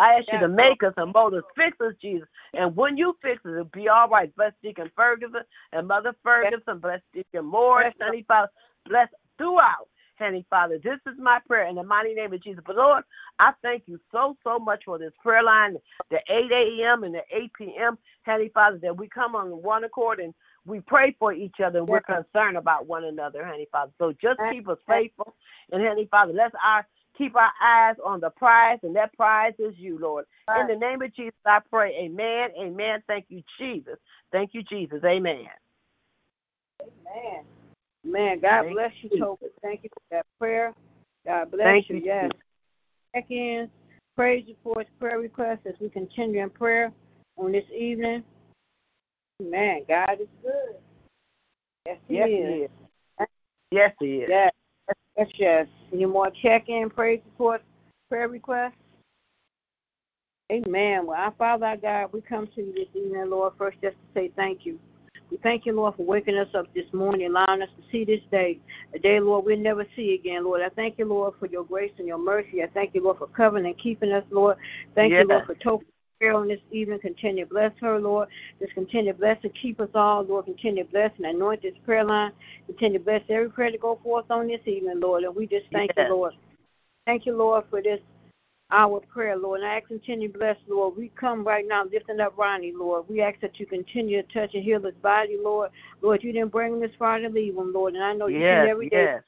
I 0.00 0.14
ask 0.14 0.32
you 0.32 0.40
to 0.40 0.48
make 0.48 0.82
us 0.82 0.94
and 0.96 1.12
mold 1.12 1.34
us, 1.34 1.42
fix 1.54 1.78
us, 1.80 1.92
Jesus. 2.00 2.26
And 2.54 2.74
when 2.74 2.96
you 2.96 3.14
fix 3.20 3.44
us, 3.44 3.52
it'll 3.52 3.64
be 3.64 3.88
all 3.88 4.08
right. 4.08 4.34
Bless 4.34 4.52
Deacon 4.62 4.90
Ferguson 4.96 5.42
and 5.72 5.86
Mother 5.86 6.14
Ferguson. 6.22 6.78
Bless 6.78 7.00
Deacon 7.12 7.44
Morris, 7.44 7.92
Honey 8.00 8.24
Father. 8.26 8.50
Bless 8.88 9.08
throughout, 9.36 9.88
Honey 10.18 10.46
Father. 10.48 10.78
This 10.82 10.98
is 11.06 11.18
my 11.18 11.38
prayer 11.46 11.68
in 11.68 11.74
the 11.74 11.82
mighty 11.82 12.14
name 12.14 12.32
of 12.32 12.42
Jesus. 12.42 12.64
But 12.66 12.76
Lord, 12.76 13.04
I 13.38 13.52
thank 13.60 13.82
you 13.86 14.00
so, 14.10 14.36
so 14.42 14.58
much 14.58 14.84
for 14.86 14.98
this 14.98 15.12
prayer 15.22 15.42
line, 15.42 15.76
the 16.10 16.18
8 16.30 16.50
a.m. 16.50 17.04
and 17.04 17.14
the 17.14 17.22
8 17.30 17.52
p.m., 17.58 17.98
Honey 18.24 18.50
Father, 18.54 18.78
that 18.82 18.96
we 18.96 19.06
come 19.06 19.34
on 19.34 19.50
one 19.62 19.84
accord 19.84 20.18
and 20.18 20.32
we 20.64 20.80
pray 20.80 21.14
for 21.18 21.34
each 21.34 21.56
other 21.64 21.80
and 21.80 21.88
we're 21.88 22.00
concerned 22.00 22.56
about 22.56 22.86
one 22.86 23.04
another, 23.04 23.44
Honey 23.44 23.68
Father. 23.70 23.92
So 23.98 24.12
just 24.12 24.40
keep 24.50 24.66
us 24.66 24.78
faithful. 24.88 25.34
And 25.72 25.86
Honey 25.86 26.08
Father, 26.10 26.32
let's 26.32 26.54
our 26.66 26.86
keep 27.16 27.36
our 27.36 27.50
eyes 27.62 27.96
on 28.04 28.20
the 28.20 28.30
prize, 28.30 28.78
and 28.82 28.94
that 28.96 29.12
prize 29.14 29.52
is 29.58 29.74
you, 29.76 29.98
Lord. 29.98 30.24
In 30.58 30.66
the 30.66 30.76
name 30.76 31.02
of 31.02 31.14
Jesus, 31.14 31.34
I 31.46 31.60
pray. 31.70 31.94
Amen. 32.00 32.50
Amen. 32.60 33.02
Thank 33.06 33.26
you, 33.28 33.42
Jesus. 33.58 33.98
Thank 34.32 34.54
you, 34.54 34.62
Jesus. 34.62 35.00
Amen. 35.04 35.46
Amen. 36.82 37.44
Man, 38.04 38.40
God 38.40 38.62
Thank 38.62 38.74
bless 38.74 38.92
you, 39.02 39.10
Toby. 39.18 39.46
Thank 39.62 39.84
you 39.84 39.90
for 39.92 40.02
that 40.10 40.26
prayer. 40.38 40.74
God 41.26 41.50
bless 41.50 41.66
Thank 41.66 41.90
you. 41.90 41.96
you. 41.96 42.02
Yes. 42.04 42.30
Check 43.14 43.30
in, 43.30 43.70
praise 44.16 44.44
reports, 44.48 44.90
prayer 44.98 45.18
requests 45.18 45.66
as 45.66 45.74
we 45.80 45.88
continue 45.88 46.42
in 46.42 46.50
prayer 46.50 46.92
on 47.36 47.52
this 47.52 47.64
evening. 47.76 48.24
Man, 49.42 49.82
God 49.88 50.20
is 50.20 50.28
good. 50.42 50.76
Yes, 51.86 51.98
He 52.08 52.14
yes, 52.14 52.28
is. 52.28 52.32
He 52.32 52.42
is. 52.62 52.70
Yes, 53.70 53.92
He 54.00 54.06
is. 54.16 54.28
Yes. 54.30 54.49
Yes, 55.16 55.28
yes. 55.34 55.66
Any 55.92 56.06
more 56.06 56.30
check-in, 56.42 56.90
praise 56.90 57.20
reports, 57.24 57.64
prayer 58.08 58.28
requests? 58.28 58.74
Amen. 60.50 61.06
Well, 61.06 61.16
our 61.16 61.34
Father, 61.38 61.66
our 61.66 61.76
God, 61.76 62.12
we 62.12 62.20
come 62.22 62.48
to 62.54 62.60
you 62.60 62.72
this 62.72 62.88
evening, 62.94 63.30
Lord, 63.30 63.52
first 63.56 63.78
just 63.82 63.94
to 63.94 64.20
say 64.20 64.32
thank 64.34 64.66
you. 64.66 64.78
We 65.30 65.36
thank 65.36 65.64
you, 65.64 65.72
Lord, 65.72 65.94
for 65.94 66.02
waking 66.02 66.36
us 66.36 66.48
up 66.54 66.66
this 66.74 66.92
morning, 66.92 67.26
allowing 67.26 67.62
us 67.62 67.68
to 67.76 67.82
see 67.92 68.04
this 68.04 68.20
day, 68.32 68.58
a 68.94 68.98
day, 68.98 69.20
Lord, 69.20 69.44
we'll 69.44 69.58
never 69.58 69.86
see 69.94 70.14
again, 70.14 70.44
Lord. 70.44 70.60
I 70.60 70.70
thank 70.70 70.98
you, 70.98 71.04
Lord, 71.04 71.34
for 71.38 71.46
your 71.46 71.64
grace 71.64 71.92
and 71.98 72.08
your 72.08 72.18
mercy. 72.18 72.64
I 72.64 72.66
thank 72.74 72.96
you, 72.96 73.04
Lord, 73.04 73.18
for 73.18 73.28
covering 73.28 73.66
and 73.66 73.78
keeping 73.78 74.10
us, 74.10 74.24
Lord. 74.30 74.56
Thank 74.96 75.12
yes. 75.12 75.22
you, 75.22 75.28
Lord, 75.28 75.46
for 75.46 75.54
total 75.54 75.84
prayer 76.20 76.34
on 76.34 76.48
this 76.48 76.60
evening. 76.70 77.00
Continue 77.00 77.44
to 77.44 77.50
bless 77.50 77.72
her, 77.80 77.98
Lord. 77.98 78.28
Just 78.60 78.74
continue 78.74 79.12
to 79.12 79.18
bless 79.18 79.38
and 79.42 79.54
keep 79.54 79.80
us 79.80 79.88
all, 79.94 80.22
Lord. 80.22 80.44
Continue 80.44 80.84
to 80.84 80.90
bless 80.90 81.10
and 81.16 81.24
anoint 81.26 81.62
this 81.62 81.74
prayer 81.84 82.04
line. 82.04 82.32
Continue 82.66 82.98
to 82.98 83.04
bless 83.04 83.22
every 83.30 83.48
prayer 83.48 83.70
to 83.70 83.78
go 83.78 83.98
forth 84.04 84.26
on 84.30 84.46
this 84.46 84.60
evening, 84.66 85.00
Lord. 85.00 85.24
And 85.24 85.34
we 85.34 85.46
just 85.46 85.66
thank 85.72 85.90
yes. 85.96 86.06
you, 86.08 86.14
Lord. 86.14 86.34
Thank 87.06 87.24
you, 87.24 87.34
Lord, 87.34 87.64
for 87.70 87.82
this 87.82 88.00
our 88.70 89.00
prayer, 89.00 89.36
Lord. 89.36 89.60
And 89.60 89.68
I 89.68 89.78
ask 89.78 89.88
continue 89.88 90.30
to 90.30 90.38
bless, 90.38 90.56
Lord. 90.68 90.96
We 90.96 91.10
come 91.16 91.42
right 91.42 91.64
now 91.66 91.84
lifting 91.84 92.20
up 92.20 92.36
Ronnie, 92.36 92.72
Lord. 92.76 93.06
We 93.08 93.22
ask 93.22 93.40
that 93.40 93.58
you 93.58 93.66
continue 93.66 94.22
to 94.22 94.32
touch 94.32 94.54
and 94.54 94.62
heal 94.62 94.80
his 94.80 94.94
body, 95.02 95.38
Lord. 95.42 95.70
Lord, 96.02 96.22
you 96.22 96.32
didn't 96.32 96.52
bring 96.52 96.74
him 96.74 96.80
this 96.80 96.92
far 96.98 97.18
to 97.18 97.28
leave 97.28 97.56
him, 97.56 97.72
Lord. 97.72 97.94
And 97.94 98.04
I 98.04 98.12
know 98.12 98.26
you 98.26 98.40
yes, 98.40 98.66
see 98.66 98.70
every 98.70 98.88
day 98.90 99.04
yes. 99.04 99.22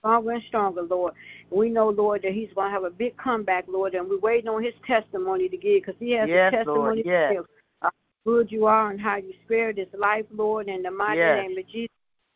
Stronger 0.00 0.30
and 0.32 0.42
stronger, 0.44 0.82
Lord. 0.82 1.14
We 1.50 1.68
know, 1.68 1.88
Lord, 1.88 2.22
that 2.22 2.32
he's 2.32 2.52
going 2.54 2.68
to 2.68 2.72
have 2.72 2.84
a 2.84 2.90
big 2.90 3.16
comeback, 3.16 3.64
Lord, 3.68 3.94
and 3.94 4.08
we're 4.08 4.18
waiting 4.18 4.48
on 4.48 4.62
his 4.62 4.74
testimony 4.86 5.48
to 5.48 5.56
give 5.56 5.82
because 5.82 5.94
he 5.98 6.12
has 6.12 6.28
Yes, 6.28 6.52
a 6.52 6.56
testimony 6.56 7.02
Lord, 7.02 7.06
yes. 7.06 7.30
to 7.30 7.34
give. 7.34 7.46
How 7.82 7.90
good 8.24 8.50
you 8.52 8.66
are 8.66 8.90
and 8.90 9.00
how 9.00 9.16
you 9.16 9.32
spared 9.44 9.78
his 9.78 9.88
life, 9.98 10.26
Lord, 10.34 10.68
in 10.68 10.82
the 10.82 10.90
mighty 10.90 11.20
Yes. 11.20 11.36
name 11.48 11.58
of 11.58 11.66
Jesus. 11.68 11.90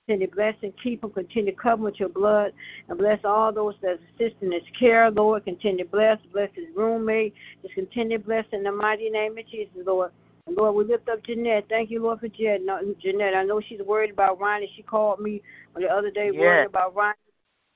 Continue 0.06 0.26
to 0.26 0.34
bless 0.34 0.56
and 0.62 0.76
keep 0.76 1.04
him. 1.04 1.11
Continue 1.11 1.52
to 1.52 1.56
cover 1.56 1.84
with 1.84 2.00
your 2.00 2.08
blood 2.08 2.52
and 2.88 2.98
bless 2.98 3.24
all 3.24 3.52
those 3.52 3.74
that 3.82 4.00
assist 4.16 4.36
in 4.40 4.50
his 4.50 4.62
care, 4.76 5.08
Lord. 5.11 5.44
Continue 5.44 5.84
to 5.84 5.90
bless, 5.90 6.18
bless 6.32 6.50
his 6.54 6.66
roommate. 6.74 7.34
Just 7.62 7.74
continue 7.74 8.18
to 8.18 8.24
bless 8.24 8.44
in 8.52 8.64
the 8.64 8.72
mighty 8.72 9.08
name 9.11 9.38
of 9.38 9.46
Jesus, 9.46 9.72
Lord. 9.86 10.11
And 10.46 10.56
Lord, 10.56 10.74
we 10.74 10.84
lift 10.84 11.08
up 11.08 11.22
Jeanette. 11.22 11.66
Thank 11.68 11.90
you, 11.90 12.02
Lord, 12.02 12.18
for 12.18 12.28
Jeanette. 12.28 12.98
Jeanette, 12.98 13.34
I 13.36 13.44
know 13.44 13.61
she's 13.61 13.82
worried 13.82 14.11
about 14.11 14.40
Ronnie. 14.40 14.72
She 14.74 14.82
called 14.82 15.20
me 15.20 15.42
the 15.76 15.86
other 15.88 16.11
day 16.11 16.30
Yes. 16.32 16.40
worried 16.40 16.66
about 16.66 16.96
Ronnie. 16.96 17.14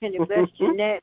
Continue 0.04 0.18
to 0.18 0.26
bless 0.26 0.50
Jeanette. 0.58 1.02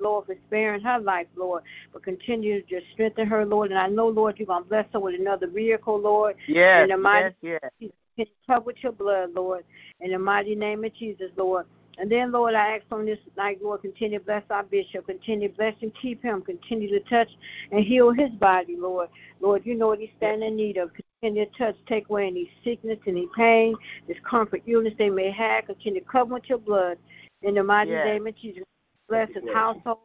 Lord, 0.00 0.24
for 0.24 0.34
sparing 0.46 0.80
her 0.80 0.98
life, 0.98 1.26
Lord. 1.36 1.64
But 1.92 2.02
continue 2.02 2.62
to 2.62 2.66
just 2.66 2.90
strengthen 2.92 3.26
her, 3.26 3.44
Lord. 3.44 3.70
And 3.70 3.78
I 3.78 3.88
know, 3.88 4.08
Lord, 4.08 4.38
you're 4.38 4.46
going 4.46 4.62
to 4.62 4.68
bless 4.68 4.86
her 4.94 5.00
with 5.00 5.20
another 5.20 5.46
vehicle, 5.46 6.00
Lord. 6.00 6.36
Yes, 6.48 6.84
In 6.84 6.88
the 6.88 6.96
mighty- 6.96 7.34
yes, 7.42 7.60
yes. 7.62 7.90
Continue 8.16 8.24
to 8.24 8.46
cover 8.46 8.64
with 8.64 8.82
your 8.82 8.92
blood, 8.92 9.34
Lord. 9.34 9.64
In 10.00 10.12
the 10.12 10.18
mighty 10.18 10.54
name 10.54 10.82
of 10.84 10.94
Jesus, 10.94 11.30
Lord. 11.36 11.66
And 11.98 12.10
then, 12.10 12.32
Lord, 12.32 12.54
I 12.54 12.76
ask 12.76 12.86
on 12.90 13.04
this 13.04 13.18
night, 13.36 13.58
Lord, 13.62 13.82
continue 13.82 14.18
to 14.18 14.24
bless 14.24 14.44
our 14.48 14.62
bishop. 14.62 15.06
Continue 15.06 15.48
to 15.48 15.54
bless 15.54 15.74
and 15.82 15.94
keep 15.94 16.22
him. 16.22 16.40
Continue 16.40 16.88
to 16.88 17.00
touch 17.00 17.28
and 17.70 17.84
heal 17.84 18.12
his 18.12 18.30
body, 18.30 18.76
Lord. 18.78 19.10
Lord, 19.40 19.66
you 19.66 19.74
know 19.74 19.88
what 19.88 19.98
he's 19.98 20.08
standing 20.16 20.48
in 20.48 20.56
need 20.56 20.78
of. 20.78 20.90
Continue 21.20 21.44
to 21.44 21.58
touch, 21.58 21.76
take 21.86 22.08
away 22.08 22.28
any 22.28 22.50
sickness, 22.64 22.98
any 23.06 23.28
pain, 23.36 23.76
discomfort, 24.08 24.62
illness 24.66 24.94
they 24.96 25.10
may 25.10 25.30
have. 25.30 25.66
Continue 25.66 26.00
to 26.00 26.06
cover 26.06 26.34
with 26.34 26.48
your 26.48 26.58
blood. 26.58 26.96
In 27.42 27.54
the 27.54 27.62
mighty 27.62 27.92
Yes. 27.92 28.04
name 28.04 28.26
of 28.26 28.36
Jesus. 28.36 28.64
Bless 29.08 29.28
his 29.28 29.44
household, 29.52 29.98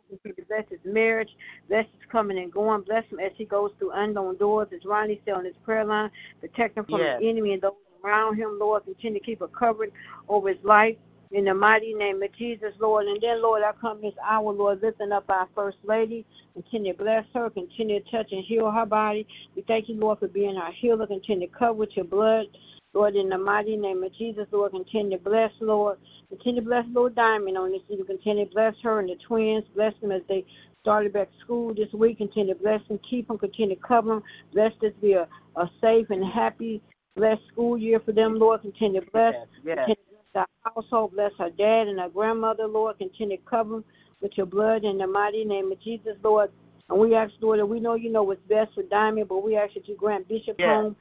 bless 0.49 0.67
his 0.69 0.83
marriage, 0.83 1.29
bless 1.69 1.85
his 1.85 2.09
coming 2.11 2.39
and 2.39 2.51
going, 2.51 2.81
bless 2.81 3.05
him 3.05 3.19
as 3.19 3.31
he 3.35 3.45
goes 3.45 3.71
through 3.79 3.91
unknown 3.91 4.35
doors, 4.35 4.67
as 4.73 4.83
Ronnie 4.83 5.21
said 5.23 5.35
on 5.35 5.45
his 5.45 5.55
prayer 5.63 5.85
line, 5.85 6.11
protect 6.41 6.77
him 6.77 6.83
from 6.85 6.99
Yes. 6.99 7.21
the 7.21 7.29
enemy 7.29 7.53
and 7.53 7.61
those 7.61 7.73
around 8.03 8.35
him, 8.35 8.57
Lord. 8.59 8.85
Continue 8.85 9.19
to 9.19 9.25
keep 9.25 9.41
a 9.41 9.47
covering 9.47 9.91
over 10.27 10.49
his 10.49 10.63
life. 10.63 10.95
In 11.31 11.43
the 11.43 11.53
mighty 11.53 11.93
name 11.93 12.23
of 12.23 12.31
Jesus, 12.33 12.73
Lord. 12.79 13.05
And 13.05 13.21
then, 13.21 13.41
Lord, 13.41 13.61
I 13.61 13.73
come 13.73 14.01
this 14.01 14.13
hour, 14.23 14.53
Lord, 14.53 14.81
lifting 14.81 15.11
up 15.11 15.29
our 15.29 15.47
First 15.53 15.77
Lady. 15.83 16.25
Continue 16.53 16.93
to 16.93 16.97
bless 16.97 17.25
her. 17.33 17.49
Continue 17.49 17.99
to 17.99 18.11
touch 18.11 18.31
and 18.31 18.43
heal 18.43 18.71
her 18.71 18.85
body. 18.85 19.27
We 19.53 19.61
thank 19.63 19.89
you, 19.89 19.95
Lord, 19.95 20.19
for 20.19 20.29
being 20.29 20.55
our 20.55 20.71
healer. 20.71 21.05
Continue 21.05 21.47
to 21.47 21.53
cover 21.53 21.73
with 21.73 21.97
your 21.97 22.05
blood. 22.05 22.45
Lord, 22.93 23.15
in 23.15 23.29
the 23.29 23.37
mighty 23.37 23.75
name 23.75 24.03
of 24.03 24.13
Jesus, 24.13 24.47
Lord, 24.51 24.71
continue 24.71 25.17
to 25.17 25.23
bless, 25.23 25.51
Lord. 25.59 25.97
Continue 26.29 26.61
to 26.61 26.67
bless 26.67 26.85
Lord 26.91 27.15
Diamond 27.15 27.57
on 27.57 27.71
this 27.71 27.81
evening. 27.89 28.07
Continue 28.07 28.45
to 28.45 28.51
bless 28.51 28.75
her 28.81 28.99
and 28.99 29.09
the 29.09 29.15
twins. 29.15 29.65
Bless 29.75 29.93
them 30.01 30.11
as 30.11 30.21
they 30.27 30.45
started 30.81 31.13
back 31.13 31.29
school 31.41 31.73
this 31.73 31.91
week. 31.93 32.17
Continue 32.17 32.53
to 32.53 32.59
bless 32.59 32.81
them, 32.87 32.99
keep 33.07 33.27
them, 33.27 33.37
continue 33.37 33.75
to 33.75 33.81
cover 33.81 34.15
them. 34.15 34.23
Bless 34.53 34.73
this 34.81 34.93
be 35.01 35.13
a, 35.13 35.27
a 35.57 35.69
safe 35.81 36.09
and 36.09 36.25
happy, 36.25 36.81
blessed 37.15 37.41
school 37.51 37.77
year 37.77 37.99
for 37.99 38.13
them, 38.13 38.39
Lord. 38.39 38.61
Continue 38.61 39.01
to 39.01 39.11
bless. 39.11 39.35
Yes, 39.63 39.75
Continue 39.75 39.95
to 39.95 40.01
bless 40.33 40.47
our 40.65 40.73
household. 40.73 41.11
Bless 41.11 41.33
her 41.37 41.49
dad 41.49 41.87
and 41.87 41.99
her 41.99 42.09
grandmother, 42.09 42.67
Lord. 42.67 42.97
Continue 42.97 43.37
to 43.37 43.43
cover 43.43 43.75
them 43.75 43.85
with 44.21 44.37
your 44.37 44.47
blood 44.47 44.85
in 44.85 44.97
the 44.97 45.07
mighty 45.07 45.43
name 45.45 45.71
of 45.71 45.79
Jesus, 45.81 46.15
Lord. 46.23 46.49
And 46.89 46.97
we 46.97 47.15
ask, 47.15 47.33
Lord, 47.41 47.59
that 47.59 47.65
we 47.65 47.81
know 47.81 47.95
you 47.95 48.09
know 48.09 48.23
what's 48.23 48.41
best 48.47 48.73
for 48.73 48.83
Diamond, 48.83 49.27
but 49.27 49.43
we 49.43 49.57
ask 49.57 49.73
that 49.73 49.89
you 49.89 49.95
grant 49.97 50.27
Bishop 50.27 50.55
Yes. 50.57 50.67
home 50.69 50.95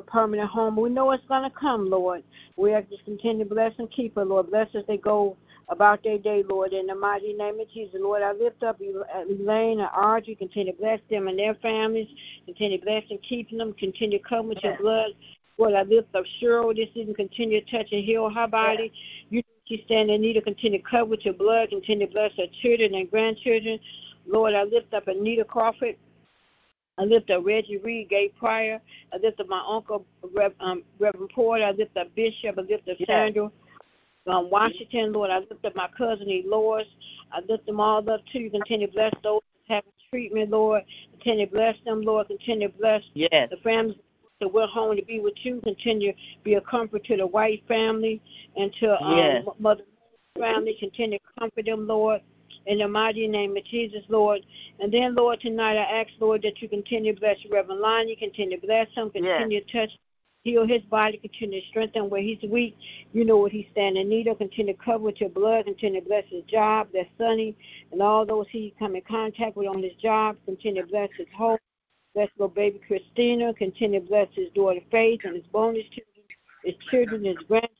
permanent 0.00 0.50
home. 0.50 0.76
We 0.76 0.90
know 0.90 1.10
it's 1.12 1.26
going 1.26 1.42
to 1.42 1.50
come, 1.50 1.88
Lord. 1.88 2.22
We 2.56 2.72
you 2.72 2.82
to 2.82 3.04
continue 3.04 3.44
to 3.44 3.54
bless 3.54 3.72
and 3.78 3.90
keep 3.90 4.14
her, 4.16 4.24
Lord. 4.24 4.50
Bless 4.50 4.68
as 4.74 4.84
they 4.86 4.96
go 4.96 5.36
about 5.68 6.02
their 6.02 6.18
day, 6.18 6.42
Lord. 6.48 6.72
In 6.72 6.86
the 6.86 6.94
mighty 6.94 7.32
name 7.32 7.60
of 7.60 7.70
Jesus, 7.70 7.96
Lord, 7.98 8.22
I 8.22 8.32
lift 8.32 8.62
up 8.62 8.80
Elaine 8.80 9.80
and 9.80 9.90
Audrey. 9.96 10.34
Continue 10.34 10.72
to 10.72 10.78
bless 10.78 11.00
them 11.10 11.28
and 11.28 11.38
their 11.38 11.54
families. 11.56 12.08
Continue 12.46 12.78
to 12.78 12.84
bless 12.84 13.04
and 13.10 13.22
keep 13.22 13.50
them. 13.56 13.72
Continue 13.74 14.18
to 14.18 14.24
come 14.24 14.48
with 14.48 14.62
your 14.62 14.76
blood. 14.76 15.10
Lord, 15.56 15.74
I 15.74 15.82
lift 15.82 16.14
up 16.14 16.24
Cheryl 16.40 16.74
this 16.74 16.88
evening. 16.94 17.14
Continue 17.14 17.64
to 17.64 17.70
touch 17.70 17.92
and 17.92 18.04
heal 18.04 18.28
her 18.28 18.46
body. 18.48 18.92
You 19.30 19.42
she's 19.66 19.80
stand 19.86 20.10
in 20.10 20.20
need 20.20 20.36
of 20.36 20.44
continue 20.44 20.78
to 20.78 20.84
cover 20.84 21.06
with 21.06 21.24
your 21.24 21.34
blood. 21.34 21.70
Continue 21.70 22.06
to 22.06 22.12
bless 22.12 22.32
her 22.36 22.46
children 22.62 22.94
and 22.94 23.10
grandchildren. 23.10 23.78
Lord, 24.26 24.54
I 24.54 24.64
lift 24.64 24.92
up 24.94 25.08
Anita 25.08 25.44
Crawford. 25.44 25.96
I 26.96 27.04
lift 27.04 27.30
up 27.30 27.44
Reggie 27.44 27.78
Reed, 27.78 28.08
Gay 28.08 28.32
Pryor. 28.38 28.80
I 29.12 29.16
lift 29.16 29.40
up 29.40 29.48
my 29.48 29.62
uncle, 29.66 30.06
Rev, 30.32 30.52
um, 30.60 30.82
Reverend 30.98 31.30
Porter. 31.34 31.64
I 31.64 31.72
lift 31.72 31.96
up 31.96 32.14
Bishop. 32.14 32.56
I 32.58 32.62
lift 32.62 32.88
up 32.88 32.96
Yes. 32.98 33.06
Sandra 33.06 33.50
um, 34.26 34.50
Washington, 34.50 35.12
Lord. 35.12 35.30
I 35.30 35.38
lift 35.38 35.64
up 35.64 35.76
my 35.76 35.88
cousin, 35.96 36.28
Lois. 36.46 36.86
I 37.32 37.40
lift 37.48 37.66
them 37.66 37.80
all 37.80 38.08
up 38.08 38.20
to 38.32 38.38
you. 38.38 38.50
Continue 38.50 38.86
to 38.86 38.92
bless 38.92 39.12
those 39.22 39.40
having 39.68 39.90
treatment, 40.10 40.50
Lord. 40.50 40.82
Continue 41.12 41.46
to 41.46 41.52
bless 41.52 41.76
them, 41.84 42.02
Lord. 42.02 42.28
Continue 42.28 42.68
to 42.68 42.78
bless 42.78 43.02
Yes. 43.14 43.50
the 43.50 43.56
families 43.58 43.96
that 44.40 44.52
went 44.52 44.70
home 44.70 44.96
to 44.96 45.04
be 45.04 45.20
with 45.20 45.34
you. 45.44 45.60
Continue 45.62 46.12
to 46.12 46.18
be 46.42 46.54
a 46.54 46.60
comfort 46.60 47.04
to 47.04 47.16
the 47.16 47.26
white 47.26 47.62
family 47.68 48.20
and 48.56 48.72
to 48.80 49.02
um, 49.02 49.16
Yes. 49.16 49.44
Mother 49.58 49.84
family. 50.38 50.76
Continue 50.78 51.18
to 51.18 51.40
comfort 51.40 51.66
them, 51.66 51.86
Lord. 51.86 52.20
In 52.66 52.78
the 52.78 52.88
mighty 52.88 53.26
name 53.28 53.56
of 53.56 53.64
Jesus, 53.64 54.02
Lord. 54.08 54.40
And 54.80 54.92
then, 54.92 55.14
Lord, 55.14 55.40
tonight 55.40 55.76
I 55.76 56.00
ask, 56.00 56.10
Lord, 56.20 56.42
that 56.42 56.60
you 56.62 56.68
continue 56.68 57.14
to 57.14 57.20
bless 57.20 57.36
Reverend 57.50 57.80
Lonnie. 57.80 58.16
Continue 58.16 58.58
to 58.60 58.66
bless 58.66 58.88
him. 58.94 59.10
Continue 59.10 59.60
to 59.64 59.72
touch, 59.72 59.90
heal 60.42 60.66
his 60.66 60.82
body. 60.82 61.18
Continue 61.18 61.60
to 61.60 61.66
strengthen 61.68 62.08
where 62.10 62.22
he's 62.22 62.42
weak. 62.50 62.76
You 63.12 63.24
know 63.24 63.36
what 63.36 63.52
he's 63.52 63.66
standing 63.72 64.02
in 64.02 64.08
need 64.08 64.26
of. 64.28 64.38
Continue 64.38 64.74
to 64.74 64.82
cover 64.82 65.04
with 65.04 65.20
your 65.20 65.30
blood. 65.30 65.64
Continue 65.66 66.00
to 66.00 66.06
bless 66.06 66.24
his 66.28 66.44
job, 66.44 66.90
bless 66.92 67.06
Sonny, 67.18 67.54
and 67.92 68.00
all 68.02 68.24
those 68.26 68.46
he 68.50 68.74
come 68.78 68.96
in 68.96 69.02
contact 69.02 69.56
with 69.56 69.68
on 69.68 69.82
his 69.82 69.94
job. 69.94 70.36
Continue 70.46 70.82
to 70.82 70.88
bless 70.88 71.10
his 71.16 71.28
home. 71.36 71.58
Bless 72.14 72.28
little 72.38 72.48
baby 72.54 72.80
Christina. 72.86 73.52
Continue 73.54 74.00
to 74.00 74.06
bless 74.06 74.28
his 74.34 74.48
daughter 74.54 74.80
Faith 74.90 75.20
and 75.24 75.34
his 75.34 75.44
bonus 75.52 75.82
children, 75.84 76.24
his 76.64 76.74
children, 76.90 77.24
his 77.24 77.36
grandchildren. 77.48 77.70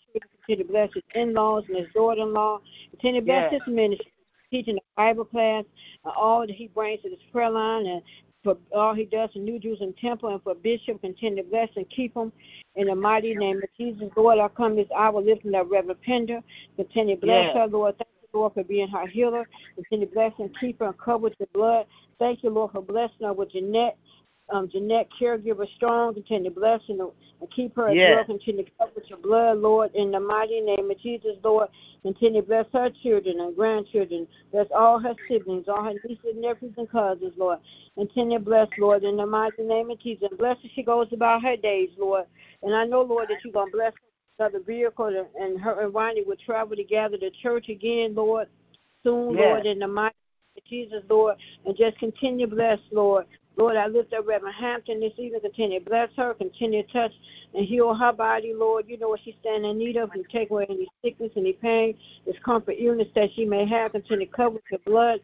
Continue 0.46 0.64
to 0.64 0.72
bless 0.72 0.92
his 0.92 1.02
in-laws 1.14 1.64
and 1.68 1.76
his 1.78 1.86
daughter-in-law. 1.94 2.60
Continue 2.90 3.20
to 3.20 3.24
bless 3.26 3.52
Yes. 3.52 3.62
his 3.64 3.74
ministry, 3.74 4.12
teaching 4.54 4.76
the 4.76 4.80
Bible 4.96 5.24
class, 5.24 5.64
and 6.04 6.12
all 6.16 6.46
that 6.46 6.50
he 6.50 6.68
brings 6.68 7.02
to 7.02 7.10
this 7.10 7.18
prayer 7.32 7.50
line, 7.50 7.86
and 7.86 8.02
for 8.44 8.56
all 8.72 8.94
he 8.94 9.04
does 9.04 9.30
in 9.34 9.44
New 9.44 9.58
Jerusalem 9.58 9.94
Temple, 10.00 10.28
and 10.28 10.42
for 10.42 10.54
Bishop. 10.54 11.00
Continue 11.00 11.42
to 11.42 11.48
bless 11.48 11.68
and 11.74 11.88
keep 11.90 12.14
him 12.14 12.30
in 12.76 12.86
the 12.86 12.94
mighty 12.94 13.34
name 13.34 13.56
of 13.56 13.68
Jesus. 13.76 14.08
Lord, 14.16 14.38
I 14.38 14.46
come 14.48 14.76
this 14.76 14.86
hour 14.96 15.20
lifting 15.20 15.56
up 15.56 15.66
Reverend 15.70 16.00
Pender. 16.02 16.40
Continue 16.76 17.16
to 17.16 17.20
bless 17.20 17.46
Yes. 17.46 17.54
her, 17.54 17.66
Lord. 17.66 17.98
Thank 17.98 18.10
you, 18.22 18.38
Lord, 18.38 18.54
for 18.54 18.62
being 18.62 18.86
her 18.88 19.06
healer. 19.08 19.48
Continue 19.74 20.06
to 20.06 20.14
bless 20.14 20.32
and 20.38 20.56
keep 20.60 20.78
her 20.78 20.86
and 20.86 20.98
cover 20.98 21.18
with 21.18 21.34
your 21.40 21.48
blood. 21.52 21.86
Thank 22.20 22.44
you, 22.44 22.50
Lord, 22.50 22.70
for 22.70 22.82
blessing 22.82 23.26
her 23.26 23.32
with 23.32 23.50
Jeanette 23.50 23.96
um, 24.50 24.68
Jeanette, 24.68 25.08
caregiver 25.18 25.66
strong, 25.74 26.14
continue 26.14 26.50
to 26.50 26.54
bless 26.54 26.80
and, 26.88 27.00
and 27.00 27.50
keep 27.50 27.74
her 27.76 27.88
as 27.88 27.96
Yes. 27.96 28.14
well. 28.16 28.24
Continue 28.24 28.64
to 28.64 28.70
cover 28.78 28.92
with 28.94 29.08
your 29.08 29.18
blood, 29.18 29.58
Lord, 29.58 29.94
in 29.94 30.10
the 30.10 30.20
mighty 30.20 30.60
name 30.60 30.90
of 30.90 30.98
Jesus, 30.98 31.36
Lord. 31.42 31.68
Continue 32.02 32.42
to 32.42 32.46
bless 32.46 32.66
her 32.72 32.90
children 33.02 33.40
and 33.40 33.56
grandchildren. 33.56 34.28
Bless 34.52 34.66
all 34.74 34.98
her 34.98 35.14
siblings, 35.28 35.66
all 35.68 35.82
her 35.84 35.94
nieces, 36.04 36.34
nephews, 36.36 36.74
and 36.76 36.90
cousins, 36.90 37.32
Lord. 37.36 37.58
Continue 37.96 38.38
to 38.38 38.44
bless, 38.44 38.68
Lord, 38.78 39.02
in 39.02 39.16
the 39.16 39.26
mighty 39.26 39.62
name 39.62 39.90
of 39.90 39.98
Jesus. 39.98 40.28
And 40.28 40.38
bless 40.38 40.58
as 40.64 40.70
she 40.74 40.82
goes 40.82 41.08
about 41.12 41.42
her 41.42 41.56
days, 41.56 41.90
Lord. 41.96 42.26
And 42.62 42.74
I 42.74 42.84
know, 42.84 43.02
Lord, 43.02 43.28
that 43.30 43.42
you're 43.44 43.52
going 43.52 43.70
to 43.70 43.76
bless 43.76 43.92
her 43.92 44.46
another 44.46 44.60
vehicle 44.60 45.26
and- 45.38 45.60
her 45.60 45.80
and 45.80 45.94
Ronnie 45.94 46.22
will 46.22 46.36
travel 46.36 46.76
together 46.76 47.16
to 47.16 47.30
church 47.30 47.68
again, 47.68 48.14
Lord, 48.14 48.48
soon, 49.02 49.34
Yes. 49.34 49.40
Lord, 49.40 49.66
in 49.66 49.78
the 49.78 49.88
mighty 49.88 50.16
name 50.56 50.62
of 50.62 50.64
Jesus, 50.64 51.04
Lord. 51.08 51.36
And 51.64 51.76
just 51.76 51.96
continue 51.98 52.46
to 52.46 52.54
bless, 52.54 52.80
Lord. 52.90 53.26
Lord, 53.56 53.76
I 53.76 53.86
lift 53.86 54.12
up 54.12 54.26
Reverend 54.26 54.56
Hampton 54.56 55.00
this 55.00 55.12
evening. 55.16 55.40
Continue 55.40 55.78
to 55.78 55.84
bless 55.84 56.10
her. 56.16 56.34
Continue 56.34 56.82
to 56.82 56.92
touch 56.92 57.12
and 57.54 57.64
heal 57.64 57.94
her 57.94 58.12
body, 58.12 58.52
Lord. 58.54 58.86
You 58.88 58.98
know 58.98 59.08
what 59.08 59.20
she's 59.24 59.34
standing 59.40 59.70
in 59.70 59.78
need 59.78 59.96
of. 59.96 60.10
And 60.12 60.24
take 60.28 60.50
away 60.50 60.66
any 60.68 60.88
sickness, 61.04 61.30
any 61.36 61.52
pain, 61.52 61.96
discomfort, 62.26 62.76
illness 62.78 63.08
that 63.14 63.30
she 63.34 63.44
may 63.44 63.66
have. 63.66 63.92
Continue 63.92 64.26
to 64.26 64.32
cover 64.32 64.54
with 64.56 64.64
your 64.70 64.80
blood. 64.84 65.20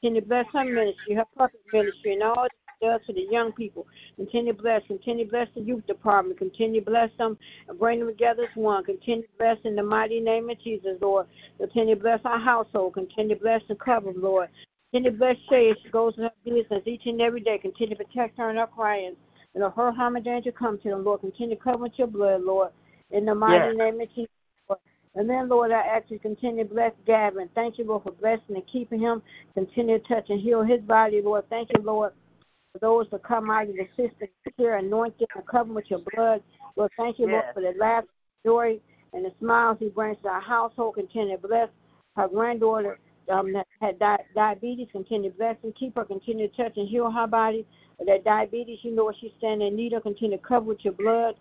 Continue 0.00 0.20
to 0.20 0.26
bless 0.26 0.46
her 0.52 0.64
ministry, 0.64 1.14
her 1.14 1.24
perfect 1.36 1.64
ministry, 1.72 2.14
and 2.14 2.22
all 2.22 2.46
does 2.80 3.00
for 3.06 3.12
the 3.12 3.26
young 3.30 3.52
people. 3.52 3.86
Continue 4.16 4.52
to 4.52 4.62
bless. 4.62 4.82
Continue 4.86 5.24
to 5.24 5.30
bless 5.30 5.48
the 5.54 5.60
youth 5.60 5.86
department. 5.86 6.38
Continue 6.38 6.80
to 6.80 6.90
bless 6.90 7.10
them 7.18 7.38
and 7.68 7.78
bring 7.78 8.00
them 8.00 8.08
together 8.08 8.44
as 8.44 8.56
one. 8.56 8.84
Continue 8.84 9.22
to 9.22 9.28
bless 9.38 9.58
in 9.64 9.76
the 9.76 9.82
mighty 9.82 10.20
name 10.20 10.48
of 10.50 10.58
Jesus, 10.60 10.96
Lord. 11.00 11.26
Continue 11.58 11.94
to 11.94 12.00
bless 12.00 12.20
our 12.24 12.38
household. 12.38 12.94
Continue 12.94 13.36
to 13.36 13.40
bless 13.40 13.62
and 13.68 13.78
cover, 13.78 14.12
Lord. 14.14 14.48
Continue 14.92 15.12
the 15.12 15.18
bless 15.18 15.36
Shay 15.48 15.70
as 15.70 15.76
she 15.82 15.88
goes 15.88 16.16
to 16.16 16.22
her 16.22 16.32
business 16.44 16.82
each 16.84 17.06
and 17.06 17.20
every 17.20 17.40
day. 17.40 17.58
Continue 17.58 17.94
to 17.96 18.04
protect 18.04 18.38
her 18.38 18.50
and 18.50 18.58
her 18.58 18.66
clients. 18.66 19.20
And 19.54 19.62
if 19.62 19.72
her 19.74 19.92
harm 19.92 20.16
and 20.16 20.24
danger 20.24 20.52
come 20.52 20.78
to 20.78 20.88
them, 20.88 21.04
Lord, 21.04 21.20
continue 21.20 21.56
to 21.56 21.62
cover 21.62 21.78
with 21.78 21.96
your 21.96 22.08
blood, 22.08 22.42
Lord. 22.42 22.70
In 23.10 23.24
the 23.24 23.34
mighty 23.34 23.68
Yes. 23.68 23.76
name 23.76 24.00
of 24.00 24.08
Jesus. 24.14 24.28
And 25.16 25.28
then, 25.28 25.48
Lord, 25.48 25.72
I 25.72 25.80
ask 25.80 26.10
you 26.10 26.18
to 26.18 26.22
continue 26.22 26.64
to 26.64 26.70
bless 26.72 26.92
Gavin. 27.04 27.48
Thank 27.54 27.78
you, 27.78 27.84
Lord, 27.84 28.04
for 28.04 28.12
blessing 28.12 28.54
and 28.54 28.66
keeping 28.66 29.00
him. 29.00 29.22
Continue 29.54 29.98
to 29.98 30.04
touch 30.06 30.30
and 30.30 30.40
heal 30.40 30.62
his 30.62 30.80
body, 30.82 31.20
Lord. 31.20 31.48
Thank 31.50 31.70
you, 31.76 31.82
Lord, 31.82 32.12
for 32.72 32.78
those 32.78 33.08
that 33.10 33.24
come 33.24 33.50
out 33.50 33.68
of 33.68 33.74
the 33.74 33.88
system, 33.96 34.28
care, 34.56 34.76
anoint 34.76 35.18
them 35.18 35.28
and 35.34 35.46
cover 35.46 35.72
with 35.72 35.90
your 35.90 36.00
blood. 36.14 36.42
Lord, 36.76 36.92
thank 36.96 37.18
you, 37.18 37.26
Lord, 37.26 37.44
for 37.54 37.60
the 37.60 37.74
laugh, 37.76 38.04
joy, 38.46 38.78
and 39.12 39.24
the 39.24 39.32
smiles 39.40 39.78
he 39.80 39.88
brings 39.88 40.18
to 40.22 40.28
our 40.28 40.40
household. 40.40 40.94
Continue 40.94 41.36
to 41.36 41.48
bless 41.48 41.68
her 42.16 42.28
granddaughter 42.28 43.00
um, 43.30 43.54
had 43.80 43.98
di- 43.98 44.24
diabetes, 44.34 44.88
continue 44.92 45.30
to 45.30 45.36
bless 45.36 45.56
and 45.62 45.74
keep 45.74 45.96
her, 45.96 46.04
continue 46.04 46.48
to 46.48 46.56
touch 46.56 46.76
and 46.76 46.88
heal 46.88 47.10
her 47.10 47.26
body. 47.26 47.66
That 48.04 48.24
diabetes, 48.24 48.80
you 48.82 48.92
know 48.94 49.04
what 49.04 49.16
she's 49.20 49.32
standing 49.38 49.68
in 49.68 49.76
need 49.76 49.92
of, 49.92 50.02
continue 50.02 50.36
to 50.36 50.42
cover 50.42 50.66
with 50.66 50.84
your 50.84 50.94
blood. 50.94 51.34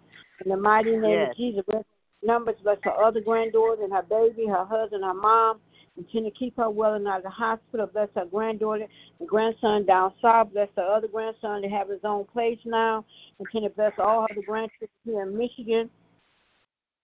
In 0.44 0.52
the 0.52 0.58
mighty 0.58 0.92
name 0.96 1.20
Yes. 1.20 1.32
of 1.32 1.38
Jesus, 1.38 1.64
bless 1.68 1.84
numbers, 2.22 2.56
bless 2.64 2.78
her 2.84 2.92
other 2.92 3.22
granddaughter 3.22 3.84
and 3.84 3.94
her 3.94 4.04
baby, 4.04 4.46
her 4.46 4.66
husband, 4.66 5.04
her 5.04 5.14
mom. 5.14 5.60
Continue 5.96 6.32
to 6.32 6.38
keep 6.38 6.56
her 6.58 6.70
well 6.70 6.94
and 6.94 7.08
out 7.08 7.18
of 7.18 7.24
the 7.24 7.30
hospital. 7.30 7.88
Bless 7.88 8.10
her 8.16 8.26
granddaughter 8.26 8.88
and 9.20 9.28
grandson 9.28 9.86
down 9.86 10.14
south. 10.22 10.52
Bless 10.54 10.70
her 10.76 10.84
other 10.84 11.08
grandson 11.08 11.62
to 11.62 11.70
have 11.70 11.90
his 11.90 12.00
own 12.04 12.26
place 12.26 12.60
now. 12.66 13.06
Continue 13.38 13.70
to 13.70 13.76
bless 13.76 13.94
all 13.98 14.28
her 14.30 14.42
grandchildren 14.46 14.90
here 15.06 15.24
in 15.24 15.38
Michigan. 15.38 15.90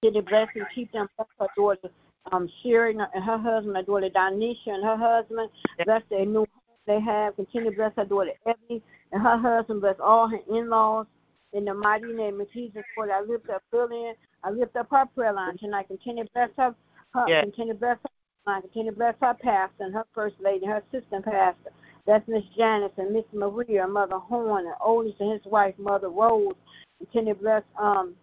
Continue 0.01 0.21
to 0.21 0.29
bless 0.29 0.47
and 0.55 0.65
keep 0.73 0.91
them. 0.91 1.07
Bless 1.17 1.27
her 1.39 1.47
daughter 1.57 1.89
um, 2.31 2.49
Sherry 2.61 2.91
and 2.91 3.23
her 3.23 3.37
husband, 3.37 3.75
her 3.75 3.83
daughter 3.83 4.09
Donisha 4.09 4.67
and 4.67 4.83
her 4.83 4.97
husband. 4.97 5.49
Bless 5.85 6.01
their 6.09 6.25
new 6.25 6.39
home 6.39 6.47
they 6.87 6.99
have. 6.99 7.35
Continue 7.35 7.71
to 7.71 7.75
bless 7.75 7.93
her 7.95 8.05
daughter 8.05 8.31
Ebony 8.45 8.81
and 9.11 9.21
her 9.21 9.37
husband. 9.37 9.81
Bless 9.81 9.95
all 9.99 10.27
her 10.27 10.39
in-laws. 10.49 11.07
In 11.53 11.65
the 11.65 11.73
mighty 11.73 12.11
name 12.11 12.41
of 12.41 12.51
Jesus, 12.51 12.83
Lord, 12.97 13.09
I 13.11 13.21
lift 13.21 13.49
up 13.49 13.63
Lillian. 13.71 14.15
I 14.43 14.51
lift 14.51 14.75
up 14.75 14.87
her 14.91 15.05
prayer 15.15 15.33
line 15.33 15.57
tonight. 15.57 15.87
Continue 15.87 16.25
to 16.25 16.29
bless 16.33 16.49
her. 16.57 16.75
her 17.13 17.25
Yes. 17.27 17.43
Continue 17.45 17.73
to 17.73 17.79
bless 17.79 17.97
her. 17.97 18.51
line. 18.51 18.61
Continue 18.61 18.91
to 18.91 18.97
bless 18.97 19.15
her 19.21 19.33
pastor 19.41 19.85
and 19.85 19.93
her 19.93 20.05
first 20.13 20.35
lady, 20.41 20.65
her 20.65 20.83
assistant 20.91 21.25
pastor. 21.25 21.71
That's 22.05 22.27
Miss 22.27 22.43
Janice 22.55 22.91
and 22.97 23.13
Miss 23.13 23.23
Maria, 23.33 23.87
Mother 23.87 24.17
Horn, 24.17 24.65
and 24.65 24.75
Otis 24.83 25.15
and 25.19 25.31
his 25.31 25.45
wife, 25.45 25.73
Mother 25.79 26.09
Rose. 26.09 26.53
Continue 26.99 27.33
to 27.33 27.39
bless 27.39 27.63
um 27.79 28.15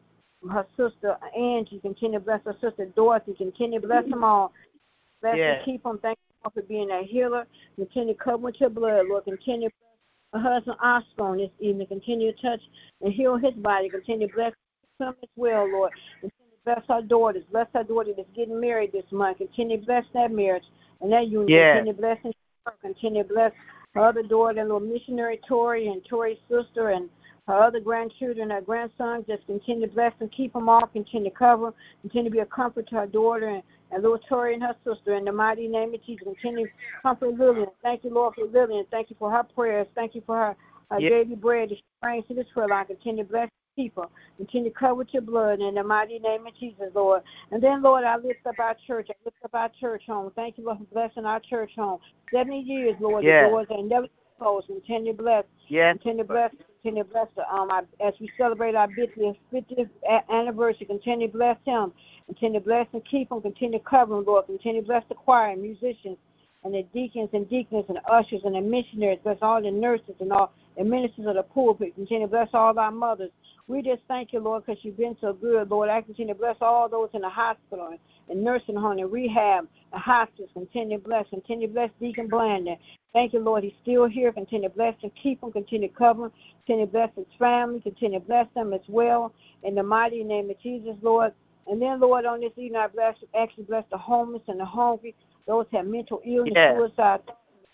her 0.51 0.67
sister 0.77 1.17
Angie. 1.37 1.79
Continue 1.81 2.19
to 2.19 2.25
bless 2.25 2.41
her 2.45 2.57
sister 2.61 2.87
Dorothy. 2.97 3.35
Continue 3.35 3.81
to 3.81 3.87
bless 3.87 4.09
them 4.09 4.25
all. 4.25 4.53
Bless 5.21 5.37
Yes. 5.37 5.57
and 5.57 5.65
keep 5.65 5.83
them. 5.85 5.99
Thank 5.99 6.19
you 6.45 6.51
for 6.53 6.63
being 6.63 6.91
a 6.91 7.03
healer. 7.03 7.47
Continue 7.77 8.15
to 8.15 8.21
cover 8.21 8.39
with 8.39 8.61
your 8.61 8.71
blood, 8.71 9.07
Lord. 9.09 9.25
Continue 9.25 9.69
to 9.69 9.75
bless 10.33 10.43
her 10.43 10.51
husband 10.51 10.77
Oscar 10.83 11.23
on 11.23 11.37
this 11.39 11.51
evening. 11.61 11.87
Continue 11.87 12.33
to 12.33 12.43
touch 12.43 12.61
and 13.01 13.13
heal 13.13 13.37
his 13.37 13.55
body. 13.55 13.89
Continue 13.89 14.29
to 14.29 14.35
bless 14.35 14.53
him 14.99 15.15
as 15.23 15.29
well, 15.37 15.71
Lord. 15.71 15.93
Continue 16.21 16.31
to 16.31 16.65
bless 16.65 16.83
our 16.89 17.03
daughters. 17.03 17.45
Bless 17.53 17.69
our 17.75 17.85
daughter 17.85 18.13
that's 18.17 18.29
getting 18.35 18.61
married 18.61 18.93
this 18.93 19.11
month. 19.13 19.39
Continue 19.39 19.79
to 19.79 19.87
bless 19.87 20.05
that 20.15 20.33
marriage 20.33 20.65
and 21.01 21.13
that 21.13 21.29
union. 21.29 21.49
Yes. 21.49 21.77
Continue 21.77 21.93
to 21.93 22.01
bless 22.01 22.19
and 22.25 22.35
continue 22.81 23.23
to 23.23 23.29
bless 23.29 23.53
her 23.95 24.01
other 24.05 24.23
daughter, 24.23 24.63
little 24.63 24.81
missionary 24.81 25.41
Tori 25.47 25.89
and 25.89 26.05
Tori's 26.05 26.39
sister 26.49 26.91
and 26.91 27.09
her 27.49 27.55
other 27.55 27.81
grandchildren, 27.81 28.51
her 28.51 28.61
grandson, 28.61 29.25
just 29.29 29.45
continue 29.47 29.87
to 29.89 29.93
bless 29.93 30.13
and 30.21 30.31
keep 30.31 30.53
them 30.53 30.69
all, 30.69 30.87
continue 30.87 31.31
to 31.31 31.37
cover, 31.37 31.75
continue 32.03 32.31
to 32.31 32.35
be 32.35 32.39
a 32.41 32.47
comfort 32.47 32.89
to 32.89 32.95
her 32.97 33.07
daughter 33.07 33.49
and, 33.49 33.63
and 33.91 34.03
little 34.03 34.19
Tori 34.19 34.55
and 34.55 34.63
her 34.63 34.77
sister. 34.85 35.15
In 35.15 35.25
the 35.25 35.33
mighty 35.33 35.67
name 35.67 35.93
of 35.93 36.03
Jesus, 36.05 36.25
continue 36.25 36.67
to 36.67 36.73
comfort 37.03 37.37
Lillian. 37.39 37.69
Thank 37.83 38.05
you, 38.05 38.11
Lord, 38.15 38.35
for 38.37 38.47
Lillian. 38.47 38.87
Thank 38.91 39.11
you 39.11 39.17
for 39.19 39.31
her 39.31 39.43
prayers. 39.43 39.89
Thank 39.95 40.15
you 40.15 40.23
for 40.25 40.37
her, 40.37 40.57
her 40.91 41.01
Yes. 41.01 41.11
daily 41.11 41.35
bread 41.35 41.71
that 41.71 41.77
she 41.79 41.85
brings 42.01 42.27
to 42.29 42.35
this 42.35 42.47
prayer 42.55 42.69
line. 42.69 42.87
Continue 42.87 43.25
to 43.25 43.31
bless 43.31 43.51
people. 43.75 44.11
Continue 44.37 44.71
to 44.71 44.79
cover 44.79 44.95
with 44.95 45.13
your 45.13 45.23
blood 45.23 45.61
in 45.61 45.75
the 45.75 45.83
mighty 45.83 46.19
name 46.21 46.47
of 46.47 46.55
Jesus, 46.55 46.91
Lord. 46.95 47.23
And 47.51 47.63
then, 47.63 47.83
Lord, 47.83 48.05
I 48.05 48.17
lift 48.17 48.47
up 48.47 48.59
our 48.61 48.77
church. 48.87 49.09
I 49.11 49.15
lift 49.25 49.39
up 49.45 49.55
our 49.55 49.71
church 49.81 50.05
home. 50.07 50.31
Thank 50.37 50.59
you, 50.59 50.65
Lord, 50.67 50.79
for 50.79 50.85
blessing 50.85 51.25
our 51.25 51.41
church 51.41 51.73
home. 51.75 51.99
70 52.33 52.61
years, 52.61 52.95
Lord, 53.01 53.25
Yes. 53.25 53.45
the 53.45 53.51
doors 53.51 53.67
are 53.71 53.83
never 53.83 54.07
closed. 54.39 54.67
Continue 54.69 55.13
to 55.13 55.23
bless. 55.23 55.45
Yes. 55.69 55.95
Continue 55.95 56.25
to 56.25 56.29
bless, 56.29 56.51
continue 56.83 57.05
to 57.05 57.11
bless 57.11 57.29
the, 57.37 57.49
um, 57.55 57.71
our, 57.71 57.85
as 58.01 58.15
we 58.21 58.31
celebrate 58.37 58.75
our 58.75 58.89
50th, 58.89 59.37
50th 59.53 59.89
anniversary. 60.31 60.87
Continue 60.87 61.29
to 61.29 61.33
bless 61.33 61.57
him. 61.65 61.93
Continue 62.27 62.59
to 62.59 62.65
bless 62.65 62.87
and 62.93 63.05
keep 63.05 63.31
him. 63.31 63.41
Continue 63.41 63.79
to 63.79 63.85
cover 63.85 64.19
him, 64.19 64.25
Lord. 64.25 64.47
Continue 64.47 64.81
to 64.83 64.87
bless 64.87 65.05
the 65.09 65.15
choir 65.15 65.51
and 65.51 65.63
musicians 65.63 66.19
and 66.65 66.75
the 66.75 66.83
deacons 66.95 67.31
and 67.33 67.49
deaconess 67.49 67.87
and 67.89 67.99
ushers 68.09 68.43
and 68.45 68.55
the 68.55 68.61
missionaries. 68.61 69.19
Bless 69.23 69.39
all 69.43 69.61
the 69.61 69.71
nurses 69.71 70.15
and 70.21 70.33
all 70.33 70.53
the 70.77 70.85
ministers 70.85 71.27
of 71.27 71.35
the 71.35 71.43
pulpit. 71.43 71.95
Continue 71.95 72.27
to 72.27 72.31
bless 72.31 72.49
all 72.55 72.79
our 72.79 72.91
mothers. 72.91 73.31
We 73.67 73.83
just 73.83 74.03
thank 74.09 74.33
you, 74.33 74.41
Lord, 74.41 74.65
because 74.65 74.85
you've 74.85 74.97
been 74.97 75.17
so 75.21 75.33
good, 75.33 75.71
Lord. 75.71 75.89
I 75.89 76.01
continue 76.03 76.35
to 76.35 76.39
bless 76.39 76.57
all 76.61 76.89
those 76.89 77.11
in 77.15 77.23
the 77.23 77.29
hospital 77.29 77.89
and, 77.89 77.99
and 78.29 78.43
nursing 78.43 78.77
home 78.77 78.99
and 78.99 79.11
rehab, 79.11 79.69
the 79.93 79.99
hospice. 79.99 80.49
Continue 80.55 80.99
to 80.99 81.05
bless. 81.05 81.29
Continue 81.31 81.67
to 81.67 81.73
bless 81.73 81.91
Deacon 82.01 82.29
Blandon. 82.29 82.79
Thank 83.13 83.33
you, 83.33 83.41
Lord. 83.41 83.65
He's 83.65 83.73
still 83.83 84.07
here. 84.07 84.33
Continue 84.33 84.69
to 84.69 84.75
bless 84.75 84.95
and 85.03 85.13
keep 85.15 85.43
him. 85.43 85.53
Continue 85.53 85.89
to 85.89 85.95
cover 85.95 86.27
him. 86.27 86.33
Continue 86.67 86.87
to 86.87 86.93
bless 86.93 87.11
his 87.17 87.27
family. 87.39 87.81
Continue 87.81 88.21
to 88.21 88.25
bless 88.25 88.47
them 88.55 88.73
as 88.73 88.81
well. 88.89 89.35
In 89.65 89.75
the 89.75 89.83
mighty 89.83 90.25
name 90.25 90.49
of 90.49 90.59
Jesus, 90.61 90.97
Lord. 91.03 91.33
And 91.67 91.81
then, 91.81 92.01
Lord, 92.01 92.25
on 92.25 92.41
this 92.41 92.53
evening, 92.57 92.77
I 92.77 92.89
bless, 92.89 93.17
actually 93.39 93.65
bless 93.65 93.85
the 93.91 93.99
homeless 93.99 94.43
and 94.49 94.59
the 94.59 94.65
hungry, 94.65 95.15
those 95.47 95.67
have 95.73 95.87
mental 95.87 96.21
illness, 96.25 96.55
Yes. 96.55 96.77
suicide, 96.79 97.21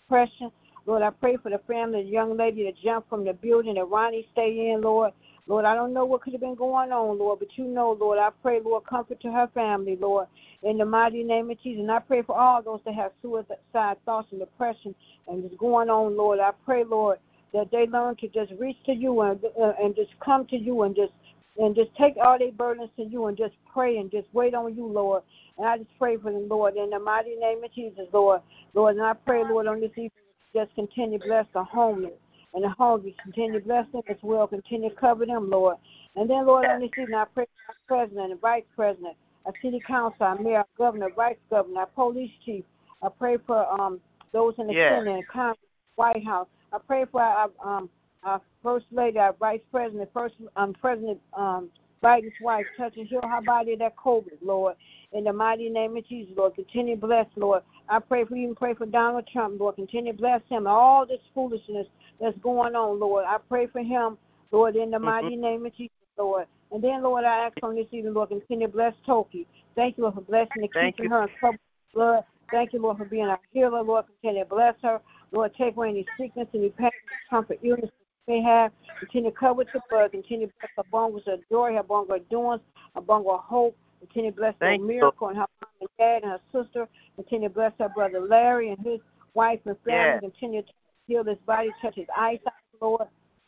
depression. 0.03 0.51
Lord, 0.85 1.01
I 1.03 1.11
pray 1.11 1.37
for 1.37 1.49
the 1.49 1.59
family, 1.59 2.03
the 2.03 2.09
young 2.09 2.35
lady 2.35 2.63
that 2.65 2.75
jumped 2.77 3.09
from 3.09 3.23
the 3.25 3.33
building 3.33 3.75
that 3.75 3.85
Ronnie 3.85 4.27
stayed 4.31 4.57
in, 4.57 4.81
Lord. 4.81 5.13
Lord, 5.47 5.65
I 5.65 5.73
don't 5.73 5.93
know 5.93 6.05
what 6.05 6.21
could 6.21 6.33
have 6.33 6.41
been 6.41 6.55
going 6.55 6.91
on, 6.91 7.17
Lord, 7.17 7.39
but 7.39 7.57
you 7.57 7.65
know, 7.65 7.97
Lord. 7.99 8.19
I 8.19 8.29
pray, 8.43 8.59
Lord, 8.59 8.85
comfort 8.85 9.19
to 9.21 9.31
her 9.31 9.47
family, 9.53 9.95
Lord, 9.95 10.27
in 10.61 10.77
the 10.77 10.85
mighty 10.85 11.23
name 11.23 11.49
of 11.49 11.59
Jesus. 11.59 11.81
And 11.81 11.91
I 11.91 11.99
pray 11.99 12.21
for 12.21 12.37
all 12.37 12.61
those 12.61 12.81
that 12.85 12.93
have 12.93 13.11
suicide 13.21 13.97
thoughts 14.05 14.27
and 14.31 14.39
depression 14.39 14.93
and 15.27 15.43
is 15.43 15.57
going 15.57 15.89
on, 15.89 16.15
Lord. 16.15 16.39
I 16.39 16.51
pray, 16.65 16.83
Lord, 16.83 17.17
that 17.53 17.71
they 17.71 17.87
learn 17.87 18.15
to 18.17 18.27
just 18.27 18.51
reach 18.59 18.77
to 18.85 18.93
you 18.93 19.21
and 19.21 19.43
uh, 19.59 19.73
and 19.81 19.95
just 19.95 20.11
come 20.19 20.45
to 20.47 20.57
you 20.57 20.83
and 20.83 20.95
just 20.95 21.13
and 21.59 21.75
just 21.75 21.93
take 21.95 22.15
all 22.17 22.39
their 22.39 22.51
burdens 22.51 22.89
to 22.95 23.03
you 23.03 23.27
and 23.27 23.37
just 23.37 23.53
pray 23.71 23.97
and 23.97 24.09
just 24.09 24.27
wait 24.33 24.53
on 24.53 24.75
you, 24.75 24.85
Lord. 24.85 25.23
And 25.57 25.67
I 25.67 25.77
just 25.77 25.89
pray 25.99 26.17
for 26.17 26.31
them, 26.31 26.47
Lord, 26.47 26.75
in 26.77 26.89
the 26.89 26.99
mighty 26.99 27.35
name 27.35 27.63
of 27.63 27.73
Jesus, 27.73 28.07
Lord. 28.13 28.41
Lord, 28.73 28.95
and 28.95 29.05
I 29.05 29.13
pray, 29.13 29.43
Lord, 29.43 29.67
on 29.67 29.81
this 29.81 29.91
evening, 29.91 30.11
just 30.53 30.73
continue 30.73 31.19
to 31.19 31.25
bless 31.25 31.45
the 31.53 31.63
homeless 31.63 32.13
and 32.53 32.63
the 32.63 32.69
hungry. 32.69 33.15
Continue 33.21 33.59
to 33.59 33.65
bless 33.65 33.91
them 33.91 34.01
as 34.07 34.17
well. 34.21 34.47
Continue 34.47 34.89
to 34.89 34.95
cover 34.95 35.25
them, 35.25 35.49
Lord. 35.49 35.77
And 36.15 36.29
then, 36.29 36.45
Lord, 36.45 36.65
on 36.65 36.79
this 36.79 36.89
evening, 36.97 37.15
I 37.15 37.25
pray 37.25 37.45
for 37.45 37.95
our 37.97 38.05
president 38.05 38.31
and 38.31 38.41
vice 38.41 38.63
president, 38.75 39.15
our 39.45 39.53
city 39.61 39.81
council, 39.85 40.25
our 40.25 40.39
mayor, 40.39 40.59
our 40.59 40.67
governor, 40.77 41.09
vice 41.15 41.35
governor, 41.49 41.81
our 41.81 41.85
police 41.87 42.31
chief. 42.45 42.63
I 43.01 43.09
pray 43.09 43.37
for 43.45 43.69
um 43.79 43.99
those 44.31 44.53
in 44.57 44.67
the 44.67 44.73
Yes. 44.73 45.03
Senate 45.03 45.27
Congress, 45.27 45.57
White 45.95 46.23
House. 46.25 46.47
I 46.71 46.77
pray 46.77 47.05
for 47.11 47.21
our 47.21 47.49
um 47.63 47.89
our 48.23 48.41
first 48.63 48.85
lady, 48.91 49.19
our 49.19 49.33
vice 49.33 49.61
president, 49.71 50.09
first 50.13 50.35
um 50.55 50.73
President 50.73 51.19
um 51.33 51.69
Biden's 52.01 52.33
wife, 52.41 52.65
touch 52.77 52.95
and 52.97 53.07
heal 53.07 53.21
her 53.21 53.41
body 53.41 53.73
of 53.73 53.79
that 53.79 53.95
COVID, 53.97 54.37
Lord. 54.41 54.75
In 55.11 55.25
the 55.25 55.33
mighty 55.33 55.69
name 55.69 55.97
of 55.97 56.07
Jesus, 56.07 56.33
Lord. 56.37 56.55
Continue 56.55 56.95
to 56.95 57.01
bless, 57.01 57.25
Lord. 57.35 57.63
I 57.89 57.99
pray 57.99 58.23
for 58.23 58.35
even 58.35 58.55
pray 58.55 58.73
for 58.73 58.85
Donald 58.85 59.27
Trump, 59.27 59.59
Lord. 59.59 59.75
Continue 59.75 60.13
to 60.13 60.17
bless 60.17 60.41
him. 60.47 60.67
All 60.67 61.05
this 61.05 61.19
foolishness 61.33 61.87
that's 62.21 62.37
going 62.39 62.75
on, 62.75 62.99
Lord. 62.99 63.25
I 63.27 63.37
pray 63.49 63.67
for 63.67 63.81
him, 63.81 64.17
Lord, 64.51 64.75
in 64.75 64.91
the 64.91 64.99
mighty 64.99 65.35
name 65.35 65.65
of 65.65 65.75
Jesus, 65.75 65.95
Lord. 66.17 66.45
And 66.71 66.83
then, 66.83 67.01
Lord, 67.01 67.25
I 67.25 67.47
ask 67.47 67.57
on 67.63 67.75
this 67.75 67.87
evening, 67.91 68.13
Lord, 68.13 68.29
continue 68.29 68.67
to 68.67 68.71
bless 68.73 68.93
Toki. 69.05 69.47
Thank 69.75 69.97
you, 69.97 70.03
Lord, 70.03 70.15
for 70.15 70.21
blessing 70.21 70.61
and 70.61 70.69
Thank 70.71 70.97
keeping 70.97 71.11
you. 71.11 71.15
her 71.17 71.23
in 71.23 71.29
trouble 71.39 71.57
with 71.57 71.93
blood. 71.93 72.23
Thank 72.51 72.73
you, 72.73 72.81
Lord, 72.81 72.97
for 72.97 73.05
being 73.05 73.27
our 73.27 73.39
healer, 73.51 73.81
Lord. 73.81 74.05
Continue 74.21 74.43
to 74.43 74.49
bless 74.49 74.75
her. 74.83 75.01
Lord, 75.31 75.53
take 75.55 75.75
away 75.75 75.89
any 75.89 76.05
sickness, 76.17 76.47
any 76.53 76.69
pain, 76.69 76.91
comfort, 77.29 77.59
illness 77.63 77.89
she 78.29 78.33
may 78.33 78.41
have. 78.41 78.71
Continue 78.99 79.31
to 79.31 79.37
cover 79.37 79.55
with 79.55 79.67
your 79.73 79.83
blood. 79.89 80.11
Continue 80.11 80.47
to 80.47 80.53
bless 80.59 80.71
her 80.77 80.83
bongles 80.91 81.27
of 81.27 81.39
joy, 81.49 81.73
her 81.73 81.83
bungle 81.83 82.15
of 82.15 82.29
doings, 82.29 82.61
her 82.95 83.01
of 83.01 83.39
hope. 83.41 83.75
Continue 83.99 84.31
to 84.31 84.37
bless 84.37 84.53
her 84.53 84.59
Thank 84.59 84.81
you. 84.81 84.87
miracle 84.87 85.27
and 85.27 85.37
her 85.37 85.45
mom 85.61 85.71
and 85.81 85.89
dad 85.97 86.23
and 86.23 86.31
her 86.31 86.39
sister. 86.51 86.87
Continue 87.15 87.49
to 87.49 87.53
bless 87.53 87.73
her 87.79 87.89
brother 87.89 88.21
Larry 88.21 88.69
and 88.71 88.79
his 88.85 88.99
wife 89.33 89.59
and 89.65 89.77
family. 89.85 90.13
Yes. 90.13 90.19
Continue 90.21 90.61
to 90.61 90.73
heal 91.07 91.23
his 91.23 91.37
body, 91.45 91.71
touch 91.81 91.95
his 91.95 92.07
eyesight, 92.15 92.53
Lord. 92.81 93.07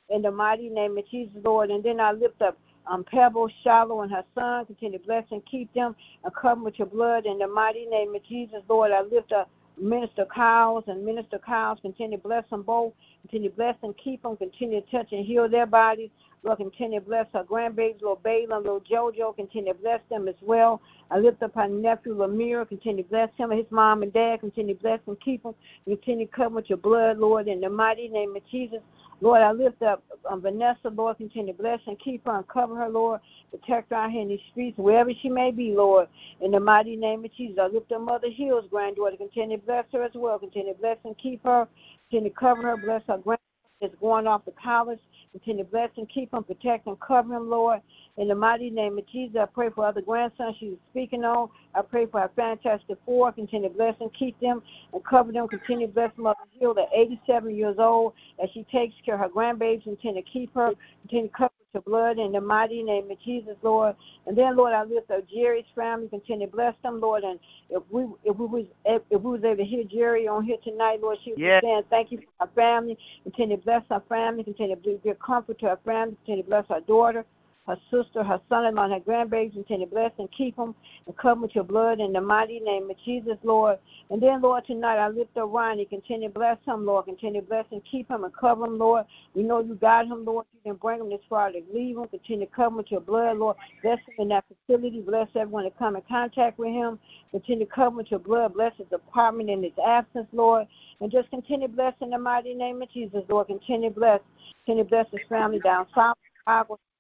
In 0.10 0.22
the 0.22 0.32
mighty 0.32 0.68
name 0.68 0.98
of 0.98 1.08
Jesus, 1.10 1.38
Lord. 1.44 1.70
And 1.70 1.84
then 1.84 2.00
I 2.00 2.12
lift 2.12 2.42
up 2.42 2.58
um, 2.86 3.06
Pebble, 3.06 3.50
Shallow, 3.64 4.02
and 4.02 4.12
her 4.12 4.26
son. 4.36 4.66
Continue 4.66 4.98
to 4.98 5.06
bless 5.06 5.24
and 5.32 5.46
keep 5.46 5.74
them 5.74 5.96
and 6.24 6.36
cover 6.36 6.62
with 6.62 6.80
your 6.80 6.88
blood. 6.88 7.26
In 7.26 7.38
the 7.38 7.48
mighty 7.48 7.86
name 7.86 8.14
of 8.14 8.24
Jesus, 8.24 8.62
Lord, 8.68 8.92
I 8.92 9.02
lift 9.02 9.32
up 9.32 9.50
Minister 9.82 10.26
Kyles 10.26 10.84
and 10.88 11.04
Minister 11.04 11.40
Kyles. 11.40 11.80
Continue 11.82 12.18
to 12.18 12.24
bless 12.24 12.48
them 12.50 12.62
both. 12.62 12.94
Continue 13.24 13.50
to 13.50 13.56
bless 13.56 13.76
and 13.84 13.98
keep 13.98 14.24
them. 14.24 14.38
Continue 14.38 14.82
to 14.82 14.92
touch 14.92 15.12
and 15.12 15.26
heal 15.26 15.50
their 15.50 15.66
bodies. 15.66 16.10
Lord, 16.44 16.58
continue 16.58 17.00
to 17.00 17.06
bless 17.06 17.28
her 17.34 17.44
grandbabies, 17.44 18.02
little 18.02 18.16
Balaam, 18.24 18.64
little 18.64 18.82
Jojo. 18.82 19.36
Continue 19.36 19.74
to 19.74 19.80
bless 19.80 20.02
them 20.10 20.28
as 20.28 20.34
well. 20.42 20.82
I 21.12 21.20
lift 21.20 21.44
up 21.44 21.54
her 21.54 21.68
nephew, 21.68 22.16
Lemire. 22.16 22.68
Continue 22.68 23.04
to 23.04 23.10
bless 23.10 23.30
him 23.38 23.52
and 23.52 23.60
his 23.60 23.70
mom 23.70 24.02
and 24.02 24.12
dad. 24.12 24.40
Continue 24.40 24.74
to 24.74 24.82
bless 24.82 25.00
and 25.06 25.20
keep 25.20 25.44
them. 25.44 25.54
Continue 25.86 26.26
to 26.26 26.32
cover 26.32 26.56
with 26.56 26.68
your 26.68 26.80
blood, 26.80 27.20
Lord, 27.20 27.48
in 27.48 27.62
the 27.62 27.70
mighty 27.70 28.08
name 28.08 28.36
of 28.36 28.42
Jesus. 28.50 28.80
Lord, 29.20 29.44
I 29.44 29.52
lift 29.52 29.84
up 29.84 30.04
um, 30.28 30.42
Vanessa, 30.42 30.90
Lord. 30.90 31.18
Continue 31.18 31.54
to 31.54 31.62
bless 31.62 31.80
and 31.86 32.00
keep 32.00 32.26
her 32.26 32.36
and 32.36 32.48
cover 32.48 32.76
her, 32.76 32.90
Lord. 32.90 33.22
Protect 33.52 33.92
her 33.92 33.98
out 33.98 34.10
here 34.10 34.24
in 34.24 34.30
these 34.30 34.42
streets, 34.50 34.80
wherever 34.80 35.12
she 35.14 35.30
may 35.30 35.52
be, 35.52 35.74
Lord. 35.74 36.08
In 36.40 36.50
the 36.50 36.60
mighty 36.60 36.96
name 36.96 37.24
of 37.24 37.32
Jesus, 37.36 37.60
I 37.62 37.68
lift 37.68 37.92
up 37.92 38.02
Mother 38.02 38.32
Hill's 38.32 38.66
granddaughter. 38.72 39.18
Continue 39.18 39.58
to 39.58 39.64
bless 39.64 39.86
her 39.94 40.02
as 40.02 40.16
well. 40.16 40.40
Continue 40.40 40.74
to 40.74 40.80
bless 40.80 40.98
and 41.06 41.16
keep 41.20 41.44
her. 41.44 41.68
Continue 42.10 42.32
to 42.32 42.36
cover 42.36 42.64
her. 42.64 42.78
Bless 42.78 43.04
her 43.08 43.20
grand 43.20 43.38
that's 43.82 43.96
going 44.00 44.28
off 44.28 44.46
to 44.46 44.52
college. 44.52 45.00
Continue 45.32 45.64
to 45.64 45.70
bless 45.70 45.90
and 45.98 46.08
keep 46.08 46.34
him, 46.34 46.44
protect 46.44 46.88
him, 46.88 46.96
cover 46.98 47.36
him, 47.36 47.50
Lord. 47.50 47.82
In 48.18 48.28
the 48.28 48.36
mighty 48.36 48.70
name 48.70 48.98
of 48.98 49.08
Jesus, 49.08 49.38
I 49.42 49.46
pray 49.46 49.70
for 49.70 49.86
other 49.86 50.02
grandsons 50.02 50.56
she's 50.60 50.76
speaking 50.92 51.24
on. 51.24 51.50
I 51.74 51.82
pray 51.82 52.06
for 52.06 52.20
our 52.20 52.32
fantastic 52.36 52.98
four. 53.06 53.32
Continue 53.32 53.70
to 53.70 53.76
bless 53.76 53.96
and 54.00 54.14
keep 54.14 54.40
them 54.40 54.62
and 54.94 55.04
cover 55.04 55.32
them. 55.32 55.48
Continue 55.48 55.88
to 55.88 55.94
bless 55.94 56.12
Mother 56.18 56.40
Hill 56.60 56.78
at 56.80 56.90
87 56.94 57.56
years 57.56 57.78
old 57.80 58.14
as 58.42 58.50
she 58.52 58.64
takes 58.66 58.96
care 59.04 59.16
of 59.16 59.22
her 59.22 59.30
grandbabies. 59.30 59.84
Continue 59.84 60.22
to 60.22 60.30
keep 60.30 60.54
her. 60.54 60.74
Continue 61.04 61.30
to 61.30 61.34
cover 61.34 61.52
to 61.74 61.82
blood 61.82 62.20
in 62.20 62.34
the 62.34 62.42
mighty 62.42 62.84
name 62.84 63.10
of 63.10 63.20
Jesus, 63.22 63.56
Lord. 63.62 63.96
And 64.26 64.38
then, 64.38 64.56
Lord, 64.58 64.74
I 64.74 64.84
lift 64.84 65.10
up 65.12 65.28
Jerry's 65.30 65.66
family. 65.76 66.10
Continue 66.10 66.48
to 66.48 66.52
bless 66.52 66.76
them, 66.84 67.00
Lord. 67.00 67.24
And 67.24 67.40
if 67.70 67.84
we 67.90 68.06
if 68.24 68.36
we 68.38 68.46
was 68.46 68.66
if 68.86 69.02
we 69.10 69.32
was 69.32 69.44
able 69.44 69.58
to 69.58 69.64
hear 69.64 69.84
Jerry 69.84 70.28
on 70.28 70.44
here 70.44 70.58
tonight, 70.64 71.00
Lord, 71.02 71.18
she 71.24 71.32
was 71.32 71.40
Yes. 71.40 71.64
saying 71.64 71.84
thank 71.90 72.12
you 72.12 72.20
for 72.20 72.26
our 72.42 72.50
family. 72.56 72.98
Continue 73.24 73.58
to 73.58 73.64
bless 73.64 73.84
our 73.90 74.04
family. 74.10 74.44
Continue 74.44 74.76
to 74.76 75.00
give 75.04 75.20
comfort 75.20 75.60
to 75.60 75.70
our 75.70 75.80
family. 75.86 76.16
Continue 76.26 76.44
to 76.44 76.50
bless 76.50 76.66
our 76.70 76.82
daughter. 76.82 77.26
Her 77.68 77.78
sister, 77.92 78.24
her 78.24 78.42
son-in-law, 78.50 78.86
and 78.86 78.94
her 78.94 79.00
grandbabies, 79.00 79.54
continue 79.54 79.86
to 79.86 79.92
bless 79.92 80.12
and 80.18 80.32
keep 80.32 80.56
them 80.56 80.74
and 81.06 81.16
cover 81.16 81.42
with 81.42 81.54
your 81.54 81.64
blood 81.64 82.00
in 82.00 82.12
the 82.12 82.20
mighty 82.20 82.60
name 82.60 82.90
of 82.90 82.98
Jesus, 83.06 83.38
Lord. 83.44 83.78
And 84.10 84.22
then, 84.22 84.42
Lord, 84.42 84.66
tonight 84.66 84.98
I 84.98 85.10
lift 85.10 85.38
up 85.38 85.54
Ronnie. 85.54 85.86
Continue 85.86 86.28
to 86.30 86.34
bless 86.34 86.58
him, 86.66 86.88
Lord. 86.88 87.06
Continue 87.06 87.42
to 87.42 87.48
bless 87.48 87.66
and 87.72 87.84
keep 87.86 88.10
him 88.10 88.24
and 88.24 88.34
cover 88.36 88.66
him, 88.66 88.80
Lord. 88.80 89.06
We 89.36 89.44
know 89.44 89.60
you 89.60 89.76
got 89.76 90.08
him, 90.08 90.26
Lord. 90.26 90.48
You 90.54 90.60
didn't 90.72 90.82
bring 90.82 91.02
him 91.02 91.10
this 91.10 91.22
far 91.30 91.52
to 91.52 91.62
leave 91.72 91.98
him. 91.98 92.08
Continue 92.08 92.48
to 92.48 92.52
cover 92.52 92.78
with 92.78 92.92
your 92.92 93.00
blood, 93.00 93.38
Lord. 93.38 93.58
Bless 93.84 94.00
him 94.00 94.16
in 94.18 94.28
that 94.30 94.46
facility. 94.48 95.02
Bless 95.02 95.28
everyone 95.36 95.66
that 95.66 95.78
come 95.78 95.96
in 95.96 96.02
contact 96.10 96.58
with 96.58 96.70
him. 96.70 96.98
Continue 97.30 97.66
to 97.66 97.72
cover 97.72 97.98
with 97.98 98.10
your 98.10 98.20
blood. 98.20 98.54
Bless 98.56 98.76
his 98.78 98.88
apartment 98.92 99.52
in 99.52 99.62
his 99.62 99.74
absence, 99.86 100.28
Lord. 100.34 100.66
And 101.00 101.12
just 101.12 101.30
continue 101.30 101.68
to 101.68 101.74
bless 101.74 101.94
in 102.02 102.10
the 102.10 102.18
mighty 102.18 102.56
name 102.56 102.82
of 102.82 102.92
Jesus, 102.92 103.24
Lord. 103.30 103.48
Continue 103.48 103.90
to 103.90 103.96
bless. 103.96 104.20
Continue 104.66 104.84
to 104.84 104.90
bless 104.90 105.06
his 105.12 105.22
family 105.30 105.60
down 105.60 105.86
south, 105.94 106.18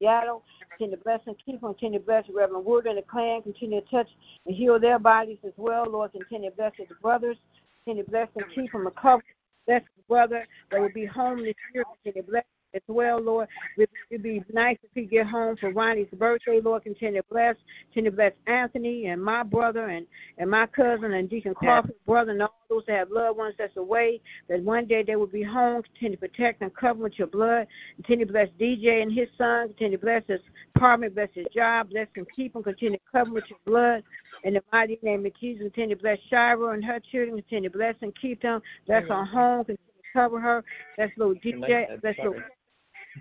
Seattle. 0.01 0.43
Continue 0.71 0.97
to 0.97 1.03
bless 1.03 1.19
and 1.27 1.35
keep 1.45 1.61
them. 1.61 1.73
Continue 1.73 1.99
to 1.99 2.05
bless 2.05 2.25
Reverend 2.33 2.65
Wood 2.65 2.87
and 2.87 2.97
the 2.97 3.03
clan. 3.03 3.41
Continue 3.41 3.81
to 3.81 3.87
touch 3.87 4.09
and 4.45 4.55
heal 4.55 4.79
their 4.79 4.99
bodies 4.99 5.37
as 5.45 5.53
well, 5.57 5.85
Lord. 5.89 6.11
Continue 6.11 6.49
to 6.49 6.55
bless 6.55 6.73
his 6.77 6.87
brothers. 7.01 7.37
Continue 7.85 8.03
to 8.03 8.09
bless 8.09 8.27
and 8.35 8.45
keep 8.53 8.71
them 8.71 8.87
and 8.87 8.95
cover. 8.95 9.23
Bless 9.67 9.81
his 9.81 10.05
brother 10.07 10.47
that 10.71 10.81
will 10.81 10.89
be 10.93 11.05
home 11.05 11.43
this 11.43 11.53
year. 11.73 11.83
Continue 12.03 12.23
to 12.23 12.31
bless 12.31 12.43
as 12.73 12.81
well, 12.87 13.21
Lord. 13.21 13.47
It 13.77 13.89
would 14.11 14.23
be 14.23 14.43
nice 14.53 14.77
if 14.83 14.89
he 14.93 15.05
get 15.05 15.27
home 15.27 15.57
for 15.57 15.71
Ronnie's 15.71 16.07
birthday, 16.17 16.59
Lord. 16.63 16.83
Continue 16.83 17.21
to 17.21 17.27
bless. 17.29 17.55
Continue 17.87 18.11
to 18.11 18.15
bless 18.15 18.33
Anthony 18.47 19.07
and 19.07 19.23
my 19.23 19.43
brother 19.43 19.87
and, 19.87 20.05
and 20.37 20.49
my 20.49 20.65
cousin 20.67 21.13
and 21.13 21.29
Deacon 21.29 21.53
Crawford's 21.53 21.97
brother 22.05 22.31
and 22.31 22.41
all 22.41 22.55
those 22.69 22.83
that 22.87 22.97
have 22.97 23.11
loved 23.11 23.37
ones 23.37 23.55
that's 23.57 23.75
away, 23.77 24.21
that 24.47 24.61
one 24.63 24.85
day 24.85 25.03
they 25.03 25.15
will 25.15 25.27
be 25.27 25.43
home. 25.43 25.83
Continue 25.83 26.17
to 26.17 26.27
protect 26.27 26.61
and 26.61 26.73
cover 26.75 27.03
with 27.03 27.17
your 27.19 27.27
blood. 27.27 27.67
Continue 27.97 28.25
to 28.25 28.31
bless 28.31 28.49
DJ 28.59 29.01
and 29.01 29.11
his 29.11 29.27
son. 29.37 29.67
Continue 29.69 29.97
to 29.97 30.03
bless 30.03 30.23
his 30.27 30.39
apartment, 30.75 31.15
bless 31.15 31.29
his 31.33 31.47
job, 31.53 31.89
bless 31.89 32.07
and 32.15 32.25
keep 32.35 32.55
him. 32.55 32.63
Continue 32.63 32.97
to 32.97 33.03
cover 33.11 33.31
with 33.31 33.45
your 33.49 33.59
blood. 33.65 34.03
In 34.43 34.53
the 34.55 34.63
mighty 34.71 34.97
name 35.03 35.25
of 35.25 35.33
Jesus, 35.39 35.63
continue 35.63 35.95
to 35.95 36.01
bless 36.01 36.17
Shira 36.29 36.69
and 36.69 36.83
her 36.83 36.99
children. 36.99 37.37
Continue 37.37 37.69
to 37.69 37.77
bless 37.77 37.95
and 38.01 38.15
keep 38.15 38.41
them. 38.41 38.61
Bless 38.87 39.07
her 39.07 39.25
home. 39.25 39.65
Continue 39.65 39.77
to 39.77 40.13
cover 40.13 40.39
her. 40.39 40.63
Bless 40.97 41.09
little 41.17 41.35
DJ. 41.35 42.01
Bless 42.01 42.17
little 42.17 42.35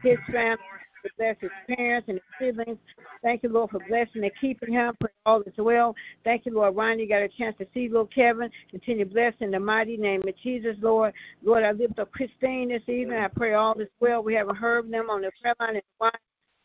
his 0.03 0.19
family, 0.31 0.59
to 1.05 1.11
bless 1.19 1.37
his 1.41 1.51
parents 1.77 2.09
and 2.09 2.19
his 2.19 2.25
siblings. 2.39 2.79
Thank 3.23 3.43
you, 3.43 3.49
Lord, 3.49 3.71
for 3.71 3.81
blessing 3.89 4.23
and 4.23 4.33
keeping 4.41 4.73
him. 4.73 4.95
Pray 5.01 5.11
all 5.27 5.43
is 5.43 5.53
well. 5.59 5.95
Thank 6.25 6.47
you, 6.47 6.55
Lord. 6.55 6.77
Ronnie 6.77 7.03
You 7.03 7.09
got 7.09 7.23
a 7.23 7.29
chance 7.29 7.57
to 7.59 7.67
see 7.73 7.89
little 7.89 8.07
Kevin. 8.07 8.51
Continue 8.71 9.05
to 9.05 9.11
bless 9.11 9.35
in 9.41 9.51
the 9.51 9.61
mighty 9.61 9.97
name 9.97 10.23
of 10.27 10.37
Jesus, 10.37 10.77
Lord. 10.81 11.15
Lord, 11.43 11.65
I 11.65 11.73
lift 11.73 11.99
up 11.99 12.13
Christine 12.13 12.69
this 12.69 12.83
evening. 12.89 13.19
I 13.19 13.29
pray 13.29 13.55
all 13.55 13.79
is 13.81 13.89
well. 14.01 14.23
We 14.23 14.35
haven't 14.35 14.57
heard 14.57 14.91
them 14.91 15.11
on 15.11 15.23
the 15.23 15.31
prayer 15.41 15.55
line 15.61 15.71
in 15.71 15.77
a 15.79 15.83
while. 15.99 16.13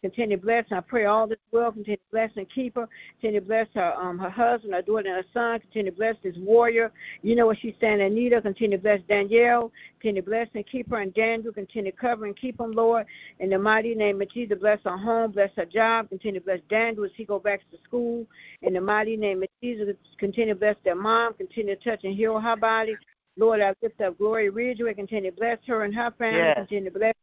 Continue 0.05 0.37
to 0.37 0.43
bless. 0.43 0.65
I 0.71 0.81
pray 0.81 1.05
all 1.05 1.25
this 1.25 1.39
well. 1.51 1.71
Continue 1.71 1.97
to 1.97 2.03
bless 2.11 2.29
and 2.35 2.47
keep 2.47 2.75
her. 2.75 2.87
Continue 3.19 3.39
to 3.39 3.45
bless 3.47 3.67
her, 3.73 3.95
um, 3.95 4.19
her 4.19 4.29
husband, 4.29 4.75
her 4.75 4.83
daughter, 4.83 5.07
and 5.07 5.25
her 5.25 5.31
son. 5.33 5.59
Continue 5.59 5.89
to 5.89 5.97
bless 5.97 6.15
this 6.21 6.35
warrior. 6.37 6.91
You 7.23 7.35
know 7.35 7.47
what 7.47 7.57
she's 7.57 7.73
saying, 7.81 8.01
Anita. 8.01 8.39
Continue 8.39 8.77
to 8.77 8.83
bless 8.83 9.01
Danielle. 9.09 9.71
Continue 9.99 10.21
to 10.21 10.27
bless 10.27 10.47
and 10.53 10.63
keep 10.67 10.91
her. 10.91 10.97
And 10.97 11.11
Daniel, 11.15 11.51
continue 11.51 11.89
to 11.91 11.97
cover 11.97 12.25
and 12.25 12.37
keep 12.37 12.59
them, 12.59 12.73
Lord. 12.73 13.07
In 13.39 13.49
the 13.49 13.57
mighty 13.57 13.95
name 13.95 14.21
of 14.21 14.29
Jesus, 14.29 14.59
bless 14.59 14.79
her 14.83 14.95
home, 14.95 15.31
bless 15.31 15.49
her 15.55 15.65
job. 15.65 16.09
Continue 16.09 16.39
to 16.39 16.45
bless 16.45 16.59
Daniel 16.69 17.03
as 17.05 17.11
he 17.15 17.25
go 17.25 17.39
back 17.39 17.61
to 17.71 17.77
school. 17.83 18.27
In 18.61 18.73
the 18.73 18.81
mighty 18.81 19.17
name 19.17 19.41
of 19.41 19.49
Jesus, 19.63 19.95
continue 20.19 20.53
to 20.53 20.59
bless 20.59 20.75
their 20.83 20.93
mom. 20.93 21.33
Continue 21.33 21.75
to 21.75 21.83
touch 21.83 22.03
and 22.03 22.13
heal 22.13 22.39
her 22.39 22.55
body. 22.55 22.95
Lord, 23.37 23.59
I 23.59 23.73
lift 23.81 23.99
up 24.01 24.19
Gloria 24.19 24.51
Ridgeway. 24.51 24.93
Continue 24.93 25.31
to 25.31 25.37
bless 25.37 25.57
her 25.65 25.83
and 25.83 25.95
her 25.95 26.13
family. 26.19 26.37
Yes. 26.41 26.57
Continue 26.57 26.91
to 26.91 26.99
bless 26.99 27.15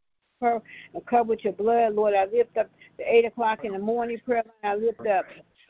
her 0.43 0.61
and 0.93 1.05
cover 1.05 1.29
with 1.29 1.43
your 1.43 1.53
blood, 1.53 1.95
Lord. 1.95 2.13
I 2.13 2.25
lift 2.25 2.57
up 2.57 2.69
the 2.97 3.03
eight 3.11 3.25
o'clock 3.25 3.65
in 3.65 3.73
the 3.73 3.79
morning 3.79 4.19
prayer 4.25 4.43
line. 4.63 4.73
I 4.73 4.75
lift 4.75 5.05
up 5.07 5.25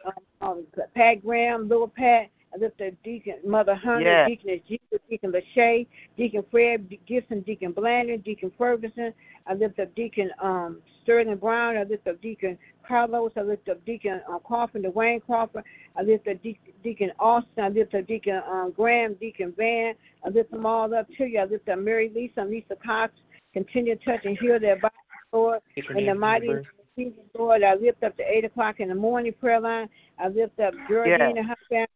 um, 0.06 0.14
um, 0.42 0.64
Pat 0.96 1.24
Graham, 1.24 1.70
little 1.70 1.88
Pat. 1.88 2.30
I 2.54 2.60
lift 2.60 2.82
up 2.82 2.94
Deacon 3.04 3.38
Mother 3.46 3.74
Hunter, 3.74 4.02
Yes. 4.12 4.30
Deacon 4.30 4.62
Jesus, 4.68 5.00
Deacon 5.10 5.32
Lachey, 5.32 5.88
Deacon 6.18 6.44
Fred 6.52 6.88
Gibson, 7.08 7.42
Deacon 7.42 7.74
Blandon, 7.74 8.24
Deacon 8.24 8.52
Ferguson. 8.58 9.12
I 9.48 9.56
lift 9.56 9.80
up 9.80 9.94
Deacon 9.96 10.30
um, 10.40 10.78
Sterling 11.02 11.38
Brown. 11.38 11.78
I 11.78 11.84
lift 11.84 12.08
up 12.08 12.22
Deacon 12.22 12.58
Carlos. 12.88 13.32
I 13.38 13.42
lift 13.42 13.70
up 13.70 13.84
Deacon 13.86 14.22
uh, 14.32 14.38
Crawford, 14.38 14.84
Dwayne 14.84 15.24
Crawford. 15.26 15.64
I 15.98 16.04
lift 16.04 16.28
up 16.28 16.42
De- 16.44 16.60
Deacon 16.84 17.12
Austin. 17.20 17.64
I 17.64 17.70
lift 17.70 17.96
up 17.96 18.06
Deacon 18.06 18.42
um, 18.48 18.72
Graham, 18.76 19.16
Deacon 19.16 19.54
Van. 19.58 19.96
I 20.24 20.30
lift 20.30 20.52
them 20.52 20.66
all 20.66 20.94
up 20.94 21.08
to 21.18 21.26
you. 21.26 21.40
I 21.40 21.46
lift 21.46 21.68
up 21.70 21.80
Mary 21.80 22.12
Lisa 22.14 22.46
Lisa 22.46 22.76
Cox. 22.86 23.14
Continue 23.54 23.96
to 23.96 24.04
touch 24.06 24.26
and 24.26 24.38
heal 24.38 24.60
their 24.60 24.76
bodies, 24.78 24.98
Lord. 25.32 25.60
In 25.96 26.06
the 26.08 26.16
mighty 26.16 26.48
name 26.48 26.58
of 26.58 26.66
Jesus, 26.98 27.20
Lord, 27.38 27.64
I 27.64 27.76
lift 27.76 28.04
up 28.04 28.18
the 28.18 28.24
8 28.30 28.46
o'clock 28.46 28.80
in 28.80 28.90
the 28.90 28.96
morning 28.96 29.34
prayer 29.40 29.60
line. 29.60 29.90
I 30.20 30.28
lift 30.30 30.60
up 30.60 30.74
Geraldine 30.88 31.20
Yes. 31.20 31.38
and 31.38 31.48
her 31.48 31.58
family, 31.70 31.88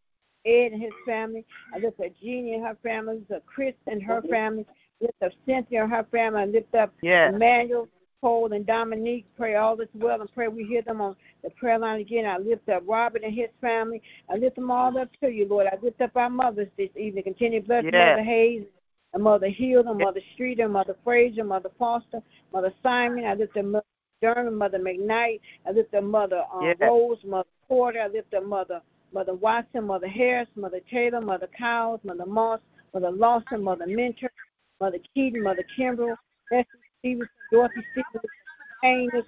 Ed 0.45 0.71
and 0.73 0.81
his 0.81 0.93
family. 1.05 1.45
I 1.73 1.79
lift 1.79 1.99
up 1.99 2.11
Jeannie 2.21 2.53
and 2.55 2.65
her 2.65 2.77
family. 2.83 3.13
I 3.13 3.17
lift 3.17 3.31
up 3.31 3.45
Chris 3.45 3.73
and 3.87 4.01
her 4.03 4.21
family. 4.23 4.65
I 5.01 5.05
lift 5.05 5.23
up 5.23 5.31
Cynthia 5.45 5.83
and 5.83 5.91
her 5.91 6.05
family. 6.11 6.41
I 6.41 6.45
lift 6.45 6.73
up 6.75 6.93
Yes. 7.01 7.33
Emmanuel, 7.33 7.87
Cole, 8.21 8.53
and 8.53 8.65
Dominique. 8.65 9.25
Pray 9.35 9.55
all 9.55 9.75
this 9.75 9.89
well 9.93 10.21
and 10.21 10.31
pray 10.33 10.47
we 10.47 10.63
hear 10.63 10.81
them 10.81 11.01
on 11.01 11.15
the 11.43 11.49
prayer 11.51 11.77
line 11.77 11.99
again. 12.01 12.25
I 12.25 12.37
lift 12.37 12.69
up 12.69 12.83
Robert 12.87 13.23
and 13.23 13.33
his 13.33 13.49
family. 13.61 14.01
I 14.29 14.35
lift 14.37 14.55
them 14.55 14.71
all 14.71 14.97
up 14.97 15.09
to 15.21 15.29
you, 15.29 15.47
Lord. 15.47 15.67
I 15.67 15.77
lift 15.81 16.01
up 16.01 16.15
our 16.15 16.29
mothers 16.29 16.69
this 16.77 16.89
evening. 16.95 17.23
Continue 17.23 17.61
to 17.61 17.67
bless 17.67 17.83
Yes. 17.83 17.93
Mother 17.93 18.23
Hayes, 18.23 18.63
and 19.17 19.23
Mother 19.23 19.49
Hill, 19.49 19.83
and 19.87 19.97
Mother 19.97 20.21
Street, 20.35 20.59
and 20.59 20.71
Mother 20.71 20.95
Frazier, 21.03 21.43
Mother 21.43 21.71
Foster, 21.79 22.21
Mother 22.53 22.71
Simon. 22.83 23.25
I 23.25 23.33
lift 23.33 23.57
up 23.57 23.65
Mother 23.65 23.85
Durham, 24.21 24.55
Mother 24.55 24.77
McKnight. 24.77 25.39
I 25.65 25.71
lift 25.71 25.95
up 25.95 26.03
Mother 26.03 26.43
um, 26.53 26.65
Yes. 26.65 26.77
Rose, 26.79 27.17
Mother 27.25 27.49
Porter. 27.67 27.99
I 28.01 28.07
lift 28.09 28.35
up 28.35 28.45
Mother 28.45 28.79
Mother 29.11 29.33
Watson, 29.33 29.85
Mother 29.85 30.07
Harris, 30.07 30.47
Mother 30.55 30.81
Taylor, 30.91 31.19
Mother 31.19 31.49
Cowles, 31.57 31.99
Mother 32.03 32.27
Moss, 32.27 32.59
Mother 32.93 33.09
Lawson, 33.09 33.63
Mother 33.63 33.87
Mentor, 33.87 34.29
Mother 34.79 34.99
Keaton, 35.15 35.41
Mother 35.41 35.65
Kimbrell, 35.75 36.15
Bessie 36.51 36.67
Stevenson, 36.99 37.29
Dorothy 37.51 37.81
Stevenson, 37.93 38.29
Payne, 38.83 39.09
I 39.13 39.21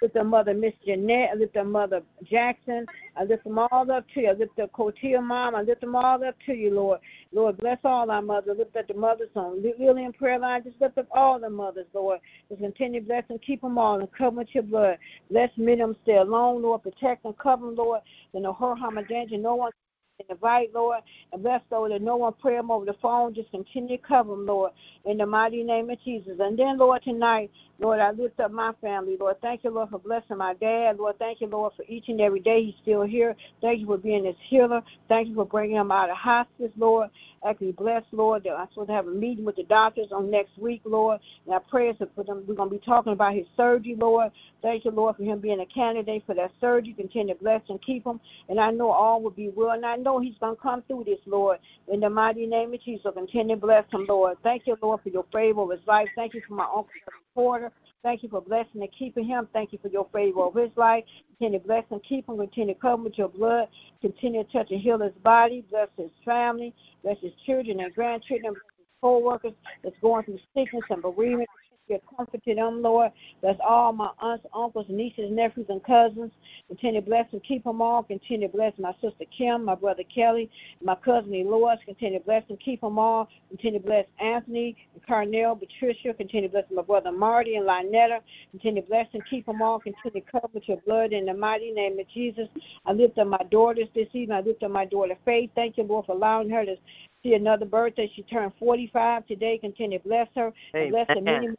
lift 0.00 0.16
up 0.16 0.26
Mother 0.26 0.54
Miss 0.54 0.74
Jeanette, 0.84 1.30
I 1.32 1.34
lift 1.34 1.56
up 1.56 1.66
Mother 1.66 2.02
Jackson, 2.22 2.86
I 3.16 3.24
lift 3.24 3.44
them 3.44 3.58
all 3.58 3.90
up 3.90 4.06
to 4.14 4.20
you. 4.20 4.28
I 4.28 4.32
lift 4.32 4.58
up 4.58 4.72
Cotia 4.72 5.22
Mom, 5.22 5.54
I 5.54 5.62
lift 5.62 5.80
them 5.80 5.96
all 5.96 6.22
up 6.24 6.36
to 6.46 6.54
you, 6.54 6.72
Lord. 6.74 7.00
Lord, 7.32 7.56
bless 7.58 7.78
all 7.84 8.10
our 8.10 8.22
mothers. 8.22 8.56
Lift 8.58 8.76
up 8.76 8.88
the 8.88 8.94
mothers 8.94 9.30
on 9.34 9.62
Lillian 9.62 10.12
prayer 10.12 10.38
line. 10.38 10.62
Just 10.64 10.80
lift 10.80 10.98
up 10.98 11.06
all 11.10 11.38
the 11.38 11.50
mothers, 11.50 11.86
Lord. 11.92 12.20
Just 12.48 12.60
continue 12.60 13.00
to 13.00 13.06
bless 13.06 13.24
and 13.28 13.42
keep 13.42 13.60
them 13.60 13.78
all 13.78 13.98
and 13.98 14.12
cover 14.12 14.36
with 14.36 14.54
your 14.54 14.62
blood. 14.62 14.98
Bless 15.30 15.50
Miriam 15.56 15.96
stay 16.02 16.16
alone, 16.16 16.62
Lord. 16.62 16.82
Protect 16.82 17.24
and 17.24 17.36
cover 17.38 17.66
them, 17.66 17.74
Lord. 17.74 18.00
That 18.32 18.40
no 18.40 18.52
hurt, 18.52 18.78
harm, 18.78 18.98
or 18.98 19.02
danger, 19.04 19.36
no 19.36 19.56
one 19.56 19.72
can 20.18 20.34
invite, 20.34 20.74
Lord. 20.74 21.00
And 21.32 21.42
bless, 21.42 21.62
Lord, 21.70 21.92
that 21.92 22.02
no 22.02 22.16
one 22.16 22.32
pray 22.40 22.56
them 22.56 22.70
over 22.70 22.84
the 22.84 22.94
phone. 22.94 23.34
Just 23.34 23.50
continue 23.50 23.96
to 23.96 24.02
cover 24.02 24.30
them, 24.30 24.46
Lord, 24.46 24.72
in 25.04 25.18
the 25.18 25.26
mighty 25.26 25.62
name 25.62 25.90
of 25.90 26.00
Jesus. 26.02 26.38
And 26.40 26.58
then, 26.58 26.78
Lord, 26.78 27.02
tonight, 27.02 27.50
Lord, 27.78 28.00
I 28.00 28.10
lift 28.10 28.40
up 28.40 28.50
my 28.50 28.72
family, 28.80 29.16
Lord. 29.18 29.40
Thank 29.40 29.62
you, 29.62 29.70
Lord, 29.70 29.90
for 29.90 30.00
blessing 30.00 30.38
my 30.38 30.54
dad. 30.54 30.98
Lord, 30.98 31.18
thank 31.18 31.40
you, 31.40 31.46
Lord, 31.46 31.72
for 31.76 31.84
each 31.86 32.08
and 32.08 32.20
every 32.20 32.40
day 32.40 32.64
he's 32.64 32.74
still 32.82 33.02
here. 33.02 33.36
Thank 33.60 33.80
you 33.80 33.86
for 33.86 33.96
being 33.96 34.24
his 34.24 34.34
healer. 34.40 34.82
Thank 35.08 35.28
you 35.28 35.34
for 35.36 35.46
bringing 35.46 35.76
him 35.76 35.92
out 35.92 36.10
of 36.10 36.16
hospice, 36.16 36.72
Lord. 36.76 37.10
Actually, 37.46 37.72
bless, 37.72 38.02
Lord, 38.10 38.42
that 38.44 38.54
I'm 38.54 38.68
supposed 38.70 38.88
to 38.88 38.94
have 38.94 39.06
a 39.06 39.12
meeting 39.12 39.44
with 39.44 39.56
the 39.56 39.62
doctors 39.64 40.08
on 40.10 40.30
next 40.30 40.58
week, 40.58 40.82
Lord. 40.84 41.20
And 41.46 41.54
I 41.54 41.58
pray 41.70 41.92
for 41.92 42.24
them. 42.24 42.44
We're 42.48 42.54
going 42.54 42.70
to 42.70 42.74
be 42.74 42.84
talking 42.84 43.12
about 43.12 43.34
his 43.34 43.46
surgery, 43.56 43.94
Lord. 43.96 44.32
Thank 44.62 44.84
you, 44.84 44.90
Lord, 44.90 45.16
for 45.16 45.22
him 45.22 45.38
being 45.38 45.60
a 45.60 45.66
candidate 45.66 46.24
for 46.26 46.34
that 46.34 46.50
surgery. 46.60 46.94
Continue 46.94 47.34
to 47.34 47.40
bless 47.40 47.62
and 47.68 47.80
keep 47.80 48.04
him. 48.04 48.20
And 48.48 48.58
I 48.58 48.72
know 48.72 48.90
all 48.90 49.22
will 49.22 49.30
be 49.30 49.50
well. 49.54 49.70
And 49.70 49.86
I 49.86 49.94
know 49.96 50.07
he's 50.16 50.38
going 50.38 50.56
to 50.56 50.62
come 50.62 50.82
through 50.88 51.04
this, 51.04 51.18
Lord. 51.26 51.58
In 51.92 52.00
the 52.00 52.08
mighty 52.08 52.46
name 52.46 52.72
of 52.72 52.80
Jesus, 52.80 53.12
continue 53.12 53.56
to 53.56 53.60
bless 53.60 53.84
him, 53.92 54.06
Lord. 54.08 54.38
Thank 54.42 54.66
you, 54.66 54.76
Lord, 54.80 55.02
for 55.02 55.10
your 55.10 55.26
favor 55.30 55.60
of 55.60 55.70
his 55.70 55.86
life. 55.86 56.08
Thank 56.16 56.32
you 56.32 56.40
for 56.48 56.54
my 56.54 56.64
uncle 56.64 56.86
Porter. 57.34 57.70
Thank 58.02 58.22
you 58.22 58.28
for 58.28 58.40
blessing 58.40 58.80
and 58.80 58.90
keeping 58.90 59.24
him. 59.24 59.48
Thank 59.52 59.72
you 59.72 59.78
for 59.80 59.88
your 59.88 60.08
favor 60.12 60.40
of 60.40 60.54
his 60.54 60.70
life. 60.76 61.04
Continue 61.38 61.60
to 61.60 61.66
bless 61.66 61.84
and 61.90 62.02
keep 62.02 62.28
him. 62.28 62.38
Continue 62.38 62.74
to 62.74 62.80
cover 62.80 63.02
with 63.04 63.18
your 63.18 63.28
blood. 63.28 63.68
Continue 64.00 64.42
to 64.42 64.52
touch 64.52 64.70
and 64.70 64.80
heal 64.80 64.98
his 64.98 65.12
body. 65.22 65.64
Bless 65.70 65.88
his 65.96 66.10
family. 66.24 66.74
Bless 67.04 67.18
his 67.20 67.32
children 67.46 67.78
and 67.80 67.94
grandchildren. 67.94 68.54
Bless 68.54 68.62
his 68.78 68.86
co-workers 69.00 69.52
that's 69.84 69.94
going 70.00 70.24
through 70.24 70.38
sickness 70.54 70.82
and 70.90 71.02
bereavement. 71.02 71.48
Be 71.88 71.94
a 71.94 72.00
comfort 72.16 72.42
them, 72.44 72.82
Lord. 72.82 73.12
Bless 73.40 73.56
all 73.66 73.92
my 73.92 74.10
aunts, 74.20 74.46
uncles, 74.54 74.86
nieces, 74.88 75.30
nephews, 75.30 75.66
and 75.68 75.82
cousins. 75.82 76.32
Continue 76.68 77.00
to 77.00 77.06
bless 77.06 77.26
and 77.32 77.42
keep 77.42 77.64
them 77.64 77.80
all. 77.80 78.02
Continue 78.02 78.48
to 78.48 78.52
bless 78.52 78.72
my 78.78 78.92
sister 79.00 79.24
Kim, 79.36 79.64
my 79.64 79.74
brother 79.74 80.02
Kelly, 80.04 80.50
my 80.82 80.94
cousin 80.94 81.34
Eloise. 81.34 81.78
Continue 81.84 82.18
to 82.18 82.24
bless 82.24 82.44
and 82.48 82.60
keep 82.60 82.80
them 82.80 82.98
all. 82.98 83.28
Continue 83.48 83.80
to 83.80 83.86
bless 83.86 84.06
Anthony 84.20 84.76
and 84.94 85.06
Carnell, 85.06 85.58
Patricia. 85.58 86.14
Continue 86.14 86.48
to 86.48 86.52
bless 86.52 86.64
my 86.70 86.82
brother 86.82 87.12
Marty 87.12 87.56
and 87.56 87.66
Lynetta. 87.66 88.20
Continue 88.50 88.82
to 88.82 88.88
bless 88.88 89.06
and 89.12 89.24
keep 89.26 89.46
them 89.46 89.62
all. 89.62 89.78
Continue 89.78 90.20
to 90.20 90.30
cover 90.30 90.48
with 90.52 90.68
your 90.68 90.78
blood 90.78 91.12
in 91.12 91.26
the 91.26 91.34
mighty 91.34 91.70
name 91.70 91.98
of 91.98 92.08
Jesus. 92.08 92.48
I 92.86 92.92
lift 92.92 93.18
up 93.18 93.28
my 93.28 93.44
daughters 93.50 93.88
this 93.94 94.08
evening. 94.12 94.36
I 94.36 94.40
lift 94.40 94.62
up 94.62 94.70
my 94.70 94.84
daughter 94.84 95.16
Faith. 95.24 95.50
Thank 95.54 95.78
you, 95.78 95.84
Lord, 95.84 96.06
for 96.06 96.12
allowing 96.12 96.50
her 96.50 96.64
to 96.64 96.76
see 97.22 97.34
another 97.34 97.66
birthday. 97.66 98.10
She 98.14 98.22
turned 98.22 98.52
45 98.58 99.26
today. 99.26 99.58
Continue 99.58 99.98
to 99.98 100.04
bless 100.04 100.28
her. 100.36 100.52
And 100.84 100.90
bless 100.92 101.08
her 101.08 101.20
many 101.20 101.48
more. 101.48 101.56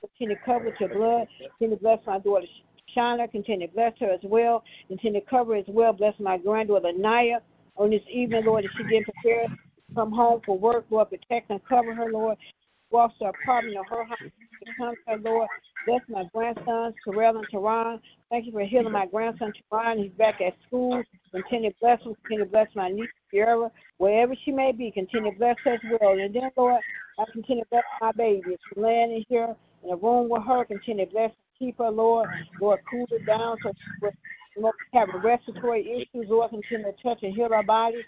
Continue 0.00 0.36
to 0.36 0.42
cover 0.42 0.64
with 0.66 0.80
your 0.80 0.88
blood. 0.88 1.28
Continue 1.38 1.76
to 1.76 1.82
bless 1.82 1.98
my 2.06 2.18
daughter 2.18 2.46
Shauna. 2.96 3.30
Continue 3.30 3.66
to 3.66 3.72
bless 3.72 3.92
her 4.00 4.10
as 4.10 4.20
well. 4.22 4.64
Continue 4.88 5.20
to 5.20 5.26
cover 5.26 5.54
as 5.54 5.64
well. 5.68 5.92
Bless 5.92 6.18
my 6.18 6.38
granddaughter 6.38 6.92
Naya 6.96 7.40
on 7.76 7.90
this 7.90 8.02
evening, 8.08 8.44
Lord, 8.44 8.64
as 8.64 8.70
she 8.76 8.82
getting 8.84 9.04
prepared 9.04 9.50
to 9.50 9.94
come 9.94 10.12
home 10.12 10.40
for 10.44 10.58
work. 10.58 10.86
Lord, 10.90 11.10
protect 11.10 11.50
and 11.50 11.64
cover 11.66 11.94
her, 11.94 12.10
Lord. 12.10 12.36
Walks 12.90 13.14
her 13.20 13.28
apartment 13.28 13.76
or 13.76 13.84
her 13.84 14.04
house. 14.04 14.18
Come 14.76 14.94
her, 15.06 15.16
Lord. 15.18 15.48
Bless 15.86 16.02
my 16.08 16.24
grandsons, 16.34 16.94
Terrell 17.04 17.38
and 17.38 17.48
Teron. 17.48 18.00
Thank 18.30 18.46
you 18.46 18.52
for 18.52 18.62
healing 18.62 18.92
my 18.92 19.06
grandson, 19.06 19.52
Teron. 19.72 20.02
He's 20.02 20.12
back 20.12 20.40
at 20.40 20.54
school. 20.66 21.02
Continue 21.32 21.70
to 21.70 21.76
bless 21.80 22.02
him. 22.02 22.14
Continue 22.22 22.44
to 22.44 22.50
bless 22.50 22.68
my 22.74 22.88
niece, 22.90 23.08
Sierra, 23.30 23.70
wherever 23.98 24.34
she 24.44 24.50
may 24.50 24.72
be. 24.72 24.90
Continue 24.90 25.32
to 25.32 25.38
bless 25.38 25.56
her 25.64 25.74
as 25.74 25.80
well. 26.00 26.18
And 26.18 26.34
then, 26.34 26.50
Lord, 26.56 26.80
I 27.18 27.24
continue 27.32 27.64
to 27.64 27.70
bless 27.70 27.84
my 28.00 28.12
baby. 28.12 28.56
She's 28.68 28.76
laying 28.76 29.12
in 29.12 29.24
here 29.28 29.56
in 29.84 29.90
a 29.90 29.96
room 29.96 30.28
with 30.28 30.42
her. 30.44 30.64
Continue 30.64 31.06
to 31.06 31.10
bless 31.10 31.30
and 31.30 31.58
keep 31.58 31.78
her, 31.78 31.90
Lord. 31.90 32.28
Lord, 32.60 32.80
cool 32.88 33.06
her 33.10 33.18
down 33.26 33.58
so 33.62 33.72
she 34.02 34.08
will 34.56 34.72
have 34.92 35.08
respiratory 35.22 35.90
issues. 35.90 36.28
Lord, 36.28 36.50
continue 36.50 36.86
to 36.86 37.02
touch 37.02 37.22
and 37.22 37.34
heal 37.34 37.48
her 37.50 37.62
body. 37.62 38.04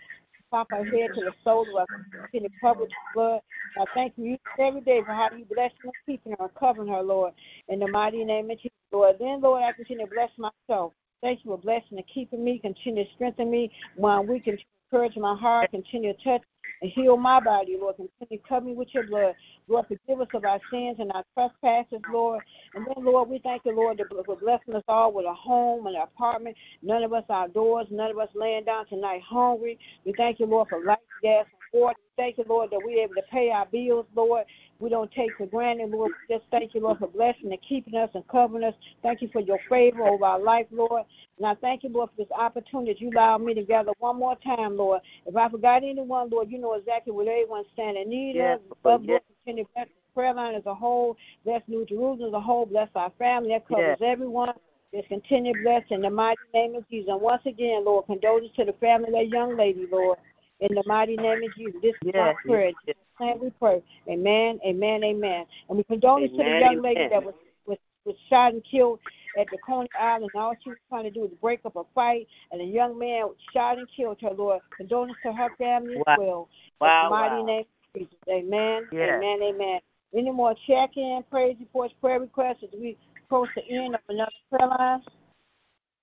Pop 0.51 0.69
her 0.71 0.85
head 0.85 1.15
to 1.15 1.21
the 1.21 1.33
soul 1.45 1.79
of 1.79 1.89
her. 1.89 2.21
Continue 2.25 2.49
to 2.49 2.55
cover 2.61 2.81
with 2.81 2.91
blood. 3.15 3.41
I 3.79 3.85
thank 3.95 4.15
you 4.17 4.37
every 4.59 4.83
day 4.83 5.01
for 5.01 5.13
how 5.13 5.31
you 5.37 5.47
bless 5.47 5.71
and 5.83 5.93
keeping 6.07 6.33
her 6.33 6.45
and 6.47 6.55
covering 6.55 6.89
her, 6.89 7.03
Lord. 7.03 7.33
In 7.69 7.79
the 7.79 7.89
mighty 7.89 8.23
name 8.25 8.51
of 8.51 8.59
Jesus, 8.59 8.71
Lord. 8.93 9.17
Then, 9.19 9.41
Lord, 9.41 9.63
I 9.63 9.73
continue 9.73 10.07
to 10.07 10.13
bless 10.13 10.31
myself. 10.37 10.93
Thank 11.23 11.45
you 11.45 11.53
for 11.53 11.59
blessing 11.59 11.97
and 11.97 12.07
keeping 12.07 12.45
me. 12.45 12.59
Continue 12.59 13.05
to 13.05 13.11
strengthen 13.15 13.51
me 13.51 13.71
when 13.97 14.27
we 14.27 14.41
can 14.41 14.59
encourage 14.93 15.17
my 15.17 15.35
heart. 15.35 15.71
Continue 15.71 16.13
to 16.13 16.23
touch 16.25 16.43
and 16.83 16.91
heal 16.91 17.17
my 17.17 17.41
body, 17.41 17.77
Lord. 17.81 17.97
Continue 17.97 18.43
to 18.43 18.49
cover 18.49 18.67
me 18.67 18.75
with 18.75 18.89
your 18.93 19.07
blood. 19.07 19.35
Lord, 19.69 19.87
forgive 19.87 20.21
us 20.21 20.29
of 20.35 20.45
our 20.45 20.61
sins 20.71 20.97
and 20.99 21.13
our 21.13 21.25
trespasses, 21.35 22.01
Lord. 22.13 22.43
And 22.75 22.85
then, 22.85 23.05
Lord, 23.05 23.29
we 23.29 23.39
thank 23.39 23.65
you, 23.65 23.75
Lord, 23.75 24.03
for 24.27 24.37
blessing 24.37 24.75
us 24.75 24.83
all 24.89 25.13
with 25.13 25.27
a 25.27 25.35
home 25.35 25.87
and 25.87 25.97
an 25.97 26.03
apartment. 26.03 26.57
None 26.83 27.05
of 27.05 27.13
us 27.13 27.25
outdoors, 27.31 27.87
none 27.91 28.11
of 28.11 28.19
us 28.19 28.29
laying 28.35 28.65
down 28.65 28.87
tonight 28.87 29.23
hungry. 29.23 29.79
We 30.05 30.13
thank 30.17 30.41
you, 30.41 30.47
Lord, 30.47 30.69
for 30.69 30.85
light, 30.85 30.99
gas, 31.23 31.47
water. 31.73 31.99
Thank 32.17 32.39
you, 32.39 32.45
Lord, 32.47 32.71
that 32.71 32.81
we're 32.85 33.03
able 33.03 33.15
to 33.15 33.23
pay 33.31 33.51
our 33.51 33.67
bills, 33.67 34.07
Lord. 34.15 34.45
We 34.79 34.91
don't 34.91 35.11
take 35.13 35.31
for 35.39 35.47
granted, 35.47 35.91
Lord. 35.91 36.13
Just 36.31 36.45
thank 36.51 36.75
you, 36.75 36.83
Lord, 36.83 36.99
for 36.99 37.09
blessing 37.09 37.51
and 37.51 37.63
keeping 37.63 37.95
us 37.95 38.11
and 38.15 38.27
covering 38.29 38.65
us. 38.65 38.75
Thank 39.03 39.23
you 39.23 39.29
for 39.33 39.41
your 39.41 39.59
favor 39.69 40.07
over 40.07 40.25
our 40.25 40.41
life, 40.41 40.67
Lord. 40.71 41.05
And 41.39 41.47
I 41.47 41.55
thank 41.55 41.85
you, 41.85 41.89
Lord, 41.89 42.11
for 42.11 42.23
this 42.23 42.33
opportunity 42.39 42.93
that 42.93 43.01
you 43.01 43.11
allowed 43.11 43.43
me 43.43 43.55
to 43.55 43.63
gather 43.63 43.93
one 43.99 44.19
more 44.19 44.37
time, 44.45 44.77
Lord. 44.77 45.01
If 45.25 45.35
I 45.37 45.49
forgot 45.49 45.83
anyone, 45.83 46.29
Lord, 46.31 46.51
you 46.51 46.59
know 46.59 46.75
exactly 46.75 47.13
what 47.13 47.29
everyone 47.29 47.65
stand 47.73 47.97
in 47.97 48.11
need 48.11 48.37
Yes, 48.37 48.59
of. 48.59 48.77
Lord, 48.85 49.07
Lord, 49.07 49.09
yes. 49.09 49.23
continue 49.45 49.65
to 49.65 49.71
bless 49.75 49.87
the 49.87 50.15
prayer 50.15 50.35
line 50.35 50.55
as 50.55 50.67
a 50.67 50.75
whole. 50.75 51.17
Bless 51.45 51.63
New 51.67 51.87
Jerusalem 51.87 52.29
as 52.29 52.35
a 52.35 52.41
whole. 52.41 52.67
Bless 52.67 52.89
our 52.95 53.13
family. 53.19 53.51
That 53.51 53.67
covers 53.67 53.99
everyone. 54.03 54.53
Just 54.95 55.09
continue 55.09 55.55
to 55.55 55.63
bless 55.63 55.83
in 55.89 56.03
the 56.03 56.11
mighty 56.11 56.39
name 56.53 56.75
of 56.75 56.87
Jesus. 56.91 57.11
And 57.11 57.21
once 57.21 57.43
again, 57.47 57.87
Lord, 57.87 58.07
condolences 58.07 58.55
to 58.57 58.67
the 58.67 58.75
family 58.75 59.09
of 59.09 59.15
that 59.15 59.29
young 59.29 59.57
lady, 59.57 59.87
Lord. 59.91 60.19
In 60.63 60.77
the 60.77 60.83
mighty 60.87 61.17
name 61.17 61.43
of 61.43 61.55
Jesus. 61.57 61.75
This 61.83 61.95
is 62.05 62.13
our 62.15 62.35
prayer. 62.47 62.71
yes. 62.87 62.97
In 63.21 63.41
we 63.41 63.51
pray. 63.51 63.83
Amen, 64.09 64.61
amen, 64.65 65.03
amen. 65.03 65.45
And 65.69 65.77
we 65.77 65.83
condolence 65.85 66.31
to 66.31 66.37
the 66.39 66.59
young 66.61 66.81
lady 66.81 67.01
amen. 67.01 67.11
that 67.11 67.25
was, 67.25 67.35
was, 67.67 67.79
was 68.05 68.15
shot 68.31 68.53
and 68.53 68.63
killed 68.63 69.01
at 69.37 69.49
the 69.51 69.59
Coney 69.67 69.89
Island. 70.01 70.31
All 70.37 70.55
she 70.63 70.71
was 70.71 70.79
trying 70.89 71.03
to 71.05 71.11
do 71.11 71.23
was 71.23 71.31
break 71.41 71.61
up 71.65 71.75
a 71.75 71.83
fight, 71.97 72.29
and 72.53 72.61
a 72.61 72.65
young 72.65 72.97
man 72.97 73.25
shot 73.53 73.79
and 73.79 73.89
killed 73.95 74.19
her, 74.23 74.31
Lord. 74.31 74.61
Condolence 74.77 75.15
to 75.25 75.33
her 75.33 75.49
family 75.59 75.97
as 75.97 76.17
well. 76.17 76.49
Wow, 76.81 77.05
In 77.05 77.11
the 77.11 77.11
mighty 77.11 77.35
wow. 77.35 77.45
name 77.45 77.65
of 77.65 78.01
Jesus. 78.01 78.15
Amen, 78.31 78.89
Yes. 78.93 79.11
amen, 79.17 79.43
amen. 79.43 79.81
Any 80.17 80.31
more 80.31 80.55
check-in, 80.67 81.25
praise 81.29 81.57
reports, 81.59 81.95
prayer 82.01 82.21
requests 82.21 82.63
as 82.63 82.69
we 82.79 82.97
approach 83.25 83.49
the 83.57 83.65
end 83.69 83.97
of 83.97 84.01
another 84.09 84.31
prayer 84.49 84.69
line? 84.69 85.03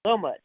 So 0.06 0.18
much. 0.18 0.40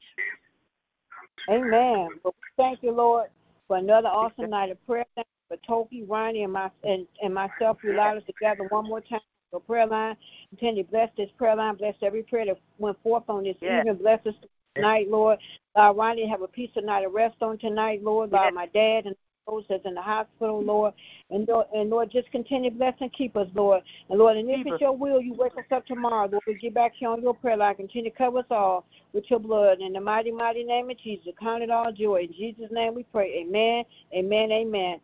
Amen. 1.50 2.08
But 2.22 2.34
we 2.34 2.62
thank 2.62 2.82
you, 2.82 2.92
Lord, 2.92 3.28
for 3.68 3.76
another 3.76 4.08
awesome 4.08 4.50
night 4.50 4.70
of 4.70 4.84
prayer. 4.86 5.04
Thank 5.14 5.26
you 5.50 5.56
for 5.56 5.66
Toki, 5.66 6.02
Ronnie, 6.04 6.44
and 6.44 6.52
my 6.52 6.70
and, 6.84 7.06
and 7.22 7.34
myself. 7.34 7.78
You 7.82 7.92
allowed 7.94 8.18
us 8.18 8.24
to 8.26 8.32
gather 8.40 8.64
one 8.68 8.86
more 8.86 9.00
time 9.00 9.20
for 9.50 9.60
prayer 9.60 9.86
line. 9.86 10.16
Continue 10.50 10.82
to 10.84 10.90
bless 10.90 11.10
this 11.16 11.30
prayer 11.36 11.56
line. 11.56 11.76
Bless 11.76 11.94
every 12.02 12.22
prayer 12.22 12.46
that 12.46 12.58
went 12.78 13.00
forth 13.02 13.24
on 13.28 13.44
this 13.44 13.56
Yes. 13.60 13.80
evening. 13.80 13.96
Bless 13.96 14.24
us 14.26 14.34
tonight, 14.74 15.08
Lord. 15.10 15.38
Allow 15.74 15.94
Ronnie 15.94 16.26
have 16.28 16.42
a 16.42 16.48
peaceful 16.48 16.82
night 16.82 17.04
of 17.06 17.12
rest 17.12 17.36
on 17.40 17.58
tonight, 17.58 18.02
Lord. 18.02 18.30
Allow 18.30 18.44
Yes. 18.44 18.54
my 18.54 18.66
dad 18.66 19.06
and 19.06 19.16
those 19.46 19.64
that's 19.68 19.84
in 19.84 19.94
the 19.94 20.02
hospital, 20.02 20.62
Lord. 20.62 20.94
And 21.30 21.46
Lord, 21.48 21.66
and 21.74 21.90
Lord, 21.90 22.10
just 22.10 22.30
continue 22.30 22.70
to 22.70 22.76
bless 22.76 22.94
and 23.00 23.12
keep 23.12 23.36
us, 23.36 23.48
Lord. 23.54 23.82
And 24.08 24.18
Lord, 24.18 24.36
and 24.36 24.48
if 24.48 24.58
Keep 24.58 24.66
it's 24.66 24.74
us. 24.74 24.80
your 24.80 24.96
will, 24.96 25.20
you 25.20 25.34
wake 25.34 25.56
us 25.56 25.64
up 25.70 25.86
tomorrow, 25.86 26.28
Lord. 26.28 26.42
We 26.46 26.54
get 26.54 26.74
back 26.74 26.92
here 26.94 27.10
on 27.10 27.22
your 27.22 27.34
prayer 27.34 27.56
line. 27.56 27.74
Continue 27.76 28.10
to 28.10 28.16
cover 28.16 28.38
us 28.38 28.46
all 28.50 28.84
with 29.12 29.30
your 29.30 29.40
blood. 29.40 29.80
In 29.80 29.92
the 29.92 30.00
mighty, 30.00 30.30
mighty 30.30 30.64
name 30.64 30.90
of 30.90 30.98
Jesus, 30.98 31.32
count 31.40 31.62
it 31.62 31.70
all 31.70 31.92
joy. 31.92 32.22
In 32.22 32.32
Jesus' 32.32 32.70
name 32.70 32.94
we 32.94 33.04
pray. 33.04 33.44
Amen, 33.46 33.84
amen, 34.14 34.50
amen. 34.52 35.00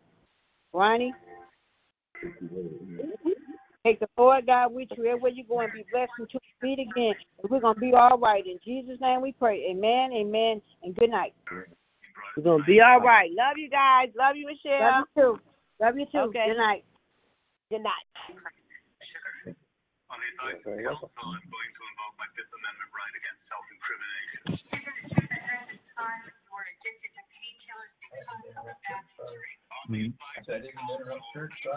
Ronnie? 0.73 1.13
Take 3.83 3.99
the 3.99 4.07
Lord 4.15 4.45
God 4.45 4.73
with 4.73 4.89
you 4.95 5.05
everywhere 5.05 5.31
you 5.31 5.43
go 5.43 5.61
and 5.61 5.73
be 5.73 5.83
blessed 5.91 6.11
until 6.19 6.39
we 6.61 6.69
meet 6.69 6.79
again. 6.79 7.15
And 7.41 7.49
we're 7.49 7.59
going 7.59 7.73
to 7.73 7.81
be 7.81 7.93
all 7.93 8.17
right. 8.19 8.45
In 8.45 8.59
Jesus' 8.63 8.99
name 9.01 9.21
we 9.21 9.31
pray. 9.31 9.71
Amen, 9.71 10.13
amen, 10.13 10.61
and 10.83 10.95
good 10.95 11.09
night. 11.09 11.33
We're 12.37 12.43
gonna 12.43 12.63
be 12.63 12.79
all 12.79 13.01
right. 13.01 13.29
Love 13.35 13.57
you 13.57 13.69
guys. 13.69 14.09
Love 14.15 14.35
you, 14.35 14.47
Michelle. 14.47 14.79
Love 14.79 15.03
you 15.15 15.21
too. 15.21 15.39
Love 15.81 15.97
you 15.97 16.05
too. 16.11 16.31
Okay. 16.31 16.47
Good 16.49 16.57
night. 16.57 16.85
Good 17.69 17.83
night. 17.83 18.07
On 20.11 20.19
the 20.19 20.27
advice 20.35 20.59
of 20.63 20.75
counsel, 20.75 21.11
I'm 21.23 21.39
going 21.39 21.71
to 21.71 21.83
invoke 21.87 22.15
my 22.19 22.27
Fifth 22.35 22.51
Amendment 22.51 22.91
right 22.91 23.15
against 23.15 23.47
self-incrimination. 23.47 24.71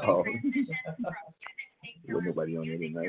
Oh. 0.07 0.24
There 2.07 2.20
nobody 2.20 2.57
on 2.59 2.66
there 2.66 2.76
tonight. 2.76 3.09